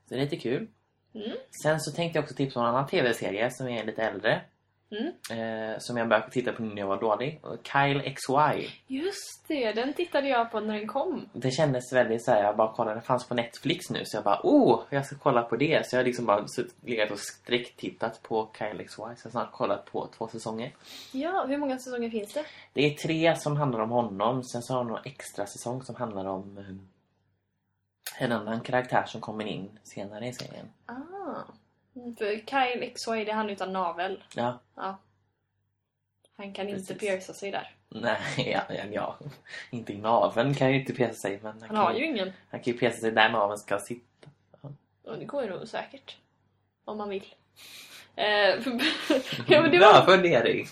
Så 0.08 0.14
det 0.14 0.14
är 0.14 0.20
lite 0.20 0.36
kul. 0.36 0.68
Mm. 1.14 1.36
Sen 1.62 1.80
så 1.80 1.92
tänkte 1.92 2.18
jag 2.18 2.22
också 2.22 2.34
tipsa 2.34 2.60
om 2.60 2.66
en 2.66 2.74
annan 2.74 2.88
tv-serie 2.88 3.50
som 3.50 3.68
är 3.68 3.84
lite 3.84 4.02
äldre. 4.02 4.40
Mm. 4.90 5.06
Eh, 5.30 5.78
som 5.78 5.96
jag 5.96 6.08
började 6.08 6.30
titta 6.30 6.52
på 6.52 6.62
när 6.62 6.76
jag 6.76 6.86
var 6.86 7.00
dålig. 7.00 7.40
Kyle 7.62 8.14
XY. 8.14 8.68
Just 8.86 9.48
det, 9.48 9.72
den 9.72 9.92
tittade 9.92 10.28
jag 10.28 10.50
på 10.50 10.60
när 10.60 10.74
den 10.74 10.86
kom. 10.86 11.28
Det 11.32 11.50
kändes 11.50 11.92
väldigt 11.92 12.24
så 12.24 12.30
här, 12.30 12.42
jag 12.42 12.56
bara 12.56 12.72
kollade, 12.72 12.96
det 12.96 13.00
fanns 13.00 13.28
på 13.28 13.34
Netflix 13.34 13.90
nu 13.90 14.02
så 14.04 14.16
jag 14.16 14.24
bara 14.24 14.40
oh, 14.42 14.80
jag 14.90 15.06
ska 15.06 15.16
kolla 15.18 15.42
på 15.42 15.56
det. 15.56 15.86
Så 15.86 15.96
jag 15.96 16.00
har 16.00 16.04
liksom 16.04 16.26
bara 16.26 16.46
legat 16.84 17.10
och 17.10 17.18
sträcktittat 17.18 18.22
på 18.22 18.50
Kyle 18.58 18.84
XY. 18.84 18.96
Så 18.96 19.02
jag 19.02 19.08
har 19.08 19.30
snart 19.30 19.52
kollat 19.52 19.84
på 19.92 20.08
två 20.18 20.28
säsonger. 20.28 20.74
Ja, 21.12 21.44
hur 21.48 21.58
många 21.58 21.78
säsonger 21.78 22.10
finns 22.10 22.32
det? 22.32 22.44
Det 22.72 22.86
är 22.86 22.94
tre 22.94 23.36
som 23.36 23.56
handlar 23.56 23.80
om 23.80 23.90
honom. 23.90 24.44
Sen 24.44 24.62
så 24.62 24.74
har 24.74 24.84
de 24.84 24.96
en 24.96 25.02
extra 25.04 25.46
säsong 25.46 25.82
som 25.82 25.94
handlar 25.94 26.24
om 26.24 26.58
eh, 26.58 28.24
en 28.24 28.32
annan 28.32 28.60
karaktär 28.60 29.04
som 29.06 29.20
kommer 29.20 29.44
in 29.44 29.78
senare 29.82 30.28
i 30.28 30.32
serien. 30.32 30.66
Ah. 30.86 31.42
För 31.94 32.46
Kyle 32.46 32.90
XY, 32.94 33.24
det 33.24 33.30
är 33.30 33.34
han 33.34 33.50
utan 33.50 33.72
navel. 33.72 34.24
Ja, 34.34 34.58
Ja. 34.76 34.98
Han 36.36 36.52
kan 36.52 36.68
inte 36.68 36.80
Precis. 36.80 36.98
pierca 36.98 37.32
sig 37.32 37.50
där. 37.50 37.74
nej, 37.88 38.20
ja, 38.52 38.74
ja, 38.74 38.84
ja. 38.92 39.18
Inte 39.70 39.92
i 39.92 39.98
naveln 39.98 40.54
kan 40.54 40.72
ju 40.72 40.80
inte 40.80 40.94
pesa 40.94 41.14
sig. 41.14 41.38
Men 41.42 41.52
han, 41.52 41.62
Han 41.68 41.76
har 41.76 41.86
kan, 41.86 41.96
ju 41.96 42.06
ingen. 42.06 42.32
han 42.50 42.60
kan 42.60 42.72
ju 42.72 42.78
pesa 42.78 43.00
sig 43.00 43.12
där 43.12 43.30
naveln 43.30 43.58
ska 43.58 43.78
sitta. 43.78 44.28
Och 45.02 45.18
det 45.18 45.24
går 45.24 45.42
ju 45.42 45.50
nog 45.50 45.68
säkert. 45.68 46.16
Om 46.84 46.98
man 46.98 47.08
vill. 47.08 47.34
Eh, 48.16 48.26
ja, 49.46 49.60
men 49.62 49.70
det 49.70 49.78
Bra 49.78 49.92
var 49.92 50.04
fundering. 50.06 50.66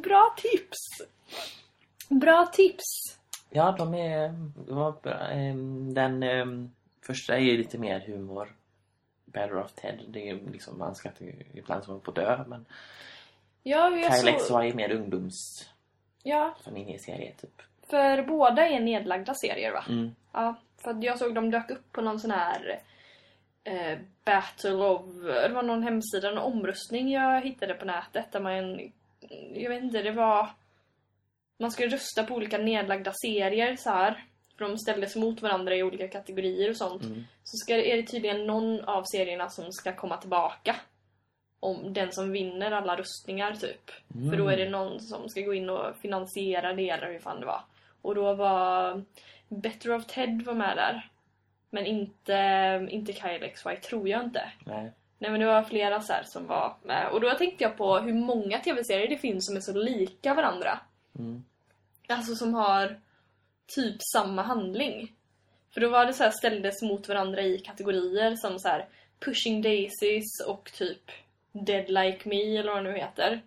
bra 0.00 0.34
tips. 0.36 0.78
Bra 2.08 2.46
tips. 2.52 3.18
Ja, 3.50 3.74
de 3.78 3.94
är... 3.94 4.28
bra. 4.66 5.00
Ehm, 5.30 5.94
Den 5.94 6.22
ehm, 6.22 6.70
första 7.06 7.34
är 7.34 7.40
ju 7.40 7.56
lite 7.56 7.78
mer 7.78 8.00
humor. 8.00 8.54
Better 9.32 9.58
of 9.58 9.72
Ted. 9.72 9.98
Det 10.08 10.28
är 10.30 10.38
liksom, 10.52 10.78
man 10.78 10.94
skrattar 10.94 11.24
ju 11.24 11.34
ibland 11.54 11.84
som 11.84 12.00
på 12.00 12.10
dö. 12.10 12.44
Men 12.46 12.66
Ja, 13.62 13.90
Kyle 13.90 14.38
så... 14.38 14.38
XY 14.38 14.54
är 14.54 14.74
mer 14.74 14.92
ungdoms... 14.92 15.68
Ja, 16.22 16.54
Som 16.60 16.76
in 16.76 16.88
i 16.88 16.98
serie 16.98 17.32
typ. 17.40 17.62
för 17.90 18.22
båda 18.22 18.68
är 18.68 18.80
nedlagda 18.80 19.34
serier 19.34 19.72
va? 19.72 19.84
Mm. 19.88 20.14
Ja, 20.32 20.54
för 20.82 21.04
jag 21.04 21.18
såg 21.18 21.34
de 21.34 21.50
dök 21.50 21.70
upp 21.70 21.92
på 21.92 22.00
någon 22.00 22.20
sån 22.20 22.30
här 22.30 22.80
eh, 23.64 23.98
Battle 24.24 24.84
of... 24.84 25.04
Det 25.24 25.48
var 25.54 25.62
någon 25.62 25.82
hemsida, 25.82 26.30
en 26.30 26.38
omröstning 26.38 27.10
jag 27.10 27.40
hittade 27.42 27.74
på 27.74 27.84
nätet 27.84 28.32
där 28.32 28.40
man... 28.40 28.80
Jag 29.54 29.70
vet 29.70 29.82
inte, 29.82 30.02
det 30.02 30.12
var... 30.12 30.50
Man 31.58 31.70
skulle 31.70 31.94
rösta 31.94 32.24
på 32.24 32.34
olika 32.34 32.58
nedlagda 32.58 33.12
serier 33.12 33.76
så 33.76 33.90
här. 33.90 34.24
För 34.58 34.68
de 34.68 34.78
ställdes 34.78 35.16
mot 35.16 35.42
varandra 35.42 35.76
i 35.76 35.82
olika 35.82 36.08
kategorier 36.08 36.70
och 36.70 36.76
sånt. 36.76 37.02
Mm. 37.02 37.24
Så 37.44 37.56
ska, 37.56 37.76
är 37.76 37.96
det 37.96 38.02
tydligen 38.02 38.46
någon 38.46 38.84
av 38.84 39.04
serierna 39.04 39.48
som 39.48 39.72
ska 39.72 39.92
komma 39.92 40.16
tillbaka. 40.16 40.76
Om 41.60 41.92
den 41.92 42.12
som 42.12 42.32
vinner 42.32 42.70
alla 42.70 42.96
röstningar 42.96 43.54
typ. 43.54 43.90
För 44.30 44.36
då 44.36 44.48
är 44.48 44.56
det 44.56 44.68
någon 44.68 45.00
som 45.00 45.28
ska 45.28 45.40
gå 45.40 45.54
in 45.54 45.70
och 45.70 45.96
finansiera 45.96 46.72
det 46.72 46.90
eller 46.90 47.12
hur 47.12 47.18
fan 47.18 47.40
det 47.40 47.46
var. 47.46 47.60
Och 48.02 48.14
då 48.14 48.34
var 48.34 49.02
Better 49.48 49.94
of 49.94 50.06
Ted 50.06 50.42
var 50.42 50.54
med 50.54 50.76
där. 50.76 51.10
Men 51.70 51.86
inte, 51.86 52.88
inte 52.90 53.12
Kyle 53.12 53.50
XY 53.54 53.76
tror 53.76 54.08
jag 54.08 54.24
inte. 54.24 54.52
Nej. 54.64 54.92
Nej 55.18 55.30
men 55.30 55.40
det 55.40 55.46
var 55.46 55.62
flera 55.62 56.00
så 56.00 56.12
här 56.12 56.22
som 56.22 56.46
var 56.46 56.76
med. 56.82 57.08
Och 57.12 57.20
då 57.20 57.30
tänkte 57.30 57.64
jag 57.64 57.76
på 57.76 57.98
hur 57.98 58.12
många 58.12 58.58
tv-serier 58.58 59.08
det 59.08 59.18
finns 59.18 59.46
som 59.46 59.56
är 59.56 59.60
så 59.60 59.72
lika 59.72 60.34
varandra. 60.34 60.78
Mm. 61.18 61.44
Alltså 62.08 62.34
som 62.34 62.54
har 62.54 63.00
typ 63.74 63.96
samma 64.12 64.42
handling. 64.42 65.12
För 65.74 65.80
då 65.80 65.88
var 65.88 66.06
det 66.06 66.12
så 66.12 66.22
här 66.22 66.30
ställdes 66.30 66.82
mot 66.82 67.08
varandra 67.08 67.42
i 67.42 67.58
kategorier 67.58 68.36
som 68.36 68.58
så 68.58 68.68
här 68.68 68.88
Pushing 69.20 69.62
Daisies 69.62 70.40
och 70.46 70.72
typ 70.72 71.10
Dead 71.52 71.88
Like 71.88 72.28
Me 72.28 72.56
eller 72.56 72.72
vad 72.72 72.84
det 72.84 72.90
nu 72.90 72.98
heter. 72.98 73.40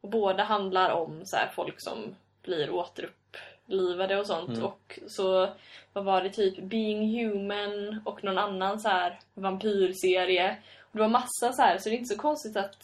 Och 0.00 0.08
båda 0.08 0.42
handlar 0.42 0.90
om 0.90 1.22
så 1.24 1.36
här 1.36 1.50
folk 1.54 1.74
som 1.78 2.14
blir 2.42 2.70
återupplivade 2.70 4.16
och 4.16 4.26
sånt. 4.26 4.48
Mm. 4.48 4.64
Och 4.64 4.98
så 5.08 5.54
vad 5.92 6.04
var 6.04 6.22
det 6.22 6.30
typ 6.30 6.58
Being 6.58 7.18
Human 7.18 8.02
och 8.04 8.24
någon 8.24 8.38
annan 8.38 8.80
så 8.80 8.88
här 8.88 9.18
vampyrserie. 9.34 10.56
Och 10.80 10.92
det 10.92 11.00
var 11.00 11.08
massa 11.08 11.52
så 11.52 11.62
här 11.62 11.78
så 11.78 11.88
det 11.88 11.94
är 11.94 11.98
inte 11.98 12.14
så 12.14 12.20
konstigt 12.20 12.56
att 12.56 12.82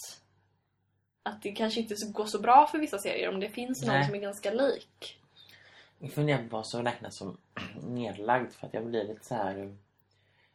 att 1.22 1.42
det 1.42 1.52
kanske 1.52 1.80
inte 1.80 1.94
går 2.12 2.26
så 2.26 2.38
bra 2.38 2.66
för 2.66 2.78
vissa 2.78 2.98
serier 2.98 3.28
om 3.28 3.40
det 3.40 3.48
finns 3.48 3.82
någon 3.82 3.94
Nej. 3.94 4.06
som 4.06 4.14
är 4.14 4.18
ganska 4.18 4.50
lik. 4.50 5.17
Jag 5.98 6.12
funderar 6.12 6.42
på 6.42 6.56
vad 6.56 6.66
som 6.66 6.82
räknas 6.84 7.16
som 7.16 7.36
nedlagd 7.82 8.52
för 8.52 8.66
att 8.66 8.74
jag 8.74 8.86
blir 8.86 9.04
lite 9.04 9.24
så 9.24 9.34
här. 9.34 9.76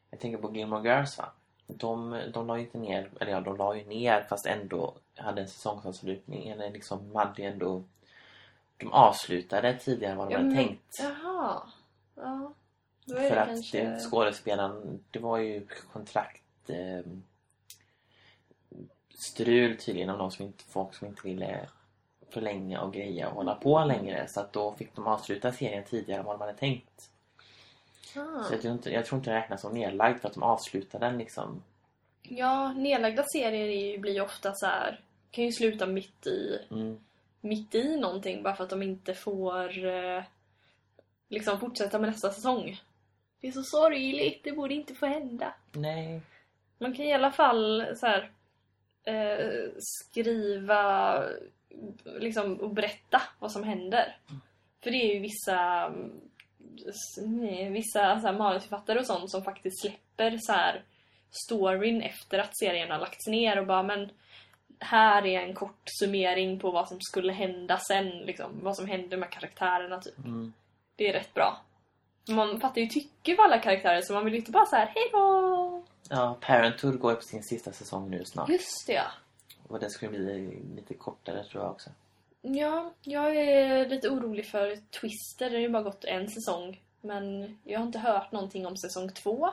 Jag 0.10 0.20
tänker 0.20 0.38
på 0.38 0.56
Gilmore 0.56 0.90
Girls 0.90 1.18
va? 1.18 1.32
De, 1.68 2.22
de 2.34 2.48
la 2.48 2.58
ju 2.58 2.64
inte 2.64 2.78
ner, 2.78 3.10
eller 3.20 3.32
ja 3.32 3.42
de 3.42 3.58
la 3.58 3.76
ju 3.76 3.86
ner 3.86 4.22
fast 4.30 4.46
ändå 4.46 4.96
hade 5.16 5.42
en 5.42 5.48
säsongsavslutning. 5.48 6.48
Eller 6.50 6.72
liksom 6.72 7.10
de 7.10 7.16
hade 7.16 7.42
ju 7.42 7.48
ändå 7.48 7.84
De 8.78 8.92
avslutade 8.94 9.78
tidigare 9.80 10.12
än 10.12 10.18
vad 10.18 10.28
de 10.28 10.32
Ja, 10.34 10.38
hade 10.38 10.50
men- 10.50 10.58
tänkt. 10.58 10.84
Jaha. 11.00 11.62
Ja. 12.16 12.54
Då 13.06 13.16
är 13.16 13.30
För 13.30 13.36
det 13.36 13.42
att 13.42 13.48
kanske... 13.48 13.84
det, 13.90 14.00
skådespelaren, 14.00 15.04
det 15.12 15.20
var 15.20 15.38
ju 15.38 15.68
kontrakt 15.94 16.70
eh, 16.70 17.12
strul 19.28 19.78
tydligen 19.78 20.10
av 20.10 20.18
de 20.18 20.32
som 20.32 20.46
inte, 20.46 20.64
folk 20.64 20.94
som 20.94 21.08
inte 21.08 21.22
ville 21.24 21.70
förlänga 22.34 22.82
och 22.82 22.94
greja 22.94 23.28
och 23.30 23.36
hålla 23.36 23.56
på 23.56 23.84
längre. 23.84 24.28
Så 24.28 24.40
att 24.40 24.54
då 24.54 24.74
fick 24.74 24.96
de 24.96 25.08
avsluta 25.08 25.52
serien 25.52 25.84
tidigare 25.84 26.20
än 26.20 26.26
vad 26.26 26.36
de 26.36 26.42
hade 26.42 26.58
tänkt. 26.58 27.10
Ah. 28.16 28.44
Så 28.44 28.54
jag 28.54 28.62
tror, 28.62 28.74
inte, 28.74 28.90
jag 28.92 29.06
tror 29.06 29.18
inte 29.20 29.30
det 29.30 29.38
räknas 29.38 29.62
som 29.62 29.74
nedlagd 29.74 30.20
för 30.20 30.28
att 30.28 30.34
de 30.34 30.44
avslutade 30.44 31.06
den 31.06 31.18
liksom. 31.18 31.64
Ja, 32.24 32.74
nedlagda 32.74 33.24
serier 33.24 33.68
ju, 33.68 33.98
blir 33.98 34.14
ju 34.14 34.22
ofta 34.22 34.54
så 34.54 34.66
här 34.66 35.00
kan 35.32 35.44
ju 35.44 35.52
sluta 35.52 35.86
mitt 35.86 36.28
i, 36.28 36.60
Mm. 36.72 37.00
mitt 37.42 37.76
i 37.76 37.98
någonting 37.98 38.44
bara 38.44 38.56
för 38.56 38.64
att 38.64 38.70
de 38.70 38.84
inte 38.84 39.14
får 39.14 39.86
eh, 39.86 40.24
liksom 41.30 41.60
fortsätta 41.60 42.00
med 42.00 42.10
nästa 42.10 42.30
säsong. 42.30 42.82
Det 43.42 43.48
är 43.48 43.52
så 43.52 43.64
sorgligt, 43.64 44.44
det 44.44 44.52
borde 44.52 44.74
inte 44.74 44.94
få 44.96 45.06
hända. 45.06 45.54
Nej. 45.72 46.22
Man 46.78 46.94
kan 46.94 47.06
i 47.06 47.14
alla 47.14 47.32
fall 47.32 47.86
så 47.96 48.06
här, 48.08 48.32
eh, 49.04 49.70
skriva 49.78 51.24
liksom, 52.06 52.60
och 52.60 52.74
berätta 52.74 53.22
vad 53.40 53.52
som 53.52 53.64
händer. 53.64 54.18
För 54.84 54.92
det 54.92 54.98
är 54.98 55.14
ju 55.14 55.20
vissa 55.20 55.86
mm, 57.18 57.74
vissa 57.74 58.20
så 58.20 58.28
här, 58.28 58.38
manusförfattare 58.38 59.00
och 59.00 59.06
sånt 59.06 59.32
som 59.32 59.44
faktiskt 59.44 59.82
släpper 59.82 60.38
så 60.42 60.52
här 60.52 60.84
storyn 61.30 62.02
efter 62.02 62.40
att 62.40 62.58
serien 62.58 62.92
har 62.92 63.00
lagts 63.00 63.28
ner 63.28 63.60
och 63.60 63.68
bara 63.68 63.84
men 63.84 64.10
här 64.80 65.26
är 65.26 65.42
en 65.42 65.54
kort 65.54 65.84
summering 65.86 66.60
på 66.60 66.72
vad 66.72 66.88
som 66.88 66.98
skulle 67.02 67.34
hända 67.34 67.78
sen, 67.78 68.10
liksom, 68.10 68.60
vad 68.64 68.76
som 68.76 68.88
hände 68.88 69.18
med 69.18 69.30
karaktärerna 69.30 70.00
typ. 70.00 70.18
Mm. 70.18 70.54
Det 70.96 71.10
är 71.10 71.14
rätt 71.14 71.34
bra. 71.34 71.62
Man 72.30 72.60
fattar 72.60 72.82
ju 72.82 72.88
tycke 72.88 73.36
för 73.36 73.44
alla 73.44 73.60
karaktärer 73.60 74.02
så 74.02 74.14
man 74.14 74.26
vill 74.26 74.34
ju 74.34 74.40
inte 74.40 74.52
bara 74.52 74.66
så 74.66 74.76
här 74.76 74.86
hej 74.86 75.10
då! 75.12 75.84
Ja, 76.10 76.38
Parenthood 76.42 77.00
går 77.00 77.12
ju 77.12 77.16
på 77.16 77.24
sin 77.24 77.44
sista 77.44 77.72
säsong 77.72 78.10
nu 78.10 78.26
snart. 78.26 78.50
Just 78.50 78.88
det 78.88 78.94
ja. 78.94 79.06
Och 79.68 79.80
den 79.80 79.90
skulle 79.90 80.12
bli 80.12 80.60
lite 80.76 80.94
kortare 80.94 81.44
tror 81.44 81.64
jag 81.64 81.72
också. 81.72 81.90
Ja, 82.42 82.94
jag 83.02 83.36
är 83.36 83.90
lite 83.90 84.10
orolig 84.10 84.46
för 84.46 84.76
Twister. 84.76 85.50
Det 85.50 85.56
har 85.56 85.62
ju 85.62 85.70
bara 85.70 85.84
gått 85.84 86.06
en 86.06 86.30
säsong. 86.30 86.82
Men 87.02 87.58
jag 87.64 87.80
har 87.80 87.86
inte 87.86 88.00
hört 88.00 88.32
någonting 88.32 88.66
om 88.68 88.78
säsong 88.78 89.10
två. 89.10 89.50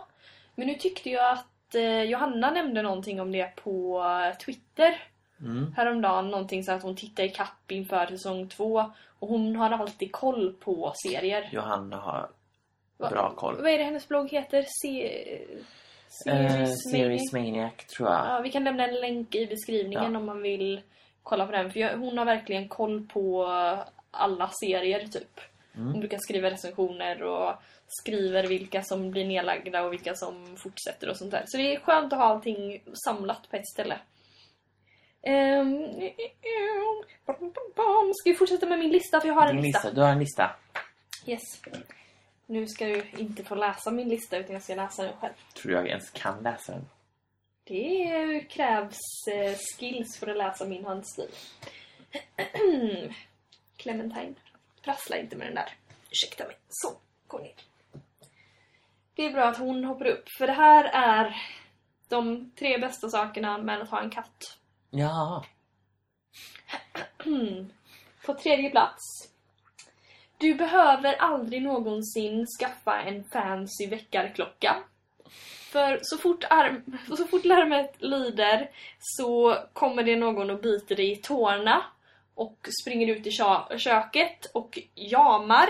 Men 0.54 0.66
nu 0.66 0.74
tyckte 0.74 1.10
jag 1.10 1.32
att 1.32 1.74
eh, 1.74 2.02
Johanna 2.02 2.50
nämnde 2.50 2.82
någonting 2.82 3.20
om 3.20 3.32
det 3.32 3.56
på 3.56 4.04
Twitter 4.44 5.02
Mm. 5.44 5.72
häromdagen. 5.76 6.28
Någonting 6.30 6.64
så 6.64 6.72
att 6.72 6.82
hon 6.82 6.96
tittar 6.96 7.24
i 7.24 7.28
kapp 7.28 7.70
inför 7.70 8.06
säsong 8.06 8.48
två. 8.48 8.92
Och 9.18 9.28
hon 9.28 9.56
har 9.56 9.70
alltid 9.70 10.12
koll 10.12 10.52
på 10.52 10.92
serier. 11.02 11.48
Johanna 11.52 11.96
har 11.96 12.28
bra 12.98 13.32
koll. 13.36 13.56
Vad 13.62 13.70
är 13.70 13.78
det 13.78 13.84
hennes 13.84 14.08
blogg 14.08 14.30
heter? 14.30 14.66
Se... 14.82 15.20
Eh, 16.26 16.48
Series 16.48 16.90
Series 16.90 17.32
maybe? 17.32 17.50
Maniac 17.50 17.72
tror 17.96 18.08
jag. 18.08 18.26
Ja, 18.26 18.40
vi 18.44 18.50
kan 18.50 18.64
lämna 18.64 18.88
en 18.88 18.94
länk 18.94 19.34
i 19.34 19.46
beskrivningen 19.46 20.12
Ja. 20.12 20.18
om 20.18 20.26
man 20.26 20.42
vill 20.42 20.80
kolla 21.22 21.46
på 21.46 21.52
den. 21.52 21.70
För 21.72 21.80
jag, 21.80 21.96
hon 21.98 22.18
har 22.18 22.24
verkligen 22.24 22.68
koll 22.68 23.06
på 23.12 23.46
alla 24.10 24.48
serier 24.60 25.06
typ. 25.06 25.40
Mm. 25.74 25.88
Hon 25.90 26.00
brukar 26.00 26.18
skriva 26.18 26.50
recensioner 26.50 27.22
och 27.22 27.54
skriver 27.86 28.46
vilka 28.46 28.82
som 28.82 29.10
blir 29.10 29.24
nedlagda 29.24 29.82
och 29.84 29.92
vilka 29.92 30.14
som 30.14 30.56
fortsätter 30.56 31.08
och 31.10 31.16
sånt 31.16 31.30
där. 31.30 31.42
Så 31.46 31.56
det 31.56 31.74
är 31.74 31.80
skönt 31.80 32.12
att 32.12 32.18
ha 32.18 32.26
allting 32.26 32.82
samlat 33.04 33.50
på 33.50 33.56
ett 33.56 33.68
ställe. 33.68 33.98
Ehm, 35.22 35.82
Ska 38.14 38.30
vi 38.30 38.34
fortsätta 38.34 38.66
med 38.66 38.78
min 38.78 38.90
lista? 38.90 39.20
För 39.20 39.28
jag 39.28 39.34
har 39.34 39.46
en 39.46 39.56
lista. 39.62 39.78
lista. 39.78 39.90
Du 39.94 40.00
har 40.00 40.08
en 40.12 40.18
lista. 40.18 40.50
Yes. 41.26 41.40
Nu 42.50 42.66
ska 42.66 42.86
du 42.86 43.04
inte 43.12 43.44
få 43.44 43.54
läsa 43.54 43.90
min 43.90 44.08
lista 44.08 44.38
utan 44.38 44.52
jag 44.52 44.62
ska 44.62 44.74
läsa 44.74 45.02
den 45.02 45.16
själv. 45.16 45.32
Tror 45.54 45.74
jag 45.74 45.88
ens 45.88 46.10
kan 46.10 46.42
läsa 46.42 46.72
den. 46.72 46.88
Det 47.64 48.40
krävs 48.50 48.98
eh, 49.32 49.56
skills 49.56 50.18
för 50.18 50.26
att 50.26 50.36
läsa 50.36 50.64
min 50.64 50.84
handstil. 50.84 51.28
Clementine, 53.76 54.34
prassla 54.82 55.16
inte 55.16 55.36
med 55.36 55.46
den 55.46 55.54
där. 55.54 55.72
Ursäkta 56.10 56.46
mig. 56.46 56.56
Så, 56.68 56.96
gå 57.26 57.38
ner. 57.38 57.54
Det 59.14 59.24
är 59.24 59.32
bra 59.32 59.48
att 59.48 59.58
hon 59.58 59.84
hoppar 59.84 60.06
upp, 60.06 60.24
för 60.38 60.46
det 60.46 60.52
här 60.52 60.84
är 60.84 61.36
de 62.08 62.50
tre 62.58 62.78
bästa 62.78 63.08
sakerna 63.08 63.58
med 63.58 63.80
att 63.80 63.90
ha 63.90 64.02
en 64.02 64.10
katt. 64.10 64.58
Ja. 64.90 65.44
På 68.26 68.34
tredje 68.34 68.70
plats. 68.70 69.30
Du 70.40 70.54
behöver 70.54 71.14
aldrig 71.14 71.62
någonsin 71.62 72.46
skaffa 72.60 73.00
en 73.00 73.24
fancy 73.24 73.86
väckarklocka. 73.86 74.76
För 75.72 75.98
så 76.02 76.18
fort, 76.18 76.44
arm, 76.50 76.98
så 77.16 77.26
fort 77.26 77.44
larmet 77.44 77.94
lyder 77.98 78.70
så 78.98 79.56
kommer 79.72 80.02
det 80.02 80.16
någon 80.16 80.50
och 80.50 80.60
biter 80.60 80.96
dig 80.96 81.12
i 81.12 81.16
tårna 81.16 81.82
och 82.34 82.68
springer 82.82 83.06
ut 83.16 83.26
i 83.26 83.30
kö- 83.30 83.78
köket 83.78 84.46
och 84.54 84.78
jamar 84.94 85.68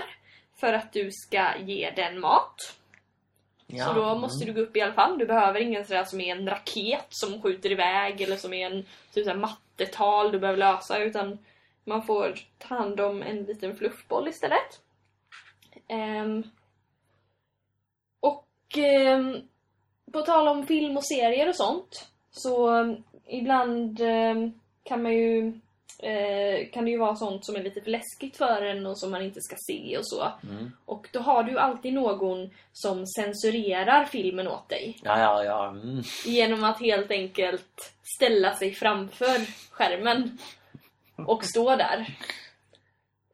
för 0.59 0.73
att 0.73 0.93
du 0.93 1.09
ska 1.11 1.57
ge 1.59 1.91
den 1.95 2.19
mat. 2.19 2.55
ja. 3.67 3.85
Så 3.85 3.93
då 3.93 4.15
måste 4.15 4.45
du 4.45 4.53
gå 4.53 4.61
upp 4.61 4.77
i 4.77 4.81
alla 4.81 4.93
fall. 4.93 5.17
Du 5.17 5.25
behöver 5.25 5.59
ingen 5.59 5.85
sådär 5.85 6.03
som 6.03 6.21
är 6.21 6.35
en 6.35 6.49
raket 6.49 7.05
som 7.09 7.41
skjuter 7.41 7.71
iväg 7.71 8.21
eller 8.21 8.35
som 8.35 8.53
är 8.53 8.65
en 8.71 8.85
typ 9.13 9.23
såhär 9.25 9.37
mattetal 9.37 10.31
du 10.31 10.39
behöver 10.39 10.59
lösa 10.59 10.99
utan 10.99 11.37
man 11.83 12.03
får 12.03 12.39
ta 12.57 12.75
hand 12.75 12.99
om 12.99 13.21
en 13.21 13.43
liten 13.43 13.75
fluffboll 13.75 14.27
istället. 14.27 14.81
Ehm, 15.87 16.43
och 18.19 18.77
ehm, 18.77 19.37
på 20.13 20.21
tal 20.21 20.47
om 20.47 20.67
film 20.67 20.97
och 20.97 21.05
serier 21.05 21.49
och 21.49 21.55
sånt 21.55 22.09
så 22.31 22.69
um, 22.69 23.03
ibland 23.25 23.99
kan 24.83 25.03
man 25.03 25.13
ju 25.13 25.59
eh, 26.01 26.69
kan 26.71 26.85
det 26.85 26.91
ju 26.91 26.97
vara 26.97 27.15
sånt 27.15 27.45
som 27.45 27.55
är 27.55 27.63
lite 27.63 27.81
för 27.81 27.91
läskigt 27.91 28.37
för 28.37 28.61
en 28.61 28.85
och 28.85 28.99
som 28.99 29.11
man 29.11 29.21
inte 29.21 29.41
ska 29.41 29.55
se 29.59 29.97
och 29.97 30.07
så. 30.07 30.31
Mm. 30.43 30.71
Och 30.85 31.09
då 31.13 31.19
har 31.19 31.43
du 31.43 31.59
alltid 31.59 31.93
någon 31.93 32.49
som 32.71 33.07
censurerar 33.07 34.05
filmen 34.05 34.47
åt 34.47 34.69
dig. 34.69 34.97
Ja, 35.03 35.19
ja, 35.19 35.43
ja. 35.43 35.69
Mm. 35.69 36.01
Genom 36.25 36.63
att 36.63 36.79
helt 36.79 37.11
enkelt 37.11 37.93
ställa 38.15 38.55
sig 38.55 38.73
framför 38.73 39.37
skärmen 39.71 40.37
och 41.27 41.45
stå 41.45 41.75
där. 41.75 42.15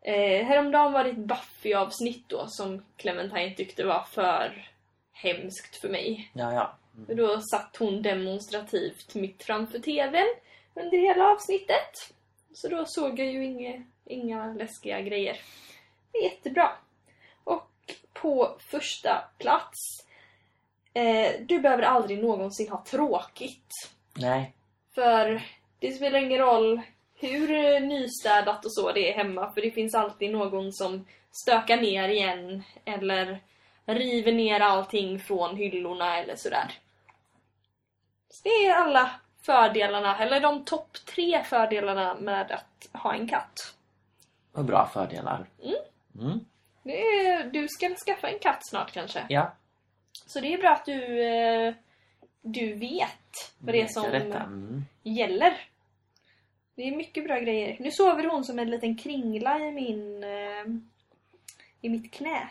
Eh, 0.02 0.46
häromdagen 0.46 0.94
var 0.94 1.04
det 1.04 1.10
ett 1.10 1.18
Buffy-avsnitt 1.18 2.24
då 2.28 2.46
som 2.48 2.84
Clementine 2.98 3.56
tyckte 3.56 3.84
var 3.86 4.04
för 4.04 4.70
hemskt 5.12 5.82
för 5.82 5.90
mig. 5.90 6.32
Ja, 6.34 6.54
ja. 6.54 6.78
För 7.06 7.16
då 7.16 7.42
satt 7.42 7.78
hon 7.80 8.02
demonstrativt 8.02 9.16
mitt 9.16 9.44
framför 9.44 9.80
TVn 9.80 10.28
under 10.74 10.98
hela 10.98 11.28
avsnittet. 11.28 12.14
Så 12.54 12.68
då 12.68 12.86
såg 12.88 13.20
jag 13.20 13.28
ju 13.28 13.46
inga, 13.46 13.84
inga 14.06 14.54
läskiga 14.54 15.02
grejer. 15.02 15.40
Det 16.12 16.18
är 16.18 16.24
jättebra. 16.24 16.72
Och 17.44 17.72
på 18.14 18.58
första 18.60 19.24
plats. 19.38 19.78
Eh, 20.94 21.32
du 21.42 21.60
behöver 21.60 21.84
aldrig 21.84 22.24
någonsin 22.24 22.70
ha 22.70 22.84
tråkigt. 22.84 23.72
Nej. 24.14 24.54
För 24.96 25.42
det 25.80 25.92
spelar 25.92 26.20
ingen 26.20 26.40
roll 26.40 26.82
hur 27.20 27.52
eh, 27.52 27.82
nystädat 27.82 28.66
och 28.66 28.74
så 28.74 28.92
det 28.92 29.12
är 29.12 29.18
hemma. 29.18 29.52
För 29.52 29.62
det 29.62 29.72
finns 29.72 29.96
alltid 29.96 30.32
någon 30.32 30.74
som 30.74 31.06
stökar 31.32 31.78
ner 31.78 32.10
igen. 32.10 32.64
Eller 32.86 33.40
river 33.86 34.32
ner 34.32 34.60
allting 34.60 35.20
från 35.20 35.56
hyllorna 35.56 36.18
eller 36.18 36.36
sådär. 36.36 36.80
Så 38.30 38.44
det 38.44 38.50
är 38.50 38.76
alla 38.76 39.12
fördelarna, 39.42 40.18
eller 40.18 40.40
de 40.40 40.66
topp 40.66 40.98
tre 41.06 41.44
fördelarna 41.44 42.16
med 42.16 42.52
att 42.52 43.02
ha 43.02 43.14
en 43.14 43.28
katt. 43.28 43.76
Och 44.52 44.66
bra 44.66 44.90
fördelar. 44.94 45.46
Mm. 45.64 45.76
Mm. 46.20 46.46
Är, 46.84 47.44
du 47.44 47.68
ska 47.68 47.96
skaffa 47.96 48.30
en 48.30 48.40
katt 48.40 48.68
snart 48.70 48.92
kanske. 48.92 49.26
Ja. 49.30 49.54
Så 50.26 50.40
det 50.40 50.54
är 50.54 50.58
bra 50.58 50.70
att 50.70 50.86
du, 50.86 51.24
eh, 51.24 51.74
du 52.42 52.74
vet 52.74 53.54
vad 53.58 53.76
det 53.76 53.82
är 53.82 53.88
som. 53.88 54.06
Mm. 54.06 54.86
gäller. 55.04 55.54
Det 56.78 56.88
är 56.88 56.96
mycket 56.96 57.24
bra 57.24 57.40
grejer. 57.40 57.78
Nu 57.80 57.92
sover 57.92 58.24
hon 58.24 58.46
som 58.46 58.60
en 58.60 58.70
liten 58.70 58.98
kringla 58.98 59.60
i 59.60 59.72
min 59.72 60.24
eh, 60.24 60.66
i 61.82 61.90
mitt 61.90 62.14
knä. 62.14 62.50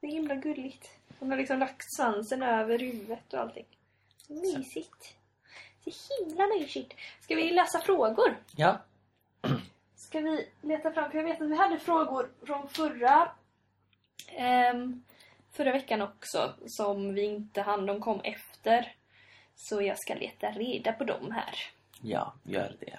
Det 0.00 0.06
är 0.06 0.10
himla 0.10 0.34
gulligt. 0.34 0.90
Hon 1.18 1.30
har 1.30 1.38
liksom 1.38 1.58
lagt 1.58 1.94
svansen 1.96 2.42
över 2.42 2.78
huvudet 2.78 3.32
och 3.32 3.40
allting. 3.40 3.66
Mysigt. 4.28 5.16
Det 5.84 5.90
är 5.90 6.26
himla 6.26 6.46
mysigt. 6.46 6.94
Ska 7.20 7.34
vi 7.34 7.50
läsa 7.50 7.80
frågor? 7.80 8.36
Ja. 8.56 8.78
Ska 9.96 10.20
vi 10.20 10.48
leta 10.62 10.92
fram, 10.92 11.10
för 11.10 11.18
jag 11.18 11.24
vet 11.24 11.40
att 11.40 11.50
vi 11.50 11.56
hade 11.56 11.78
frågor 11.78 12.30
från 12.46 12.68
förra 12.68 13.32
ehm, 14.28 15.04
förra 15.52 15.72
veckan 15.72 16.02
också 16.02 16.54
som 16.66 17.14
vi 17.14 17.22
inte 17.22 17.62
hann, 17.62 17.86
de 17.86 18.00
kom 18.00 18.20
efter. 18.20 18.96
Så 19.54 19.82
jag 19.82 19.98
ska 19.98 20.14
leta 20.14 20.50
reda 20.50 20.92
på 20.92 21.04
dem 21.04 21.30
här. 21.30 21.54
Ja, 22.02 22.34
gör 22.42 22.76
det. 22.80 22.98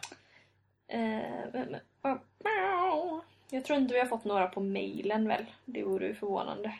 Eh, 0.88 1.66
oh, 2.01 3.20
Jag 3.49 3.66
tror 3.66 3.80
inte 3.80 3.93
vi 3.93 3.99
har 3.99 4.08
fått 4.08 4.26
några 4.26 4.47
på 4.47 4.60
mejlen 4.60 5.28
väl? 5.28 5.45
Det 5.66 5.84
vore 5.84 6.08
ju 6.08 6.16
förvånande. 6.16 6.80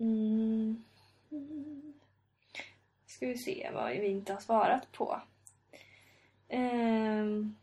Mm. 0.00 0.84
Ska 3.06 3.26
vi 3.26 3.38
se 3.38 3.70
vad 3.74 3.90
vi 3.90 4.06
inte 4.06 4.32
har 4.32 4.40
svarat 4.40 4.92
på. 4.92 5.20
Ehm. 6.48 7.56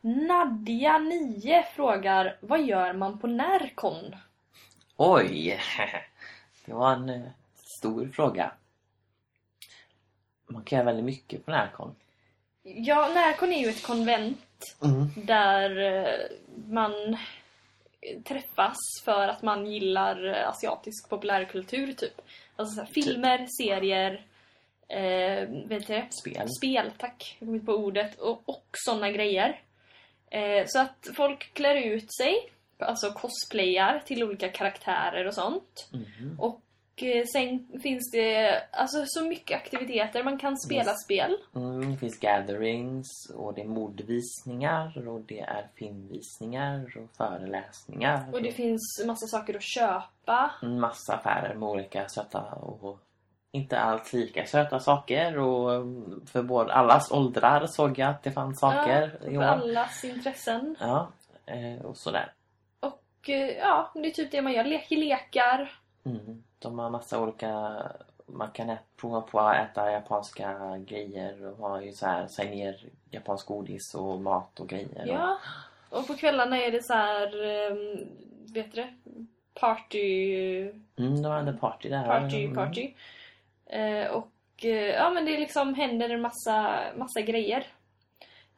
Nadja 0.00 0.98
9 0.98 1.62
frågar 1.74 2.36
Vad 2.40 2.62
gör 2.62 2.92
man 2.92 3.18
på 3.18 3.26
Närkon? 3.26 4.16
Oj! 4.96 5.60
Det 6.66 6.72
var 6.72 6.92
en 6.92 7.08
eh, 7.08 7.30
stor 7.54 8.08
fråga. 8.08 8.52
Man 10.46 10.62
kan 10.64 10.76
göra 10.76 10.86
väldigt 10.86 11.04
mycket 11.04 11.44
på 11.44 11.50
Närkon. 11.50 11.94
Ja, 12.62 13.08
Närkon 13.14 13.52
är 13.52 13.60
ju 13.60 13.68
ett 13.68 13.82
konvent 13.82 14.38
Mm. 14.84 15.06
där 15.16 15.78
eh, 15.78 16.20
man 16.68 17.16
träffas 18.24 18.76
för 19.04 19.28
att 19.28 19.42
man 19.42 19.66
gillar 19.66 20.26
eh, 20.26 20.48
asiatisk 20.48 21.08
populärkultur 21.08 21.92
typ. 21.92 22.20
Alltså 22.56 22.74
så 22.74 22.80
här, 22.80 22.88
filmer, 22.92 23.46
serier, 23.58 24.26
eh, 24.88 25.48
vet 25.68 25.86
du 25.86 25.94
det? 25.94 26.06
Spel. 26.10 26.48
Spel, 26.58 26.90
tack. 26.98 27.36
Jag 27.38 27.46
kom 27.46 27.54
inte 27.54 27.66
på 27.66 27.72
ordet. 27.72 28.20
Och, 28.20 28.42
och 28.48 28.66
sådana 28.72 29.10
grejer. 29.10 29.60
Eh, 30.30 30.64
så 30.66 30.80
att 30.80 31.08
folk 31.16 31.54
klär 31.54 31.74
ut 31.74 32.14
sig, 32.14 32.50
alltså 32.78 33.10
cosplayar 33.12 34.02
till 34.06 34.24
olika 34.24 34.48
karaktärer 34.48 35.26
och 35.26 35.34
sånt. 35.34 35.88
Mhm. 35.92 36.36
Och 36.40 36.60
sen 37.32 37.80
finns 37.82 38.10
det 38.12 38.62
alltså 38.72 39.04
så 39.06 39.24
mycket 39.24 39.56
aktiviteter. 39.56 40.24
Man 40.24 40.38
kan 40.38 40.56
spela 40.58 40.90
Yes. 40.90 41.02
spel. 41.04 41.36
Mm, 41.54 41.92
det 41.92 41.96
finns 41.98 42.18
gatherings 42.18 43.08
och 43.34 43.54
det 43.54 43.60
är 43.60 43.64
modvisningar 43.66 45.08
och 45.08 45.20
det 45.20 45.40
är 45.40 45.68
filmvisningar 45.74 46.96
och 46.96 47.16
föreläsningar. 47.16 48.32
Och 48.32 48.42
det 48.42 48.52
finns 48.52 49.04
massa 49.06 49.26
saker 49.26 49.54
att 49.56 49.62
köpa. 49.62 50.50
en 50.62 50.80
massa 50.80 51.14
affärer 51.14 51.54
med 51.54 51.68
olika 51.68 52.08
söta 52.08 52.40
och 52.42 52.98
inte 53.52 53.78
alls 53.78 54.12
lika 54.12 54.46
söta 54.46 54.80
saker. 54.80 55.38
Och 55.38 55.74
mm, 55.74 56.26
för 56.26 56.42
både 56.42 56.72
allas 56.72 57.10
åldrar 57.12 57.66
såg 57.66 57.98
jag 57.98 58.10
att 58.10 58.22
det 58.22 58.32
fanns 58.32 58.60
saker 58.60 59.18
Ja, 59.30 59.40
för 59.40 59.42
allas 59.42 60.04
intressen. 60.04 60.76
Ja, 60.80 61.08
eh, 61.46 61.84
och 61.84 61.96
sådär. 61.96 62.32
Och 62.80 63.28
eh, 63.28 63.50
ja, 63.50 63.90
det 63.94 64.06
är 64.06 64.10
typ 64.10 64.30
det 64.30 64.42
man 64.42 64.52
gör. 64.52 64.64
Leker 64.64 64.96
lekar. 64.96 65.72
Mm. 66.04 66.42
De 66.64 66.78
har 66.78 66.90
massa 66.90 67.20
olika... 67.22 67.82
Man 68.26 68.50
kan 68.50 68.76
prova 68.96 69.20
på 69.20 69.40
att 69.40 69.56
äta 69.56 69.90
japanska 69.92 70.78
grejer 70.86 71.46
och 71.46 71.56
ha 71.56 71.82
ju 71.82 71.92
så 71.92 72.06
här, 72.06 72.26
sig 72.26 72.50
ner 72.50 72.80
japansk 73.10 73.46
godis 73.46 73.94
och 73.94 74.20
mat 74.20 74.60
och 74.60 74.68
grejer. 74.68 75.04
Ja. 75.06 75.38
Och 75.90 76.06
på 76.06 76.14
kvällarna 76.14 76.56
är 76.62 76.70
det 76.70 76.82
så 76.82 76.92
här, 76.94 77.26
um, 77.70 78.08
vet 78.54 78.72
du 78.72 78.80
det? 78.82 78.94
Party, 79.54 80.62
mm, 80.98 81.22
de 81.22 81.24
hade 81.24 81.52
party 81.52 81.88
där. 81.88 82.06
party, 82.06 82.44
Mm. 82.44 82.54
party. 82.54 82.94
Eh, 83.66 84.06
och 84.10 84.64
eh, 84.64 84.94
ja, 84.94 85.10
men 85.10 85.24
det 85.24 85.38
liksom 85.38 85.74
händer 85.74 86.10
en 86.10 86.20
massa, 86.20 86.80
massa 86.96 87.20
grejer. 87.20 87.66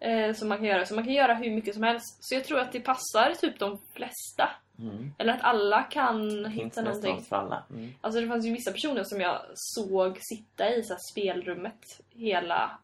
Eh, 0.01 0.33
som 0.35 0.49
man 0.49 0.59
kan 0.59 0.67
göra. 0.67 0.87
Så 0.87 0.95
man 0.95 1.05
kan 1.05 1.13
göra 1.13 1.35
hur 1.35 1.51
mycket 1.51 1.75
som 1.75 1.83
helst. 1.83 2.25
Så 2.25 2.35
jag 2.35 2.45
tror 2.45 2.59
att 2.59 2.73
det 2.73 2.81
passar 2.81 3.35
typ 3.41 3.59
de 3.59 3.79
flesta. 3.95 4.49
Mm. 4.79 5.15
Eller 5.19 5.33
att 5.33 5.43
alla 5.43 5.83
kan 5.83 6.31
Finns 6.31 6.55
hitta 6.55 6.83
någonting. 6.83 7.21
för 7.23 7.37
alla. 7.37 7.63
Mm. 7.71 7.95
Alltså 8.01 8.21
det 8.21 8.29
fanns 8.29 8.45
ju 8.47 8.53
vissa 8.53 8.73
personer 8.73 9.05
som 9.05 9.21
jag 9.21 9.41
såg 9.55 10.19
sitta 10.21 10.75
i 10.75 10.83
så 10.83 10.97
spelrummet 11.13 12.01
hela, 12.11 12.79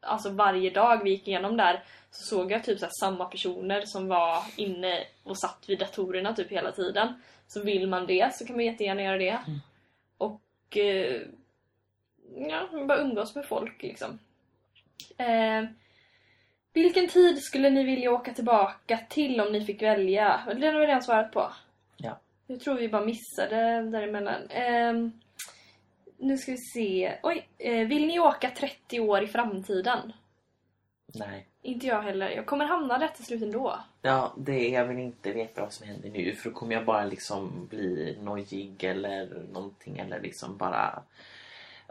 alltså 0.00 0.30
varje 0.30 0.70
dag 0.70 1.04
vi 1.04 1.10
gick 1.10 1.28
igenom 1.28 1.56
där 1.56 1.84
så 2.10 2.24
såg 2.24 2.52
jag 2.52 2.64
typ 2.64 2.78
så 2.78 2.86
samma 3.00 3.24
personer 3.24 3.82
som 3.86 4.08
var 4.08 4.42
inne 4.56 5.04
och 5.22 5.38
satt 5.38 5.64
vid 5.66 5.78
datorerna 5.78 6.34
typ 6.34 6.50
hela 6.50 6.72
tiden. 6.72 7.12
Så 7.46 7.62
vill 7.62 7.88
man 7.88 8.06
det 8.06 8.34
så 8.34 8.46
kan 8.46 8.56
man 8.56 8.64
jättegärna 8.64 9.02
göra 9.02 9.18
det. 9.18 9.38
Mm. 9.46 9.60
Och 10.18 10.76
eh, 10.76 11.20
ja, 12.36 12.68
bara 12.86 12.98
umgås 12.98 13.34
med 13.34 13.46
folk 13.46 13.82
liksom. 13.82 14.18
Eh, 15.16 15.64
vilken 16.82 17.08
tid 17.08 17.42
skulle 17.42 17.70
ni 17.70 17.84
vilja 17.84 18.12
åka 18.12 18.34
tillbaka 18.34 18.98
till 19.08 19.40
om 19.40 19.52
ni 19.52 19.64
fick 19.64 19.82
välja? 19.82 20.40
Den 20.46 20.62
har 20.62 20.80
vi 20.80 20.86
redan 20.86 21.02
svarat 21.02 21.32
på. 21.32 21.52
Ja. 21.96 22.18
Jag 22.46 22.60
tror 22.60 22.74
vi 22.74 22.88
bara 22.88 23.04
missade 23.04 23.82
däremellan. 23.82 24.50
Ehm, 24.50 25.12
nu 26.16 26.36
ska 26.36 26.52
vi 26.52 26.58
se. 26.58 27.14
Oj, 27.22 27.48
eh, 27.58 27.88
vill 27.88 28.06
ni 28.06 28.18
åka 28.20 28.50
30 28.50 29.00
år 29.00 29.22
i 29.22 29.26
framtiden? 29.26 30.12
Nej. 31.14 31.46
Inte 31.62 31.86
jag 31.86 32.02
heller. 32.02 32.30
Jag 32.30 32.46
kommer 32.46 32.64
hamna 32.64 32.98
där 32.98 33.08
till 33.08 33.24
slut 33.24 33.42
ändå. 33.42 33.78
Ja, 34.02 34.34
det, 34.36 34.68
jag 34.68 34.84
vill 34.84 34.98
inte 34.98 35.32
veta 35.32 35.60
vad 35.60 35.72
som 35.72 35.86
händer 35.86 36.10
nu 36.10 36.34
för 36.34 36.50
då 36.50 36.56
kommer 36.56 36.74
jag 36.74 36.84
bara 36.84 37.04
liksom 37.04 37.66
bli 37.70 38.18
nojig 38.22 38.84
eller 38.84 39.42
någonting 39.52 39.98
eller 39.98 40.20
liksom 40.20 40.56
bara... 40.56 41.02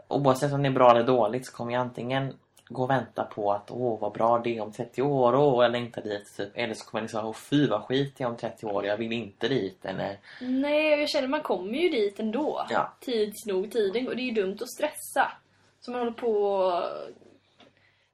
Oavsett 0.08 0.52
om 0.52 0.62
det 0.62 0.68
är 0.68 0.72
bra 0.72 0.90
eller 0.90 1.06
dåligt 1.06 1.46
så 1.46 1.52
kommer 1.52 1.72
jag 1.72 1.80
antingen 1.80 2.34
gå 2.68 2.82
och 2.82 2.90
vänta 2.90 3.24
på 3.24 3.52
att 3.52 3.70
åh 3.70 4.00
vad 4.00 4.12
bra 4.12 4.38
det 4.38 4.56
är 4.56 4.62
om 4.62 4.72
30 4.72 5.02
år, 5.02 5.34
åh 5.34 5.64
jag 5.64 5.72
längtar 5.72 6.02
dit 6.02 6.36
typ. 6.36 6.50
Eller 6.54 6.74
så 6.74 6.84
kommer 6.84 7.00
jag 7.00 7.04
liksom 7.04 7.26
åh 7.26 7.34
fy 7.34 7.66
vad 7.66 7.82
skit 7.82 8.14
det 8.16 8.24
är 8.24 8.28
om 8.28 8.36
30 8.36 8.66
år, 8.66 8.86
jag 8.86 8.96
vill 8.96 9.12
inte 9.12 9.48
dit 9.48 9.84
eller... 9.84 10.18
Nej, 10.40 11.00
jag 11.00 11.08
känner 11.08 11.28
man 11.28 11.42
kommer 11.42 11.78
ju 11.78 11.88
dit 11.88 12.20
ändå. 12.20 12.66
Ja. 12.70 12.92
Tids 13.00 13.46
nog 13.46 13.72
tiden. 13.72 14.08
Och 14.08 14.16
det 14.16 14.22
är 14.22 14.24
ju 14.24 14.42
dumt 14.42 14.58
att 14.60 14.70
stressa. 14.70 15.32
Så 15.80 15.90
man 15.90 16.00
håller 16.00 16.12
på 16.12 16.32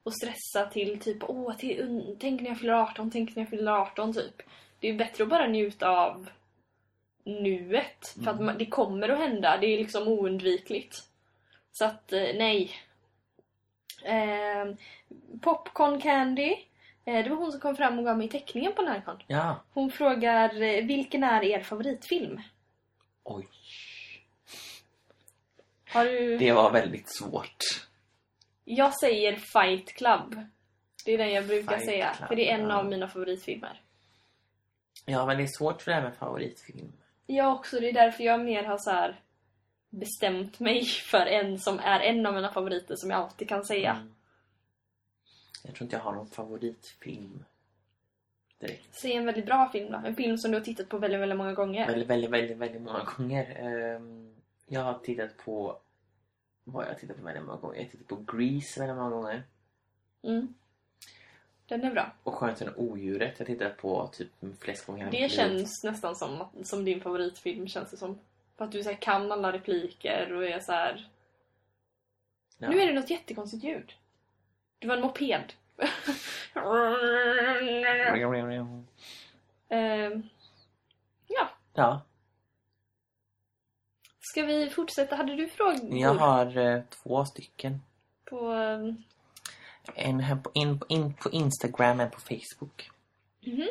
och 0.03 0.13
stressa 0.13 0.65
till 0.65 0.99
typ 0.99 1.17
åh, 1.29 1.57
till, 1.57 2.15
tänk 2.19 2.41
när 2.41 2.49
jag 2.49 2.59
fyller 2.59 2.73
18, 2.73 3.11
tänk 3.11 3.35
när 3.35 3.43
jag 3.43 3.49
fyller 3.49 3.71
18 3.71 4.13
typ. 4.13 4.41
Det 4.79 4.89
är 4.89 4.93
bättre 4.93 5.23
att 5.23 5.29
bara 5.29 5.47
njuta 5.47 5.89
av 5.89 6.29
nuet. 7.23 8.15
För 8.23 8.31
att 8.31 8.41
man, 8.41 8.57
det 8.57 8.65
kommer 8.65 9.09
att 9.09 9.19
hända. 9.19 9.57
Det 9.61 9.67
är 9.67 9.77
liksom 9.77 10.07
oundvikligt. 10.07 11.03
Så 11.71 11.85
att 11.85 12.13
eh, 12.13 12.19
nej. 12.35 12.71
Eh, 14.05 14.75
popcorn 15.41 16.01
Candy. 16.01 16.55
Eh, 17.05 17.23
det 17.23 17.29
var 17.29 17.37
hon 17.37 17.51
som 17.51 17.61
kom 17.61 17.75
fram 17.75 17.99
och 17.99 18.05
gav 18.05 18.17
mig 18.17 18.29
teckningen 18.29 18.73
på 18.73 18.81
Närcon. 18.81 19.17
Ja, 19.27 19.63
Hon 19.73 19.91
frågar 19.91 20.61
eh, 20.61 20.85
vilken 20.85 21.23
är 21.23 21.43
er 21.43 21.59
favoritfilm? 21.59 22.41
oj. 23.23 23.47
Har 25.89 26.05
du... 26.05 26.37
Det 26.37 26.51
var 26.51 26.71
väldigt 26.71 27.09
svårt. 27.17 27.57
Jag 28.65 28.99
säger 28.99 29.35
Fight 29.35 29.93
Club. 29.93 30.35
Det 31.05 31.13
är 31.13 31.17
den 31.17 31.33
jag 31.33 31.47
brukar 31.47 31.75
Fight 31.77 31.85
säga. 31.89 32.13
Club, 32.13 32.27
För 32.27 32.35
det 32.35 32.49
är 32.51 32.55
en 32.55 32.69
ja. 32.69 32.77
av 32.79 32.85
mina 32.85 33.07
favoritfilmer. 33.07 33.81
Ja, 35.05 35.25
men 35.25 35.37
det 35.37 35.43
är 35.43 35.57
svårt 35.57 35.81
för 35.81 35.91
det 35.91 35.95
här 35.95 36.03
med 36.03 36.15
favoritfilm. 36.15 36.91
Jag 37.25 37.53
också, 37.55 37.79
det 37.79 37.89
är 37.89 37.93
därför 37.93 38.23
jag 38.23 38.39
mer 38.45 38.63
har 38.63 38.77
så 38.77 38.91
här 38.91 39.19
bestämt 39.99 40.59
mig 40.59 40.85
för 40.85 41.25
en 41.25 41.59
som 41.59 41.79
är 41.79 41.99
en 41.99 42.25
av 42.25 42.33
mina 42.33 42.51
favoriter 42.51 42.95
som 42.95 43.09
jag 43.09 43.19
alltid 43.19 43.49
kan 43.49 43.65
säga. 43.65 43.91
Mm. 43.91 44.13
Jag 45.63 45.75
tror 45.75 45.85
inte 45.85 45.95
jag 45.95 46.03
har 46.03 46.13
någon 46.13 46.27
favoritfilm. 46.27 47.43
Direkt. 48.59 48.95
Säg 48.95 49.13
en 49.13 49.25
väldigt 49.25 49.45
bra 49.45 49.69
film 49.71 49.91
då. 49.91 50.01
En 50.05 50.15
film 50.15 50.37
som 50.37 50.51
du 50.51 50.57
har 50.57 50.65
tittat 50.65 50.89
på 50.89 50.97
väldigt, 50.97 51.21
väldigt 51.21 51.37
många 51.37 51.53
gånger. 51.53 51.87
Väldigt, 51.87 52.09
väldigt, 52.09 52.29
väldigt, 52.29 52.57
väldigt 52.57 52.81
många 52.81 53.03
gånger. 53.17 53.55
Ehm, 53.59 54.35
jag 54.67 54.81
har 54.81 54.99
tittat 54.99 55.37
på... 55.37 55.77
Vad 56.63 56.83
har 56.83 56.91
jag 56.91 56.99
tittat 56.99 57.17
på 57.17 57.23
väldigt 57.23 57.43
många 57.43 57.57
gånger? 57.57 57.75
Jag 57.75 57.83
har 57.83 57.91
tittat 57.91 58.07
på 58.07 58.37
Grease 58.37 58.79
väldigt 58.79 58.97
många 58.97 59.09
gånger. 59.09 59.43
Mm. 60.23 60.53
Den 61.67 61.83
är 61.83 61.91
bra. 61.91 62.11
Och 62.23 62.33
Skönheten 62.33 62.69
och 62.69 62.83
odjuret 62.83 63.33
jag 63.37 63.47
har 63.47 63.53
tittat 63.53 63.77
på 63.77 64.09
typ 64.13 64.29
flest 64.59 64.85
gånger 64.85 65.11
Det 65.11 65.31
känns 65.31 65.83
nästan 65.83 66.15
som, 66.15 66.47
som 66.63 66.85
din 66.85 67.01
favoritfilm 67.01 67.67
känns 67.67 67.91
det 67.91 67.97
som. 67.97 68.19
För 68.57 68.65
att 68.65 68.71
du 68.71 68.83
så 68.83 68.95
kan 68.95 69.31
alla 69.31 69.53
repliker 69.53 70.33
och 70.33 70.45
är 70.45 70.59
så 70.59 70.71
här. 70.71 71.09
Ja. 72.57 72.69
Nu 72.69 72.81
är 72.81 72.87
det 72.87 72.93
något 72.93 73.09
jättekonstigt 73.09 73.63
ljud. 73.63 73.93
Det 74.79 74.87
var 74.87 74.95
en 74.95 75.01
moped. 75.01 75.53
Ehm, 79.69 80.29
ja, 81.27 81.49
Ja, 81.73 82.01
ska 84.19 84.43
vi 84.45 84.69
fortsätta? 84.69 85.15
Hade 85.15 85.35
du 85.35 85.47
frågor 85.47 85.97
jag 85.97 86.13
har 86.13 86.57
eh, 86.57 86.81
två 86.89 87.25
stycken. 87.25 87.81
på... 88.25 88.49
ehm, 88.51 89.03
En 89.95 90.19
här 90.19 90.35
på, 90.35 90.51
in, 90.53 90.79
in, 90.89 91.13
på 91.13 91.29
Instagram 91.31 91.99
och 91.99 92.11
på 92.11 92.19
Facebook. 92.21 92.89
Mhm. 93.39 93.61
Eh, 93.61 93.67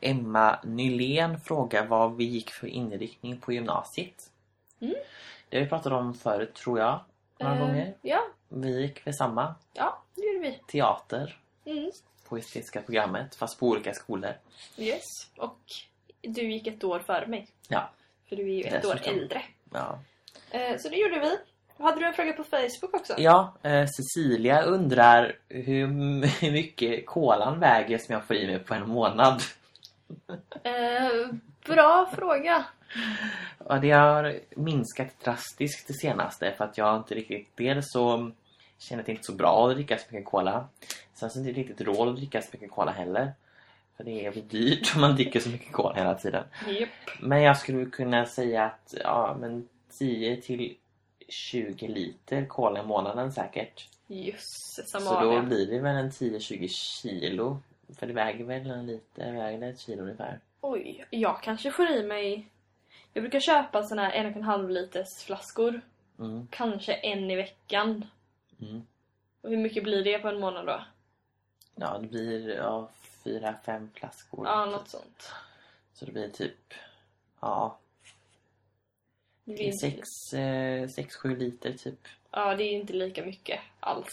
Emma 0.00 0.58
Nylén 0.64 1.40
frågar 1.40 1.86
vad 1.86 2.16
vi 2.16 2.24
gick 2.24 2.50
för 2.50 2.66
inriktning 2.66 3.40
på 3.40 3.52
gymnasiet. 3.52 4.30
Mm. 4.80 4.94
Det 5.48 5.56
har 5.56 5.64
vi 5.64 5.68
pratat 5.70 5.92
om 5.92 6.14
förut 6.14 6.54
tror 6.54 6.78
jag. 6.78 7.00
Några 7.38 7.54
eh, 7.54 7.60
gånger. 7.60 7.94
Ja, 8.02 8.20
Vi 8.48 8.80
gick 8.82 9.00
för 9.00 9.12
samma 9.12 9.54
ja, 9.72 10.02
det 10.14 10.22
gjorde 10.26 10.38
vi. 10.38 10.60
teater 10.72 11.38
Mm. 11.66 11.90
på 12.28 12.36
estetiska 12.38 12.82
programmet 12.82 13.34
fast 13.34 13.58
på 13.60 13.66
olika 13.68 13.94
skolor. 13.94 14.32
Yes. 14.76 15.02
Och 15.36 15.58
du 16.20 16.52
gick 16.52 16.66
ett 16.66 16.84
år 16.84 16.98
före 17.00 17.26
mig. 17.26 17.48
Ja. 17.68 17.90
För 18.28 18.36
du 18.36 18.42
är 18.42 18.54
ju 18.56 18.62
ett 18.62 18.84
år 18.84 18.94
Dessutom. 18.94 19.18
äldre. 19.18 19.42
Ja, 19.72 19.98
Eh, 20.50 20.76
så 20.78 20.88
det 20.88 20.96
gjorde 20.96 21.20
vi. 21.20 21.36
Hade 21.78 22.00
du 22.00 22.06
en 22.06 22.14
fråga 22.14 22.32
på 22.32 22.44
Facebook 22.44 22.94
också? 22.94 23.14
ja 23.18 23.54
eh, 23.62 23.86
Cecilia 23.86 24.62
undrar 24.62 25.36
hur, 25.48 25.86
hur 26.40 26.52
mycket 26.52 27.06
kolan 27.06 27.60
väger 27.60 27.98
som 27.98 28.12
jag 28.12 28.24
får 28.24 28.36
i 28.36 28.46
mig 28.46 28.58
på 28.58 28.74
en 28.74 28.88
månad. 28.88 29.42
Eh, 30.62 31.34
bra 31.66 32.10
fråga. 32.16 32.64
Ja, 33.68 33.78
det 33.78 33.90
har 33.90 34.38
minskat 34.56 35.20
drastiskt 35.24 35.88
det 35.88 35.94
senaste 35.94 36.54
för 36.56 36.64
att 36.64 36.78
jag 36.78 36.96
inte 36.96 37.14
riktigt... 37.14 37.48
Dels 37.56 37.92
så 37.92 38.30
känner 38.78 39.02
det 39.02 39.12
inte 39.12 39.24
så 39.24 39.34
bra 39.34 39.68
att 39.68 39.74
dricka 39.74 39.98
så 39.98 40.04
mycket 40.10 40.30
cola. 40.30 40.68
Sen 41.14 41.30
så 41.30 41.38
är 41.38 41.42
det 41.42 41.48
inte 41.48 41.60
riktigt 41.60 41.86
råd 41.86 42.08
att 42.08 42.16
dricka 42.16 42.42
så 42.42 42.48
mycket 42.52 42.70
cola 42.70 42.92
heller. 42.92 43.32
För 43.96 44.04
det 44.04 44.26
är 44.26 44.30
väl 44.30 44.48
dyrt 44.48 44.92
om 44.94 45.00
man 45.00 45.14
dricker 45.14 45.40
så 45.40 45.48
mycket 45.48 45.72
cola 45.72 45.94
hela 45.94 46.14
tiden. 46.14 46.44
Japp. 46.68 46.88
Men 47.20 47.42
jag 47.42 47.56
skulle 47.58 47.86
kunna 47.86 48.26
säga 48.26 48.64
att 48.64 48.94
ja, 49.04 49.36
men 49.40 49.68
10 49.98 50.42
till 50.42 50.76
20 51.28 51.88
liter 51.88 52.46
cola 52.46 52.80
i 52.80 52.86
månaden 52.86 53.32
säkert. 53.32 53.88
Jösses 54.06 54.90
Så 54.90 55.20
då 55.20 55.42
blir 55.42 55.66
det 55.66 55.78
väl 55.78 55.96
en 55.96 56.10
10-20 56.10 56.68
kilo. 56.68 57.58
För 57.98 58.06
det 58.06 58.12
väger 58.12 58.44
väl 58.44 58.70
en 58.70 58.86
liter, 58.86 59.32
väger 59.32 59.60
det 59.60 59.66
ett 59.66 59.80
kilo 59.80 60.02
ungefär. 60.02 60.40
Oj, 60.60 61.06
jag 61.10 61.42
kanske 61.42 61.70
får 61.70 61.90
i 61.90 62.02
mig... 62.02 62.48
Jag 63.12 63.22
brukar 63.22 63.40
köpa 63.40 63.82
såna 63.82 64.02
här 64.02 64.12
en 64.12 64.26
och 64.26 64.36
en 64.36 64.42
halv 64.42 64.70
liters 64.70 65.22
flaskor. 65.22 65.80
Mm, 66.18 66.46
Kanske 66.50 66.92
en 66.92 67.30
i 67.30 67.36
veckan. 67.36 68.06
mm. 68.60 68.86
Och 69.40 69.50
hur 69.50 69.56
mycket 69.56 69.82
blir 69.84 70.04
det 70.04 70.18
på 70.18 70.28
en 70.28 70.40
månad 70.40 70.66
då? 70.66 70.84
Ja, 71.74 71.98
det 71.98 72.06
blir 72.08 72.48
ja, 72.48 72.88
fyra, 73.24 73.54
fem 73.64 73.90
flaskor. 73.94 74.46
Ja, 74.46 74.66
något 74.66 74.88
sånt. 74.88 75.32
Så 75.92 76.04
det 76.04 76.12
blir 76.12 76.28
typ 76.28 76.74
ja, 77.40 77.78
Det 79.44 79.52
blir 79.54 79.64
inte, 79.64 79.78
sex, 79.78 80.08
eh, 80.34 80.88
sex, 80.88 81.16
sju 81.16 81.36
liter 81.36 81.72
typ. 81.72 81.98
ja, 82.30 82.54
det 82.54 82.64
är 82.64 82.72
inte 82.72 82.92
lika 82.92 83.24
mycket 83.24 83.60
alls. 83.80 84.08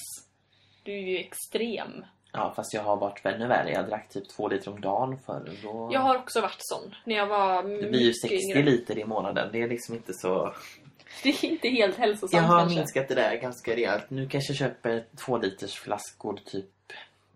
Du 0.84 0.94
är 0.94 1.02
ju 1.02 1.18
extrem. 1.18 2.06
Ja, 2.34 2.54
fast 2.56 2.74
jag 2.74 2.82
har 2.84 2.98
varit 2.98 3.26
ännu 3.26 3.48
värre. 3.48 3.72
Jag 3.72 3.88
drack 3.88 4.10
typ 4.10 4.30
två 4.30 4.48
liter 4.48 4.72
om 4.72 4.82
dagen 4.82 5.20
förr. 5.26 5.52
Då... 5.64 5.90
Jag 5.94 6.00
har 6.00 6.16
också 6.18 6.42
varit 6.42 6.56
sån. 6.60 6.96
När 7.06 7.16
jag 7.16 7.28
var 7.28 7.64
Det 7.64 7.70
blir 7.90 8.00
ju 8.00 8.08
mycket 8.08 8.22
60 8.22 8.36
yngre. 8.36 8.64
liter 8.64 8.98
i 9.00 9.06
månaden. 9.06 9.50
Det 9.52 9.62
är 9.62 9.68
liksom 9.68 9.96
inte 9.96 10.14
så... 10.14 10.54
Det 11.24 11.30
är 11.30 11.46
inte 11.46 11.70
helt 11.70 11.98
hälsosamt 11.98 12.34
Jag 12.34 12.42
har 12.50 12.60
kanske. 12.60 12.78
minskat 12.78 13.08
det 13.08 13.16
där 13.16 13.36
ganska 13.36 13.76
rejält. 13.76 14.10
Nu 14.10 14.28
kanske 14.28 14.52
jag 14.54 14.58
köper 14.58 15.06
två 15.26 15.38
liters 15.38 15.74
flaskor 15.76 16.40
typ 16.46 16.66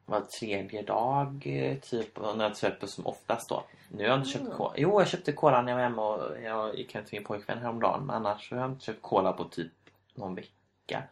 var 0.05 0.21
tredje 0.21 0.81
dag. 0.81 1.43
eh, 1.45 1.77
Typ 1.79 2.17
och 2.17 2.37
när 2.37 2.45
jag 2.47 2.57
köper 2.57 2.87
som 2.87 3.07
oftast 3.07 3.49
då. 3.49 3.63
Nu 3.89 4.03
har 4.03 4.09
jag 4.09 4.19
inte 4.19 4.29
köpt 4.29 4.45
Mm. 4.45 4.57
cola. 4.57 4.73
Jo, 4.77 5.01
jag 5.01 5.07
köpte 5.07 5.31
cola 5.31 5.61
när 5.61 5.71
jag 5.71 5.75
var 5.77 5.83
hemma 5.83 6.07
och 6.15 6.41
jag 6.41 6.77
gick 6.77 6.93
hem 6.95 7.03
till 7.05 7.19
min 7.19 7.27
pojkvän 7.27 7.57
häromdagen. 7.57 8.05
Men 8.05 8.15
annars 8.15 8.49
så 8.49 8.55
har 8.55 8.61
jag 8.61 8.71
inte 8.71 8.85
köpt 8.85 9.01
cola 9.01 9.33
på 9.33 9.43
typ 9.43 9.71
någon 10.15 10.35
vecka. 10.35 11.03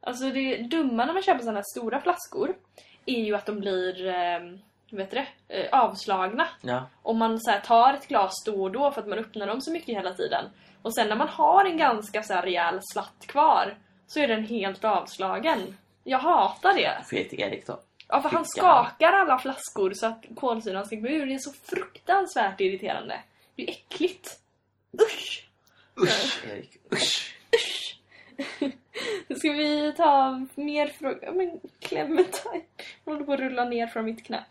Alltså 0.00 0.30
det 0.30 0.56
dumma 0.56 1.04
när 1.04 1.12
man 1.12 1.22
köper 1.22 1.38
sådana 1.40 1.58
här 1.58 1.64
stora 1.80 2.00
flaskor 2.00 2.54
är 3.06 3.20
ju 3.24 3.34
att 3.34 3.46
de 3.46 3.60
blir 3.60 4.06
eh, 4.06 4.40
vet 4.90 5.10
du 5.10 5.24
det, 5.46 5.68
avslagna. 5.72 6.46
Ja, 6.60 6.82
Om 7.02 7.18
man 7.18 7.40
så 7.40 7.50
här, 7.50 7.60
tar 7.60 7.94
ett 7.94 8.08
glas 8.08 8.44
då 8.46 8.62
och 8.62 8.70
då 8.72 8.90
för 8.90 9.00
att 9.00 9.08
man 9.08 9.18
öppnar 9.18 9.46
dem 9.46 9.60
så 9.60 9.72
mycket 9.72 9.96
hela 9.96 10.14
tiden. 10.14 10.44
Och 10.82 10.94
sen 10.94 11.08
när 11.08 11.16
man 11.16 11.28
har 11.28 11.64
en 11.64 11.76
ganska 11.76 12.22
så 12.22 12.34
här, 12.34 12.42
rejäl 12.42 12.80
slatt 12.82 13.26
kvar 13.26 13.74
så 14.06 14.20
är 14.20 14.28
den 14.28 14.44
helt 14.46 14.84
avslagen. 14.84 15.76
Jag 16.04 16.18
hatar 16.18 16.74
det. 16.74 17.04
får 17.08 17.18
jag 17.18 17.30
till 17.30 17.40
Erik 17.40 17.66
då. 17.66 17.80
Ja, 18.08 18.22
för 18.22 18.28
han 18.28 18.44
skakar 18.44 19.12
alla 19.12 19.38
flaskor 19.38 19.92
så 19.94 20.06
att 20.06 20.24
kolsyran 20.36 20.86
ska 20.86 20.96
gå 20.96 21.08
ur. 21.08 21.26
Det 21.26 21.34
är 21.34 21.38
så 21.38 21.52
fruktansvärt 21.52 22.60
irriterande. 22.60 23.20
Det 23.56 23.62
är 23.62 23.70
äckligt. 23.70 24.38
Usch! 25.02 25.48
Usch, 26.00 26.44
Erik. 26.46 26.76
Usch. 26.92 27.32
Ska 29.38 29.52
vi 29.52 29.92
ta 29.96 30.46
mer 30.54 30.86
frågor? 30.86 31.32
Men 31.32 31.60
Clementine 31.80 32.62
hon 33.04 33.14
håller 33.14 33.26
på 33.26 33.32
att 33.32 33.40
rulla 33.40 33.64
ner 33.64 33.86
från 33.86 34.04
mitt 34.04 34.26
knä. 34.26 34.44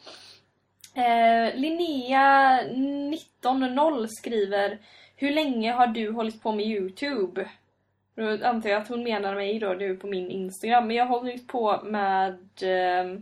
Eh, 0.96 1.56
Linnea 1.56 2.62
19.0 2.64 4.08
skriver 4.08 4.80
Hur 5.16 5.32
länge 5.32 5.72
har 5.72 5.88
du 5.88 6.12
hållit 6.12 6.44
på 6.44 6.52
med 6.52 6.66
Youtube? 6.66 7.50
Då 8.22 8.46
antar 8.46 8.70
jag 8.70 8.82
att 8.82 8.88
hon 8.88 9.04
menar 9.04 9.36
mig 9.36 9.60
då, 9.60 9.74
du 9.74 9.98
på 9.98 10.08
min 10.08 10.32
Instagram. 10.32 10.88
Men 10.88 10.96
jag 10.96 11.06
har 11.06 11.20
hållit 11.20 11.48
på 11.48 11.82
med 11.84 12.38
eh, 12.62 13.18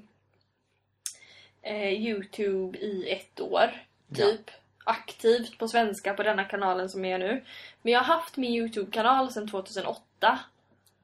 eh, 1.62 1.93
Youtube 1.93 2.78
i 2.78 3.12
ett 3.12 3.41
år. 3.41 3.70
Typ. 4.16 4.52
Aktivt 4.84 5.58
på 5.58 5.68
svenska 5.68 6.14
på 6.14 6.24
denna 6.24 6.43
kanalen 6.43 6.89
som 6.89 7.06
är 7.06 7.18
nu. 7.18 7.43
Men 7.82 7.93
jag 7.93 8.00
har 8.00 8.16
haft 8.16 8.38
min 8.38 8.54
Youtube-kanal 8.54 9.32
sedan 9.32 9.47
2008. 9.47 10.39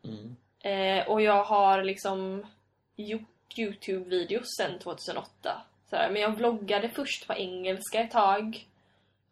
Mm. 0.04 0.36
Eh, 0.60 1.08
och 1.08 1.22
jag 1.22 1.44
har 1.44 1.84
liksom 1.84 2.46
gjort 2.96 3.58
Youtube-videos 3.58 4.46
sedan 4.58 4.80
2008. 4.80 5.62
Sådär. 5.90 6.10
Men 6.12 6.22
jag 6.22 6.36
vloggade 6.36 6.90
först 6.90 7.28
på 7.28 7.34
engelska 7.34 8.00
ett 8.00 8.12
tag. 8.12 8.68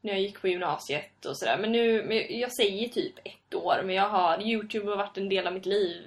När 0.04 0.12
jag 0.12 0.22
gick 0.22 0.42
på 0.42 0.48
gymnasiet 0.48 1.26
och 1.26 1.38
sådär. 1.38 1.58
Men 1.58 1.72
nu, 1.72 2.04
men 2.04 2.40
jag 2.40 2.56
säger 2.56 2.88
typ 2.88 3.14
ett 3.24 3.54
år. 3.54 3.82
Men 3.86 3.96
jag 3.96 4.10
har, 4.10 4.42
Youtube 4.42 4.90
har 4.90 4.98
varit 4.98 5.18
en 5.18 5.30
del 5.30 5.48
av 5.48 5.54
mitt 5.54 5.66
liv 5.66 6.02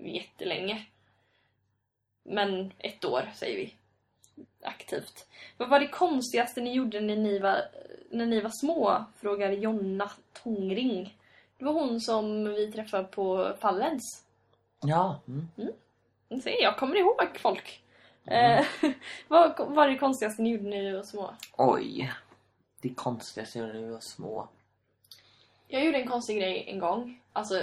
jättelänge. 0.00 0.86
Men 2.22 2.72
ett 2.78 3.04
år 3.04 3.22
säger 3.34 3.56
vi. 3.56 3.74
Aktivt. 4.62 5.26
Vad 5.56 5.68
var 5.68 5.80
det 5.80 5.88
konstigaste 5.88 6.60
ni 6.60 6.72
gjorde 6.72 7.00
när 7.00 7.16
ni 7.16 7.38
var, 7.38 7.62
när 8.10 8.26
ni 8.26 8.40
var 8.40 8.50
små? 8.50 9.04
Frågar 9.16 9.52
Jonna 9.52 10.10
Tångring. 10.32 11.18
Det 11.58 11.64
var 11.64 11.72
hon 11.72 12.00
som 12.00 12.44
vi 12.44 12.72
träffade 12.72 13.04
på 13.04 13.52
Fallens. 13.60 14.24
Ja. 14.80 15.20
Mm. 15.28 15.72
Ni 16.28 16.40
ser, 16.40 16.62
jag 16.62 16.76
kommer 16.76 16.96
ihåg 16.96 17.38
folk. 17.38 17.82
Mm. 18.24 18.58
Eh, 18.58 18.90
vad 19.28 19.74
var 19.74 19.88
det 19.88 19.98
konstigaste 19.98 20.42
ni 20.42 20.50
gjorde 20.50 20.68
när 20.68 20.82
ni 20.82 20.92
var 20.92 21.02
små? 21.02 21.34
Oj. 21.56 22.12
Det 22.80 22.94
konstigaste 22.94 23.58
jag 23.58 23.66
gjorde 23.66 23.78
när 23.80 23.86
vi 23.86 23.92
var 23.92 24.00
små. 24.00 24.48
Jag 25.68 25.84
gjorde 25.84 25.98
en 25.98 26.08
konstig 26.08 26.36
grej 26.38 26.64
en 26.68 26.78
gång. 26.78 27.20
Alltså, 27.32 27.58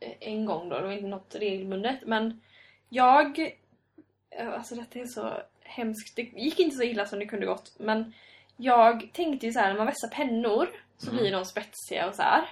eh, 0.00 0.12
en 0.20 0.44
gång 0.46 0.68
då. 0.68 0.76
Det 0.80 0.86
var 0.86 0.92
inte 0.92 1.06
något 1.06 1.34
regelbundet. 1.34 1.98
Men 2.06 2.40
jag... 2.88 3.38
eh, 4.30 4.52
Alltså 4.54 4.74
detta 4.74 4.98
är 4.98 5.06
så 5.06 5.42
hemskt. 5.62 6.16
Det 6.16 6.22
gick 6.22 6.58
inte 6.60 6.76
så 6.76 6.82
illa 6.82 7.06
som 7.06 7.18
det 7.18 7.26
kunde 7.26 7.46
gått. 7.46 7.72
Men 7.78 8.14
jag 8.56 9.10
tänkte 9.12 9.46
ju 9.46 9.52
så 9.52 9.58
här, 9.60 9.68
när 9.68 9.76
man 9.76 9.86
vässar 9.86 10.08
pennor 10.08 10.68
så 10.98 11.10
Mm. 11.10 11.22
blir 11.22 11.32
de 11.32 11.44
spetsiga 11.44 12.08
och 12.08 12.14
så 12.14 12.22
här. 12.22 12.48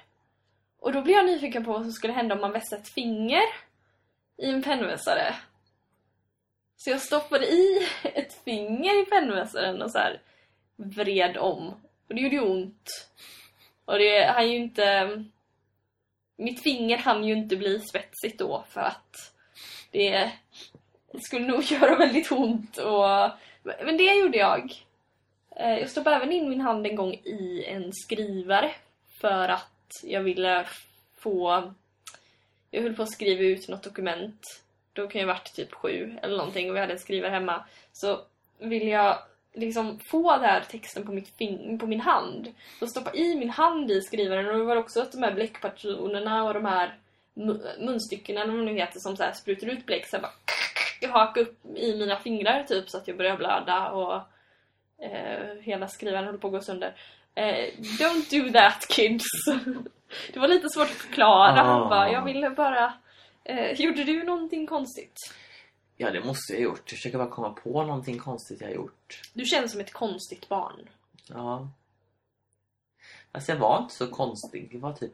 Och 0.78 0.92
då 0.92 1.02
blev 1.02 1.16
jag 1.16 1.26
nyfiken 1.26 1.64
på 1.64 1.72
vad 1.72 1.82
som 1.82 1.92
skulle 1.92 2.12
hända 2.12 2.34
om 2.34 2.40
man 2.40 2.52
vässade 2.52 2.82
ett 2.82 2.88
finger 2.88 3.42
i 4.36 4.50
en 4.50 4.62
pennvässare. 4.62 5.34
Så 6.76 6.90
jag 6.90 7.00
stoppade 7.00 7.46
i 7.46 7.88
ett 8.02 8.34
finger 8.44 9.02
i 9.02 9.04
pennvässaren 9.04 9.82
och 9.82 9.90
så 9.90 9.98
här 9.98 10.20
vred 10.76 11.36
om. 11.36 11.68
Och 12.08 12.14
det 12.14 12.20
gjorde 12.20 12.34
ju 12.34 12.42
ont. 12.42 13.08
Och 13.84 13.98
det 13.98 14.24
han 14.24 14.50
ju 14.50 14.56
inte... 14.56 15.24
Mitt 16.36 16.62
finger 16.62 16.98
hann 16.98 17.24
ju 17.24 17.34
inte 17.34 17.56
bli 17.56 17.80
svetsigt 17.80 18.38
då 18.38 18.64
för 18.68 18.80
att 18.80 19.32
det 19.90 20.30
skulle 21.22 21.46
nog 21.46 21.62
göra 21.70 21.96
väldigt 21.96 22.32
ont. 22.32 22.78
Och... 22.78 23.30
Men 23.62 23.96
det 23.96 24.14
gjorde 24.14 24.38
jag. 24.38 24.74
Eh, 25.56 25.78
jag 25.78 25.90
stoppade 25.90 26.16
även 26.16 26.32
in 26.32 26.48
min 26.48 26.60
hand 26.60 26.86
en 26.86 26.96
gång 26.96 27.12
i 27.12 27.64
en 27.66 27.92
skrivare 27.92 28.74
för 29.20 29.48
att 29.48 29.90
jag 30.02 30.20
ville 30.20 30.66
få... 31.16 31.72
Jag 32.70 32.82
höll 32.82 32.96
på 32.96 33.02
att 33.02 33.12
skriva 33.12 33.42
ut 33.42 33.68
något 33.68 33.82
dokument. 33.82 34.62
Då 34.92 35.08
kan 35.08 35.20
jag 35.20 35.28
ha 35.28 35.34
varit 35.34 35.54
typ 35.54 35.72
sju 35.72 36.18
eller 36.22 36.36
någonting 36.36 36.70
och 36.70 36.76
vi 36.76 36.80
hade 36.80 36.92
en 36.92 36.98
skrivare 36.98 37.30
hemma. 37.30 37.64
Så 37.92 38.20
ville 38.58 38.90
jag 38.90 39.18
liksom 39.54 39.98
få 39.98 40.32
den 40.32 40.44
här 40.44 40.60
texten 40.60 41.06
på, 41.06 41.12
mitt 41.12 41.38
på 41.80 41.86
min 41.86 42.00
hand. 42.00 42.54
Så 42.78 42.86
stoppa 42.86 43.14
i 43.14 43.34
min 43.34 43.50
hand 43.50 43.90
i 43.90 44.00
skrivaren 44.00 44.48
och 44.48 44.58
det 44.58 44.64
var 44.64 44.76
också 44.76 45.02
att 45.02 45.12
de 45.12 45.22
här 45.22 45.34
bläckpatronerna 45.34 46.44
och 46.44 46.54
de 46.54 46.64
här 46.64 46.94
mu- 47.34 47.84
munstyckena 47.86 48.40
eller 48.40 48.52
vad 48.52 48.66
de 48.66 48.72
nu 48.72 48.78
heter 48.78 49.00
som 49.00 49.16
så 49.16 49.22
här 49.22 49.32
sprutar 49.32 49.66
ut 49.66 49.86
bläck 49.86 50.06
så 50.06 50.18
bara 50.18 50.32
jag 51.00 51.08
hakade 51.08 51.46
upp 51.46 51.76
i 51.76 51.96
mina 51.98 52.16
fingrar 52.16 52.62
typ 52.62 52.90
så 52.90 52.96
att 52.98 53.08
jag 53.08 53.16
började 53.16 53.36
blöda 53.36 53.90
och 53.90 54.14
eh, 55.04 55.56
hela 55.60 55.88
skrivaren 55.88 56.24
höll 56.24 56.38
på 56.38 56.46
att 56.46 56.52
gå 56.52 56.60
sönder. 56.60 56.94
Eh, 57.34 57.66
don't 57.98 58.30
do 58.30 58.52
that 58.52 58.86
kids! 58.88 59.24
det 60.32 60.38
var 60.38 60.48
lite 60.48 60.68
svårt 60.68 60.90
att 60.90 60.96
förklara. 60.96 61.60
Ah. 61.62 61.88
Bara, 61.88 62.12
jag 62.12 62.24
ville 62.24 62.50
bara... 62.50 62.92
Eh, 63.44 63.80
gjorde 63.80 64.04
du 64.04 64.24
någonting 64.24 64.66
konstigt? 64.66 65.16
Ja, 65.96 66.10
det 66.10 66.24
måste 66.24 66.52
jag 66.52 66.58
ha 66.60 66.64
gjort. 66.64 66.82
Jag 66.84 66.98
försöker 66.98 67.18
bara 67.18 67.30
komma 67.30 67.50
på 67.50 67.82
någonting 67.84 68.18
konstigt 68.18 68.60
jag 68.60 68.68
har 68.68 68.74
gjort. 68.74 69.20
Du 69.32 69.44
känns 69.44 69.72
som 69.72 69.80
ett 69.80 69.92
konstigt 69.92 70.48
barn. 70.48 70.88
Ja. 71.28 71.68
Alltså 73.32 73.52
jag 73.52 73.58
var 73.58 73.82
inte 73.82 73.94
så 73.94 74.06
konstig. 74.06 74.68
Det 74.72 74.78
var 74.78 74.92
typ... 74.92 75.12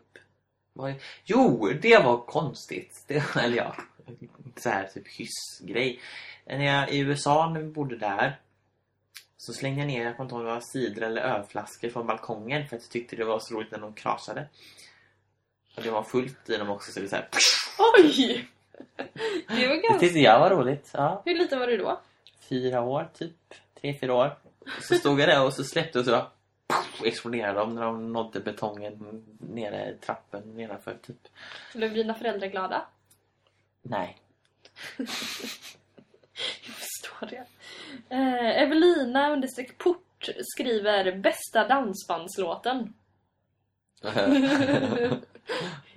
Var... 0.72 0.94
Jo, 1.24 1.72
det 1.82 1.98
var 1.98 2.26
konstigt. 2.26 3.04
Det, 3.06 3.36
eller 3.36 3.56
ja, 3.56 3.76
så 4.56 4.68
här 4.68 4.86
typ 4.86 5.08
hyss-grej. 5.08 6.00
När 6.46 6.64
jag 6.64 6.92
i 6.92 6.98
USA, 6.98 7.50
när 7.50 7.60
vi 7.60 7.68
bodde 7.68 7.96
där, 7.96 8.40
så 9.36 9.52
slängde 9.52 9.80
jag 9.80 9.86
ner, 9.86 10.04
jag 10.04 10.16
kommer 10.16 10.26
inte 10.26 10.34
ihåg 10.34 10.40
om 10.40 10.46
det 10.46 10.54
var 10.54 10.60
cider 10.60 11.02
eller 11.02 11.22
ölflaskor 11.22 11.88
från 11.88 12.06
balkongen 12.06 12.68
för 12.68 12.76
att 12.76 12.82
jag 12.82 12.90
tyckte 12.90 13.16
det 13.16 13.24
var 13.24 13.38
så 13.40 13.54
roligt 13.54 13.70
när 13.70 13.78
de 13.78 13.94
krasade. 13.94 14.48
Och 15.76 15.82
det 15.82 15.90
var 15.90 16.02
fullt 16.02 16.50
i 16.50 16.56
dem 16.56 16.70
också 16.70 16.92
så 16.92 17.00
det 17.00 17.08
så 17.08 17.16
här... 17.16 17.28
Oj! 17.98 18.48
Det 18.96 19.66
var 19.68 19.74
Det 19.74 19.80
ganska... 19.80 19.98
tyckte 19.98 20.18
jag 20.18 20.40
var 20.40 20.50
roligt. 20.50 20.90
Ja. 20.94 21.22
Hur 21.24 21.38
liten 21.38 21.58
var 21.58 21.66
du 21.66 21.76
då? 21.76 22.00
fyra 22.48 22.80
år 22.82 23.08
typ. 23.14 23.54
Tre, 23.80 23.98
fyra 24.00 24.14
år. 24.14 24.38
Så 24.82 24.94
stod 24.94 25.20
jag 25.20 25.28
där 25.28 25.44
och 25.44 25.52
så 25.54 25.64
släppte 25.64 25.98
och 25.98 26.04
så 26.04 26.26
poff, 26.66 27.02
exploderade 27.04 27.58
de 27.60 27.74
när 27.74 27.82
de 27.82 28.12
nådde 28.12 28.40
betongen 28.40 29.24
nere 29.40 29.90
i 29.90 29.94
trappen 30.06 30.42
nedanför 30.54 30.96
typ. 31.02 31.28
Blev 31.74 31.94
dina 31.94 32.14
föräldrar 32.14 32.48
glada? 32.48 32.82
Nej. 33.82 34.18
Jag 36.66 36.74
förstår 36.74 37.26
det. 37.26 37.46
Eh, 38.14 38.62
Evelina 38.62 39.30
understreck 39.32 39.78
port 39.78 40.28
skriver 40.54 41.16
bästa 41.16 41.68
dansbandslåten. 41.68 42.94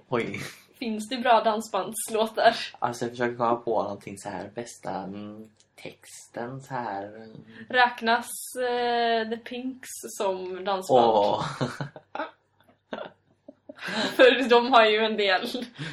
Oj. 0.08 0.40
Finns 0.84 1.10
det 1.10 1.18
bra 1.18 1.42
dansbandslåtar? 1.44 2.56
Alltså 2.80 3.06
jag 3.06 3.12
försöker 3.12 3.38
komma 3.38 3.56
på 3.56 3.84
någonting 3.84 4.18
så 4.18 4.30
här 4.30 4.50
bästa 4.56 4.92
mm, 4.92 5.50
texten 5.76 6.62
så 6.62 6.74
här. 6.74 7.16
mm. 7.16 7.46
Räknas 7.70 8.28
eh, 8.56 9.30
The 9.30 9.38
Pinks 9.38 9.90
som 10.18 10.64
dansband? 10.66 11.06
Åh. 11.06 11.46
För 14.16 14.50
de 14.50 14.74
har 14.74 14.86
ju 14.86 14.98
en 14.98 15.18
del 15.18 15.48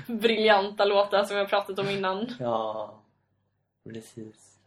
briljanta 0.07 0.85
låtar 0.85 1.25
som 1.25 1.37
jag 1.37 1.49
pratat 1.49 1.79
om 1.79 1.89
innan. 1.89 2.35
Ja. 2.41 2.95
Precis. 3.85 4.59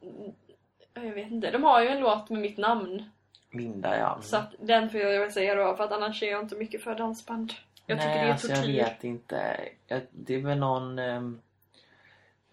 Jag 0.94 1.14
vet 1.14 1.32
inte, 1.32 1.52
de 1.52 1.64
har 1.64 1.82
ju 1.82 1.88
en 1.88 2.00
låt 2.00 2.30
med 2.30 2.42
mitt 2.42 2.58
namn. 2.58 3.10
Linda 3.52 3.98
ja. 3.98 4.20
Så 4.22 4.38
att 4.38 4.54
den 4.60 4.90
får 4.90 5.00
jag 5.00 5.20
väl 5.20 5.32
säga 5.32 5.56
då, 5.56 5.76
för 5.76 5.84
att 5.84 5.92
annars 5.92 6.24
är 6.24 6.32
jag 6.32 6.42
inte 6.42 6.56
mycket 6.56 6.84
för 6.84 6.96
dansband. 6.96 7.54
Jag 7.86 7.98
tycker 8.00 8.10
Nej, 8.10 8.20
det 8.24 8.28
är 8.28 8.32
alltså 8.32 8.48
jag 8.48 8.58
tortyr. 8.58 8.74
vet 8.84 9.04
inte. 9.04 9.70
Jag, 9.88 10.02
det 10.12 10.34
är 10.36 10.40
väl 10.42 10.58
någon... 10.60 11.00
ehm, 11.00 11.42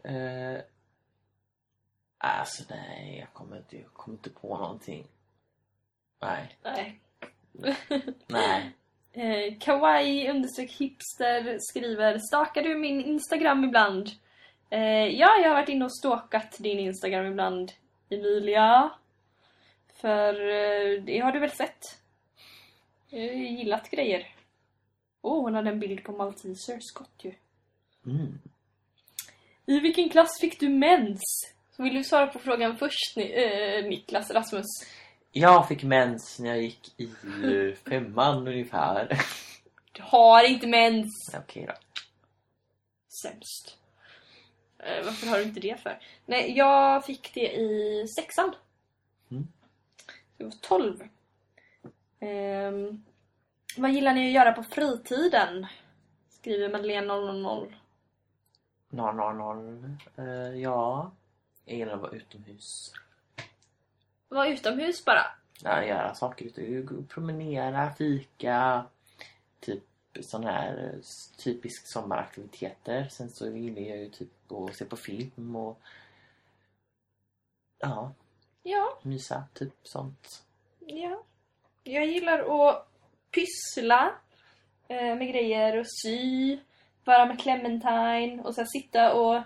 eh, 0.05 0.61
alltså 2.19 2.63
nej, 2.71 3.19
jag 3.19 3.33
kommer, 3.33 3.57
inte, 3.57 3.77
jag 3.77 3.93
kommer 3.93 4.17
inte 4.17 4.31
på 4.31 4.57
någonting. 4.59 5.07
Nej. 6.21 6.57
Nej. 6.63 7.01
Nej. 8.27 8.71
Eh, 9.13 9.59
kawaii 9.61 10.31
understreck 10.31 10.73
hipster 10.73 11.57
skriver 11.61 12.19
Stakar 12.19 12.63
du 12.63 12.75
min 12.75 13.01
Instagram 13.05 13.65
ibland? 13.65 14.09
Eh, 14.71 15.07
ja, 15.07 15.37
jag 15.43 15.49
har 15.49 15.55
varit 15.55 15.69
inne 15.69 15.85
och 15.85 15.99
stalkat 15.99 16.57
din 16.59 16.79
Instagram 16.79 17.27
ibland, 17.27 17.73
Emilia. 18.09 18.91
För 19.95 20.35
eh, 20.35 21.03
det 21.03 21.19
har 21.19 21.33
du 21.33 21.39
väl 21.39 21.51
sett? 21.51 21.99
Jag 23.09 23.21
har 23.21 23.27
gillat 23.35 23.91
grejer. 23.91 24.35
Åh, 25.23 25.39
oh, 25.39 25.43
hon 25.43 25.55
hade 25.55 25.71
en 25.71 25.81
bild 25.81 26.05
på 26.05 26.13
maltesers, 26.13 26.93
gott 26.95 27.25
ju. 27.25 27.33
Mm. 28.07 28.39
I 29.67 29.81
vilken 29.81 30.09
klass 30.09 30.41
fick 30.41 30.61
du 30.61 30.69
mens? 30.69 31.21
Så 31.77 31.83
vill 31.83 31.95
du 31.95 32.05
svara 32.05 32.27
på 32.27 32.39
frågan 32.39 32.77
först, 32.77 33.17
eh, 33.17 33.85
Niklas 33.85 34.31
Rasmus? 34.31 34.67
Jag 35.33 35.69
fick 35.69 35.83
mens 35.83 36.39
när 36.39 36.49
jag 36.49 36.63
gick 36.63 37.01
i 37.01 37.11
femman 37.89 38.49
ungefär. 38.49 39.09
Du 39.93 40.03
har 40.03 40.45
inte 40.45 40.67
mens! 40.67 41.35
Okej 41.39 41.67
då. 41.67 41.75
Sämst. 43.23 43.79
Eh, 44.79 45.05
varför 45.05 45.27
har 45.27 45.39
du 45.39 45.43
inte 45.43 45.61
det 45.61 45.81
för? 45.83 45.99
Nej, 46.27 46.53
jag 46.57 47.05
fick 47.07 47.35
det 47.35 47.53
i 47.53 48.05
sexan. 48.19 48.55
Mm. 49.31 49.49
Jag 50.37 50.47
var 50.47 50.55
12. 50.61 51.09
Ehm, 52.21 53.05
vad 53.77 53.91
gillar 53.91 54.15
ni 54.15 54.27
att 54.27 54.33
göra 54.33 54.53
på 54.53 54.63
fritiden? 54.63 55.67
Skriver 56.29 56.69
Madeleine 56.69 57.07
000. 57.07 57.73
000. 59.33 59.97
Uh, 60.19 60.61
ja. 60.61 61.11
Jag 61.65 61.77
gillar 61.77 61.93
att 61.95 62.01
vara 62.01 62.13
utomhus. 62.13 62.93
Var 64.29 64.47
utomhus 64.47 65.05
bara. 65.05 65.27
Ja, 65.63 65.85
göra 65.85 66.15
saker 66.15 66.45
ute. 66.45 66.87
Promenera, 67.09 67.95
fika. 67.95 68.85
Typ 69.61 69.85
sån 70.21 70.45
här 70.45 70.93
eh, 70.95 71.01
typisk 71.37 71.87
sommaraktiviteter. 71.87 73.09
Sen 73.11 73.31
så 73.31 73.47
gillar 73.47 73.83
jag 73.83 73.99
ju 73.99 74.09
typ 74.11 74.53
att 74.53 74.75
se 74.77 74.85
på 74.85 74.97
film 74.97 75.57
och 75.57 75.81
ja, 77.79 78.13
Ja, 78.63 78.99
mysa. 79.03 79.45
Typ 79.55 79.75
sånt. 79.83 80.45
ja. 80.79 81.23
Jag 81.83 82.07
gillar 82.07 82.39
att 82.39 82.90
pyssla 83.31 84.13
eh, 84.89 85.15
med 85.17 85.29
grejer 85.29 85.77
och 85.77 85.87
sy. 86.03 86.59
Vara 87.05 87.27
med 87.27 87.41
Clementine 87.41 88.43
och 88.45 88.55
så 88.55 88.61
här 88.61 88.69
sitta 88.69 89.13
och 89.15 89.43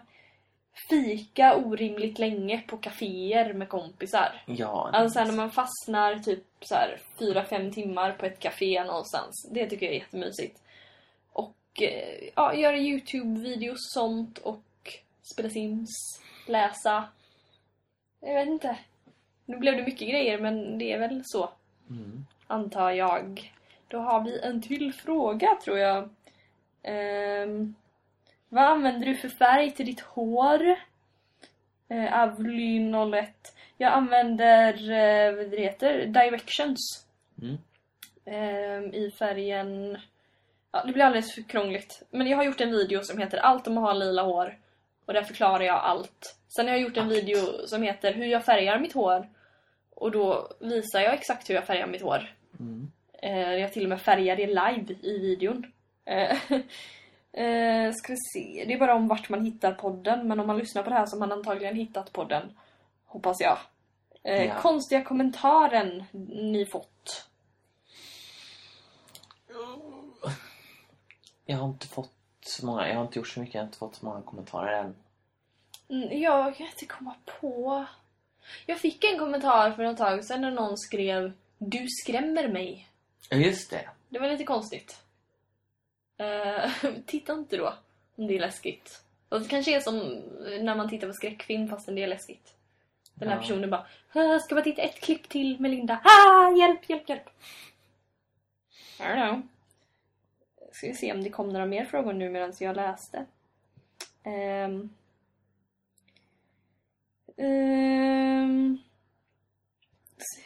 fika 0.90 1.56
orimligt 1.56 2.18
länge 2.18 2.62
på 2.66 2.76
kaféer 2.76 3.52
med 3.52 3.68
kompisar. 3.68 4.42
Ja, 4.46 4.90
Alltså 4.92 5.24
när 5.24 5.32
man 5.32 5.50
fastnar 5.50 6.18
typ 6.18 6.44
så 6.60 6.74
här 6.74 6.98
4-5 7.18 7.72
timmar 7.72 8.12
på 8.12 8.26
ett 8.26 8.38
café 8.38 8.84
någonstans. 8.84 9.48
Det 9.50 9.66
tycker 9.66 9.86
jag 9.86 9.94
är 9.94 9.98
jättemysigt. 9.98 10.62
Och 11.32 11.82
eh, 11.82 12.28
ja, 12.36 12.54
göra 12.54 12.76
Youtube-videos 12.76 13.72
och 13.72 13.80
sånt 13.80 14.38
och 14.38 14.62
spela 15.32 15.50
Sims, 15.50 16.20
läsa. 16.46 17.04
Jag 18.20 18.34
vet 18.34 18.48
inte. 18.48 18.76
Nu 19.46 19.56
blev 19.56 19.76
det 19.76 19.82
mycket 19.82 20.08
grejer 20.08 20.38
men 20.38 20.78
det 20.78 20.92
är 20.92 20.98
väl 20.98 21.22
så, 21.24 21.50
Mm. 21.90 22.26
antar 22.46 22.90
jag. 22.90 23.53
Då 23.94 24.00
har 24.00 24.24
vi 24.24 24.40
en 24.40 24.62
till 24.62 24.92
fråga 24.92 25.58
tror 25.64 25.78
jag. 25.78 26.08
Ehm, 26.82 27.74
vad 28.48 28.64
använder 28.64 29.06
du 29.06 29.14
för 29.14 29.28
färg 29.28 29.70
till 29.70 29.86
ditt 29.86 30.00
hår? 30.00 30.76
Eh, 31.88 32.22
Avly 32.22 32.78
01. 32.78 33.54
Jag 33.76 33.92
använder, 33.92 34.72
eh, 34.72 35.36
vad 35.36 35.50
det 35.50 35.60
heter, 35.60 36.06
Directions. 36.06 37.06
Mm. 37.42 37.56
Ehm, 38.24 38.94
I 38.94 39.10
färgen... 39.10 39.98
Ja, 40.72 40.84
det 40.84 40.92
blir 40.92 41.04
alldeles 41.04 41.34
för 41.34 41.42
krångligt. 41.42 42.02
Men 42.10 42.26
jag 42.26 42.36
har 42.36 42.44
gjort 42.44 42.60
en 42.60 42.72
video 42.72 43.00
som 43.02 43.18
heter 43.18 43.38
Allt 43.38 43.66
om 43.66 43.78
att 43.78 43.84
ha 43.84 43.92
lila 43.92 44.22
hår. 44.22 44.58
Och 45.06 45.12
där 45.12 45.22
förklarar 45.22 45.64
jag 45.64 45.78
allt. 45.78 46.36
Sen 46.56 46.66
har 46.66 46.72
jag 46.72 46.82
gjort 46.82 46.96
en 46.96 47.08
video 47.08 47.66
som 47.66 47.82
heter 47.82 48.14
Hur 48.14 48.26
jag 48.26 48.44
färgar 48.44 48.78
mitt 48.78 48.92
hår. 48.92 49.28
Och 49.90 50.10
då 50.10 50.48
visar 50.60 51.00
jag 51.00 51.14
exakt 51.14 51.50
hur 51.50 51.54
jag 51.54 51.66
färgar 51.66 51.86
mitt 51.86 52.02
hår. 52.02 52.34
Mm. 52.60 52.90
Eh, 53.24 53.54
jag 53.54 53.72
till 53.72 53.82
och 53.82 53.88
med 53.88 54.00
färgar 54.00 54.36
det 54.36 54.46
live 54.46 54.94
i 55.02 55.18
videon. 55.18 55.72
Eh, 56.04 56.36
eh, 57.44 57.92
ska 57.92 58.12
vi 58.12 58.16
se. 58.32 58.64
Det 58.66 58.74
är 58.74 58.78
bara 58.78 58.94
om 58.94 59.08
vart 59.08 59.28
man 59.28 59.44
hittar 59.44 59.72
podden. 59.72 60.28
Men 60.28 60.40
om 60.40 60.46
man 60.46 60.58
lyssnar 60.58 60.82
på 60.82 60.90
det 60.90 60.96
här 60.96 61.06
så 61.06 61.16
har 61.16 61.20
man 61.20 61.32
antagligen 61.32 61.76
hittat 61.76 62.12
podden. 62.12 62.58
Hoppas 63.04 63.40
jag. 63.40 63.58
Eh, 64.22 64.44
Ja. 64.44 64.54
Konstiga 64.60 65.04
kommentaren 65.04 66.04
ni 66.52 66.66
fått. 66.66 67.26
Jag 71.46 71.56
har 71.56 71.68
inte 71.68 71.86
fått 71.86 72.12
så 72.46 72.66
många, 72.66 72.88
jag 72.88 72.96
har 72.96 73.02
inte 73.02 73.18
gjort 73.18 73.28
så 73.28 73.40
mycket, 73.40 73.54
jag 73.54 73.60
har 73.62 73.66
inte 73.66 73.78
fått 73.78 73.94
så 73.94 74.04
många 74.06 74.22
kommentarer 74.22 74.72
än. 74.80 74.94
Mm, 75.88 76.20
Jag 76.20 76.56
kan 76.56 76.66
inte 76.66 76.86
komma 76.86 77.14
på. 77.40 77.84
Jag 78.66 78.78
fick 78.80 79.04
en 79.04 79.18
kommentar 79.18 79.70
för 79.70 79.82
ett 79.84 79.96
tag 79.98 80.24
sedan 80.24 80.40
när 80.40 80.50
någon 80.50 80.78
skrev 80.78 81.32
Du 81.58 81.86
skrämmer 81.88 82.48
mig. 82.48 82.88
Ja, 83.30 83.36
just 83.36 83.70
det. 83.70 83.88
Det 84.08 84.18
var 84.18 84.28
lite 84.28 84.44
konstigt. 84.44 85.02
Eh, 86.18 86.70
titta 87.06 87.32
inte 87.32 87.56
då 87.56 87.74
om 88.16 88.26
det 88.26 88.34
är 88.36 88.40
läskigt. 88.40 89.02
Och 89.28 89.40
det 89.40 89.48
kanske 89.48 89.76
är 89.76 89.80
som 89.80 89.98
när 90.60 90.74
man 90.74 90.88
tittar 90.90 91.06
på 91.06 91.12
skräckfilm 91.12 91.68
fastän 91.68 91.94
det 91.94 92.02
är 92.02 92.06
läskigt. 92.06 92.54
Den 93.14 93.28
här 93.28 93.36
Ja. 93.36 93.40
personen 93.42 93.70
bara 93.70 93.86
"Ah, 94.12 94.38
Ska 94.38 94.54
bara 94.54 94.64
titta 94.64 94.82
ett 94.82 95.00
klipp 95.00 95.28
till 95.28 95.60
Melinda. 95.60 96.00
Ah, 96.04 96.50
hjälp, 96.56 96.88
hjälp, 96.90 97.08
hjälp. 97.08 97.28
I 98.98 99.02
don't 99.02 99.28
know. 99.30 99.42
Ska 100.72 100.86
vi 100.86 100.94
se 100.94 101.12
om 101.12 101.22
det 101.22 101.30
kom 101.30 101.48
några 101.48 101.66
mer 101.66 101.84
frågor 101.84 102.12
nu 102.12 102.30
medan 102.30 102.52
jag 102.60 102.76
läste. 102.76 103.26
Ehm. 104.22 104.90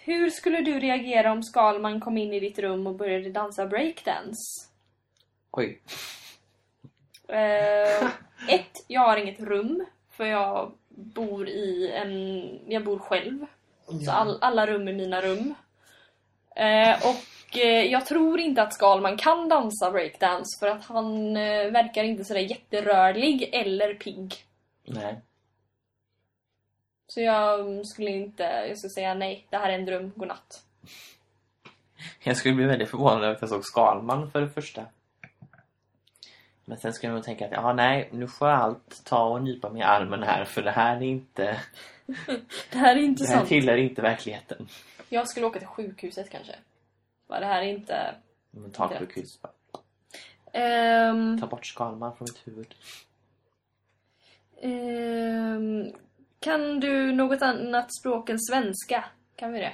Hur 0.04 0.30
skulle 0.30 0.60
du 0.60 0.78
reagera 0.78 1.32
om 1.32 1.42
Skalman 1.42 2.00
kom 2.00 2.18
in 2.18 2.32
i 2.32 2.40
ditt 2.40 2.58
rum 2.58 2.86
och 2.86 2.94
började 2.94 3.30
dansa 3.30 3.66
breakdance? 3.66 4.68
Oj. 5.50 5.80
Eh, 7.28 8.04
ett, 8.48 8.84
jag 8.86 9.00
har 9.00 9.16
inget 9.16 9.40
rum. 9.40 9.84
För 10.10 10.24
jag 10.24 10.72
bor 10.88 11.48
i 11.48 11.92
en... 11.92 12.72
Jag 12.72 12.84
bor 12.84 12.98
själv. 12.98 13.46
Så 14.04 14.10
all, 14.10 14.38
alla 14.40 14.66
rum 14.66 14.88
är 14.88 14.92
mina 14.92 15.20
rum. 15.20 15.54
Eh, 16.56 16.96
och 16.96 17.58
eh, 17.58 17.84
jag 17.84 18.06
tror 18.06 18.40
inte 18.40 18.62
att 18.62 18.74
Skalman 18.74 19.16
kan 19.16 19.48
dansa 19.48 19.90
breakdance 19.90 20.58
för 20.60 20.66
att 20.66 20.84
han 20.84 21.34
verkar 21.72 22.04
inte 22.04 22.24
sådär 22.24 22.40
jätterörlig 22.40 23.50
eller 23.52 23.94
pigg. 23.94 24.34
Nej. 24.84 25.20
Så 27.08 27.20
jag 27.20 27.86
skulle 27.86 28.10
inte... 28.10 28.42
Jag 28.42 28.78
skulle 28.78 28.90
säga 28.90 29.14
nej, 29.14 29.46
det 29.50 29.56
här 29.56 29.70
är 29.70 29.74
en 29.78 29.84
dröm, 29.84 30.12
godnatt. 30.16 30.62
Jag 32.22 32.36
skulle 32.36 32.54
bli 32.54 32.64
väldigt 32.64 32.90
förvånad 32.90 33.24
över 33.24 33.34
att 33.34 33.40
jag 33.40 33.50
såg 33.50 33.64
Skalman 33.64 34.30
för 34.30 34.40
det 34.40 34.50
första. 34.50 34.86
Men 36.64 36.78
sen 36.78 36.92
skulle 36.92 37.10
jag 37.10 37.14
nog 37.14 37.24
tänka 37.24 37.46
att 37.46 37.52
ja, 37.52 37.72
nej, 37.72 38.08
nu 38.12 38.28
får 38.28 38.48
jag 38.48 38.58
allt 38.58 39.04
ta 39.04 39.24
och 39.28 39.42
nypa 39.42 39.70
mig 39.70 39.80
i 39.80 39.84
armen 39.84 40.22
här 40.22 40.44
för 40.44 40.62
det 40.62 40.70
här 40.70 40.96
är 40.96 41.02
inte... 41.02 41.60
Det 42.72 42.78
här 42.78 42.96
är 42.96 43.00
inte 43.00 43.22
Det 43.24 43.28
här 43.28 43.36
sant. 43.36 43.48
tillhör 43.48 43.76
inte 43.76 44.02
verkligheten. 44.02 44.68
Jag 45.08 45.28
skulle 45.28 45.46
åka 45.46 45.58
till 45.58 45.68
sjukhuset 45.68 46.30
kanske. 46.30 46.54
Bara, 47.28 47.40
det 47.40 47.46
här 47.46 47.62
är 47.62 47.66
inte... 47.66 48.14
Mentalsjukhus. 48.50 49.42
bara, 49.42 49.52
Ehm, 50.52 51.40
Ta 51.40 51.46
bort 51.46 51.66
Skalman 51.66 52.16
från 52.16 52.28
mitt 52.30 52.46
huvud. 52.46 52.74
ehm, 54.62 55.92
kan 56.40 56.80
du 56.80 57.12
något 57.12 57.42
annat 57.42 57.94
språk 57.94 58.30
än 58.30 58.38
svenska? 58.40 59.04
Kan 59.36 59.52
vi 59.52 59.58
det? 59.60 59.72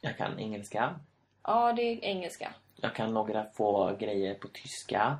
Jag 0.00 0.16
kan 0.16 0.38
engelska. 0.38 1.00
Ja, 1.42 1.72
det 1.72 1.82
är 1.82 2.04
engelska. 2.04 2.54
Jag 2.76 2.94
kan 2.94 3.14
några 3.14 3.46
få 3.56 3.96
grejer 4.00 4.34
på 4.34 4.48
tyska. 4.48 5.18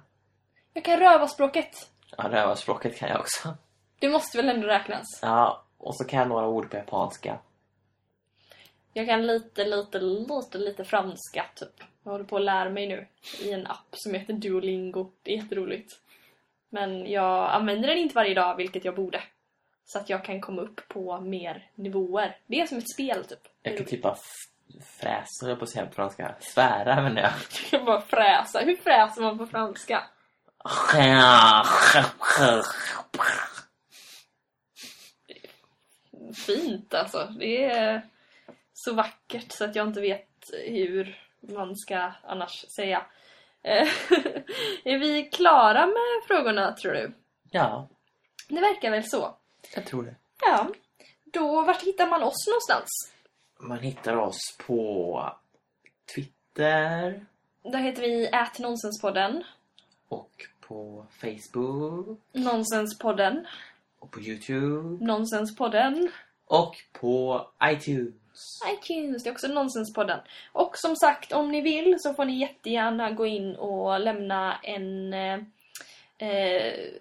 Jag 0.72 0.84
kan 0.84 0.98
rövarspråket. 0.98 1.90
Ja, 2.16 2.28
rövarspråket 2.28 2.98
kan 2.98 3.08
jag 3.08 3.20
också. 3.20 3.54
Det 3.98 4.08
måste 4.08 4.36
väl 4.36 4.48
ändå 4.48 4.66
räknas? 4.66 5.04
Ja, 5.22 5.64
och 5.78 5.96
så 5.96 6.04
kan 6.04 6.18
jag 6.18 6.28
några 6.28 6.48
ord 6.48 6.70
på 6.70 6.76
japanska. 6.76 7.38
Jag 8.92 9.06
kan 9.06 9.26
lite, 9.26 9.64
lite, 9.64 9.98
lite, 10.00 10.58
lite 10.58 10.84
franska 10.84 11.46
typ. 11.54 11.84
Jag 12.02 12.12
håller 12.12 12.24
på 12.24 12.36
att 12.36 12.42
lära 12.42 12.70
mig 12.70 12.86
nu 12.86 13.06
i 13.40 13.52
en 13.52 13.66
app 13.66 13.88
som 13.92 14.14
heter 14.14 14.32
Duolingo. 14.32 15.10
Det 15.22 15.32
är 15.32 15.36
jätteroligt. 15.36 16.00
Men 16.68 17.10
jag 17.10 17.50
använder 17.50 17.88
den 17.88 17.98
inte 17.98 18.14
varje 18.14 18.34
dag, 18.34 18.56
vilket 18.56 18.84
jag 18.84 18.94
borde. 18.96 19.22
Så 19.86 19.98
att 19.98 20.08
jag 20.10 20.24
kan 20.24 20.40
komma 20.40 20.62
upp 20.62 20.88
på 20.88 21.20
mer 21.20 21.70
nivåer. 21.74 22.36
Det 22.46 22.60
är 22.60 22.66
som 22.66 22.78
ett 22.78 22.90
spel 22.90 23.24
typ. 23.24 23.38
Jag 23.62 23.72
kan 23.72 23.78
roligt. 23.78 23.90
typ 23.90 24.02
bara 24.02 24.12
f- 24.14 24.80
fräsa, 25.00 25.26
höll 25.42 25.50
jag 25.50 25.58
på 25.58 25.64
att 25.64 25.70
säga 25.70 25.86
på 25.86 25.92
franska. 25.94 26.34
Svära, 26.40 27.02
men 27.02 27.16
jag. 27.16 27.24
Jag 27.70 27.70
kan 27.70 27.84
bara 27.84 28.00
fräsa. 28.00 28.58
Hur 28.60 28.76
fräser 28.76 29.22
man 29.22 29.38
på 29.38 29.46
franska? 29.46 30.02
Fint 36.46 36.94
alltså. 36.94 37.28
Det 37.38 37.64
är 37.64 38.02
så 38.72 38.94
vackert 38.94 39.52
så 39.52 39.64
att 39.64 39.76
jag 39.76 39.88
inte 39.88 40.00
vet 40.00 40.28
hur 40.66 41.18
man 41.40 41.76
ska 41.76 42.12
annars 42.22 42.64
säga. 42.76 43.02
Är 44.84 44.98
vi 44.98 45.22
klara 45.24 45.86
med 45.86 46.26
frågorna 46.26 46.72
tror 46.72 46.92
du? 46.92 47.12
Ja, 47.50 47.88
Det 48.48 48.60
verkar 48.60 48.90
väl 48.90 49.04
så. 49.08 49.36
Jag 49.74 49.84
tror 49.86 50.02
det. 50.02 50.14
Ja. 50.40 50.68
Då, 51.24 51.62
vart 51.62 51.82
hittar 51.82 52.06
man 52.06 52.22
oss 52.22 52.46
någonstans? 52.48 52.88
Man 53.58 53.78
hittar 53.78 54.16
oss 54.16 54.38
på 54.66 55.32
Twitter 56.14 57.26
Där 57.62 57.78
heter 57.78 58.02
vi 58.02 58.26
ätnonsenspodden. 58.26 59.44
och 60.08 60.30
på 60.60 61.06
Facebook 61.20 62.18
Nonsenspodden. 62.32 63.46
och 63.98 64.10
på 64.10 64.20
Youtube 64.20 65.04
Nonsenspodden. 65.04 66.10
och 66.46 66.76
på 66.92 67.46
iTunes. 67.64 68.58
iTunes, 68.74 69.22
det 69.22 69.28
är 69.28 69.32
också 69.32 69.48
Nonsenspodden. 69.48 70.20
Och 70.52 70.78
som 70.78 70.96
sagt, 70.96 71.32
om 71.32 71.50
ni 71.52 71.60
vill 71.60 71.96
så 72.00 72.14
får 72.14 72.24
ni 72.24 72.38
jättegärna 72.40 73.10
gå 73.10 73.26
in 73.26 73.56
och 73.56 74.00
lämna 74.00 74.58
en, 74.62 75.14
eh, 75.14 75.38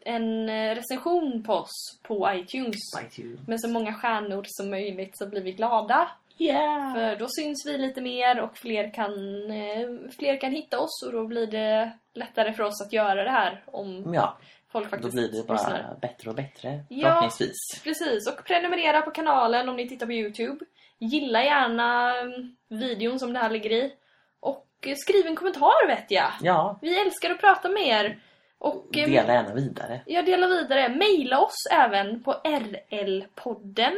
en 0.05 0.49
recension 0.75 1.43
på 1.43 1.53
oss 1.53 1.99
på 2.03 2.29
iTunes. 2.33 2.75
iTunes. 3.05 3.47
Med 3.47 3.61
så 3.61 3.69
många 3.69 3.93
stjärnor 3.93 4.43
som 4.47 4.69
möjligt 4.69 5.17
så 5.17 5.27
blir 5.29 5.41
vi 5.41 5.51
glada. 5.51 6.09
Yeah! 6.37 6.93
För 6.93 7.15
då 7.15 7.27
syns 7.29 7.65
vi 7.67 7.77
lite 7.77 8.01
mer 8.01 8.39
och 8.39 8.57
fler 8.57 8.93
kan, 8.93 9.11
eh, 9.51 10.11
fler 10.19 10.41
kan 10.41 10.51
hitta 10.51 10.79
oss 10.79 11.03
och 11.05 11.11
då 11.13 11.27
blir 11.27 11.47
det 11.47 11.91
lättare 12.13 12.53
för 12.53 12.63
oss 12.63 12.81
att 12.85 12.93
göra 12.93 13.23
det 13.23 13.29
här 13.31 13.63
om 13.65 14.13
Ja, 14.13 14.37
folk 14.71 14.85
då 14.85 14.89
faktiskt 14.89 15.13
blir 15.13 15.27
det 15.31 15.47
bara 15.47 15.57
lyssnar. 15.57 15.97
bättre 16.01 16.29
och 16.29 16.35
bättre. 16.35 16.83
Ja. 16.89 17.07
Förhoppningsvis. 17.07 17.81
Precis, 17.83 18.27
och 18.27 18.45
prenumerera 18.45 19.01
på 19.01 19.11
kanalen 19.11 19.69
om 19.69 19.75
ni 19.75 19.89
tittar 19.89 20.05
på 20.05 20.11
Youtube. 20.13 20.65
Gilla 20.99 21.43
gärna 21.43 22.17
mm, 22.19 22.55
videon 22.69 23.19
som 23.19 23.33
det 23.33 23.39
här 23.39 23.49
ligger 23.49 23.71
i. 23.71 23.93
Och 24.39 24.67
eh, 24.87 24.95
skriv 24.95 25.27
en 25.27 25.35
kommentar 25.35 25.87
vet 25.87 26.11
jag. 26.11 26.31
Ja, 26.41 26.79
Vi 26.81 27.01
älskar 27.01 27.29
att 27.31 27.39
prata 27.41 27.69
med 27.69 27.87
er. 27.87 28.19
Och 28.63 28.97
eh, 28.97 29.05
dela 29.09 29.33
gärna 29.33 29.53
vidare. 29.53 30.01
jag 30.05 30.25
delar 30.25 30.47
vidare. 30.47 30.89
Maila 30.89 31.39
oss 31.39 31.55
även 31.71 32.23
på 32.23 32.33
RL-podden. 32.43 33.93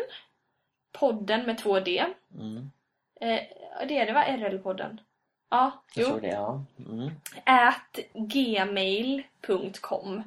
Podden 0.91 1.45
med 1.45 1.57
två 1.57 1.79
D. 1.79 2.05
Mm, 2.39 2.71
Eh, 3.21 3.39
det 3.87 3.97
är 3.97 4.05
det 4.05 4.13
va? 4.13 4.23
RL-podden? 4.27 4.97
Ja, 5.49 5.71
jag 5.95 6.03
jo. 6.03 6.09
tror 6.09 6.21
det, 6.21 6.27
ja. 6.27 6.63
Mm. 6.79 7.11
at 7.45 7.99
gmail.com 9.05 10.23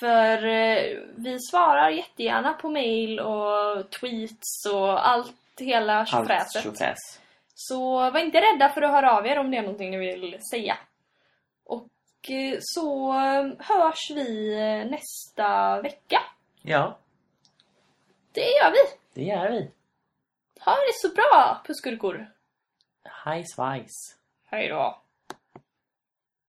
För 0.00 0.46
eh, 0.46 0.98
vi 1.16 1.38
svarar 1.50 1.90
jättegärna 1.90 2.52
på 2.52 2.70
mail 2.70 3.20
och 3.20 3.90
tweets 3.90 4.66
och 4.72 5.08
allt 5.08 5.34
hela 5.60 5.98
Allt 5.98 6.08
tjofräset. 6.10 6.62
tjofräs. 6.62 7.20
Så 7.54 8.10
var 8.10 8.18
inte 8.18 8.40
rädda 8.40 8.68
för 8.68 8.82
att 8.82 8.90
höra 8.90 9.12
av 9.18 9.26
er 9.26 9.38
om 9.38 9.50
det 9.50 9.56
är 9.56 9.62
någonting 9.62 9.90
ni 9.90 9.96
vill 9.96 10.38
säga. 10.50 10.76
Och 12.24 12.30
eh, 12.30 12.58
så 12.60 13.12
eh, 13.12 13.52
hörs 13.58 14.10
vi 14.10 14.54
eh, 14.54 14.90
nästa 14.90 15.80
vecka. 15.82 16.22
Ja, 16.62 16.98
Det 18.32 18.40
gör 18.40 18.70
vi. 18.70 18.78
det 19.14 19.22
gör 19.28 19.50
vi. 19.50 19.70
Ha 20.60 20.72
det 20.72 20.92
så 20.94 21.08
bra, 21.14 21.62
pusskurkor. 21.66 22.30
Hej 23.24 23.44
svajs. 23.46 24.16
Hej 24.44 24.68
då. 24.68 25.02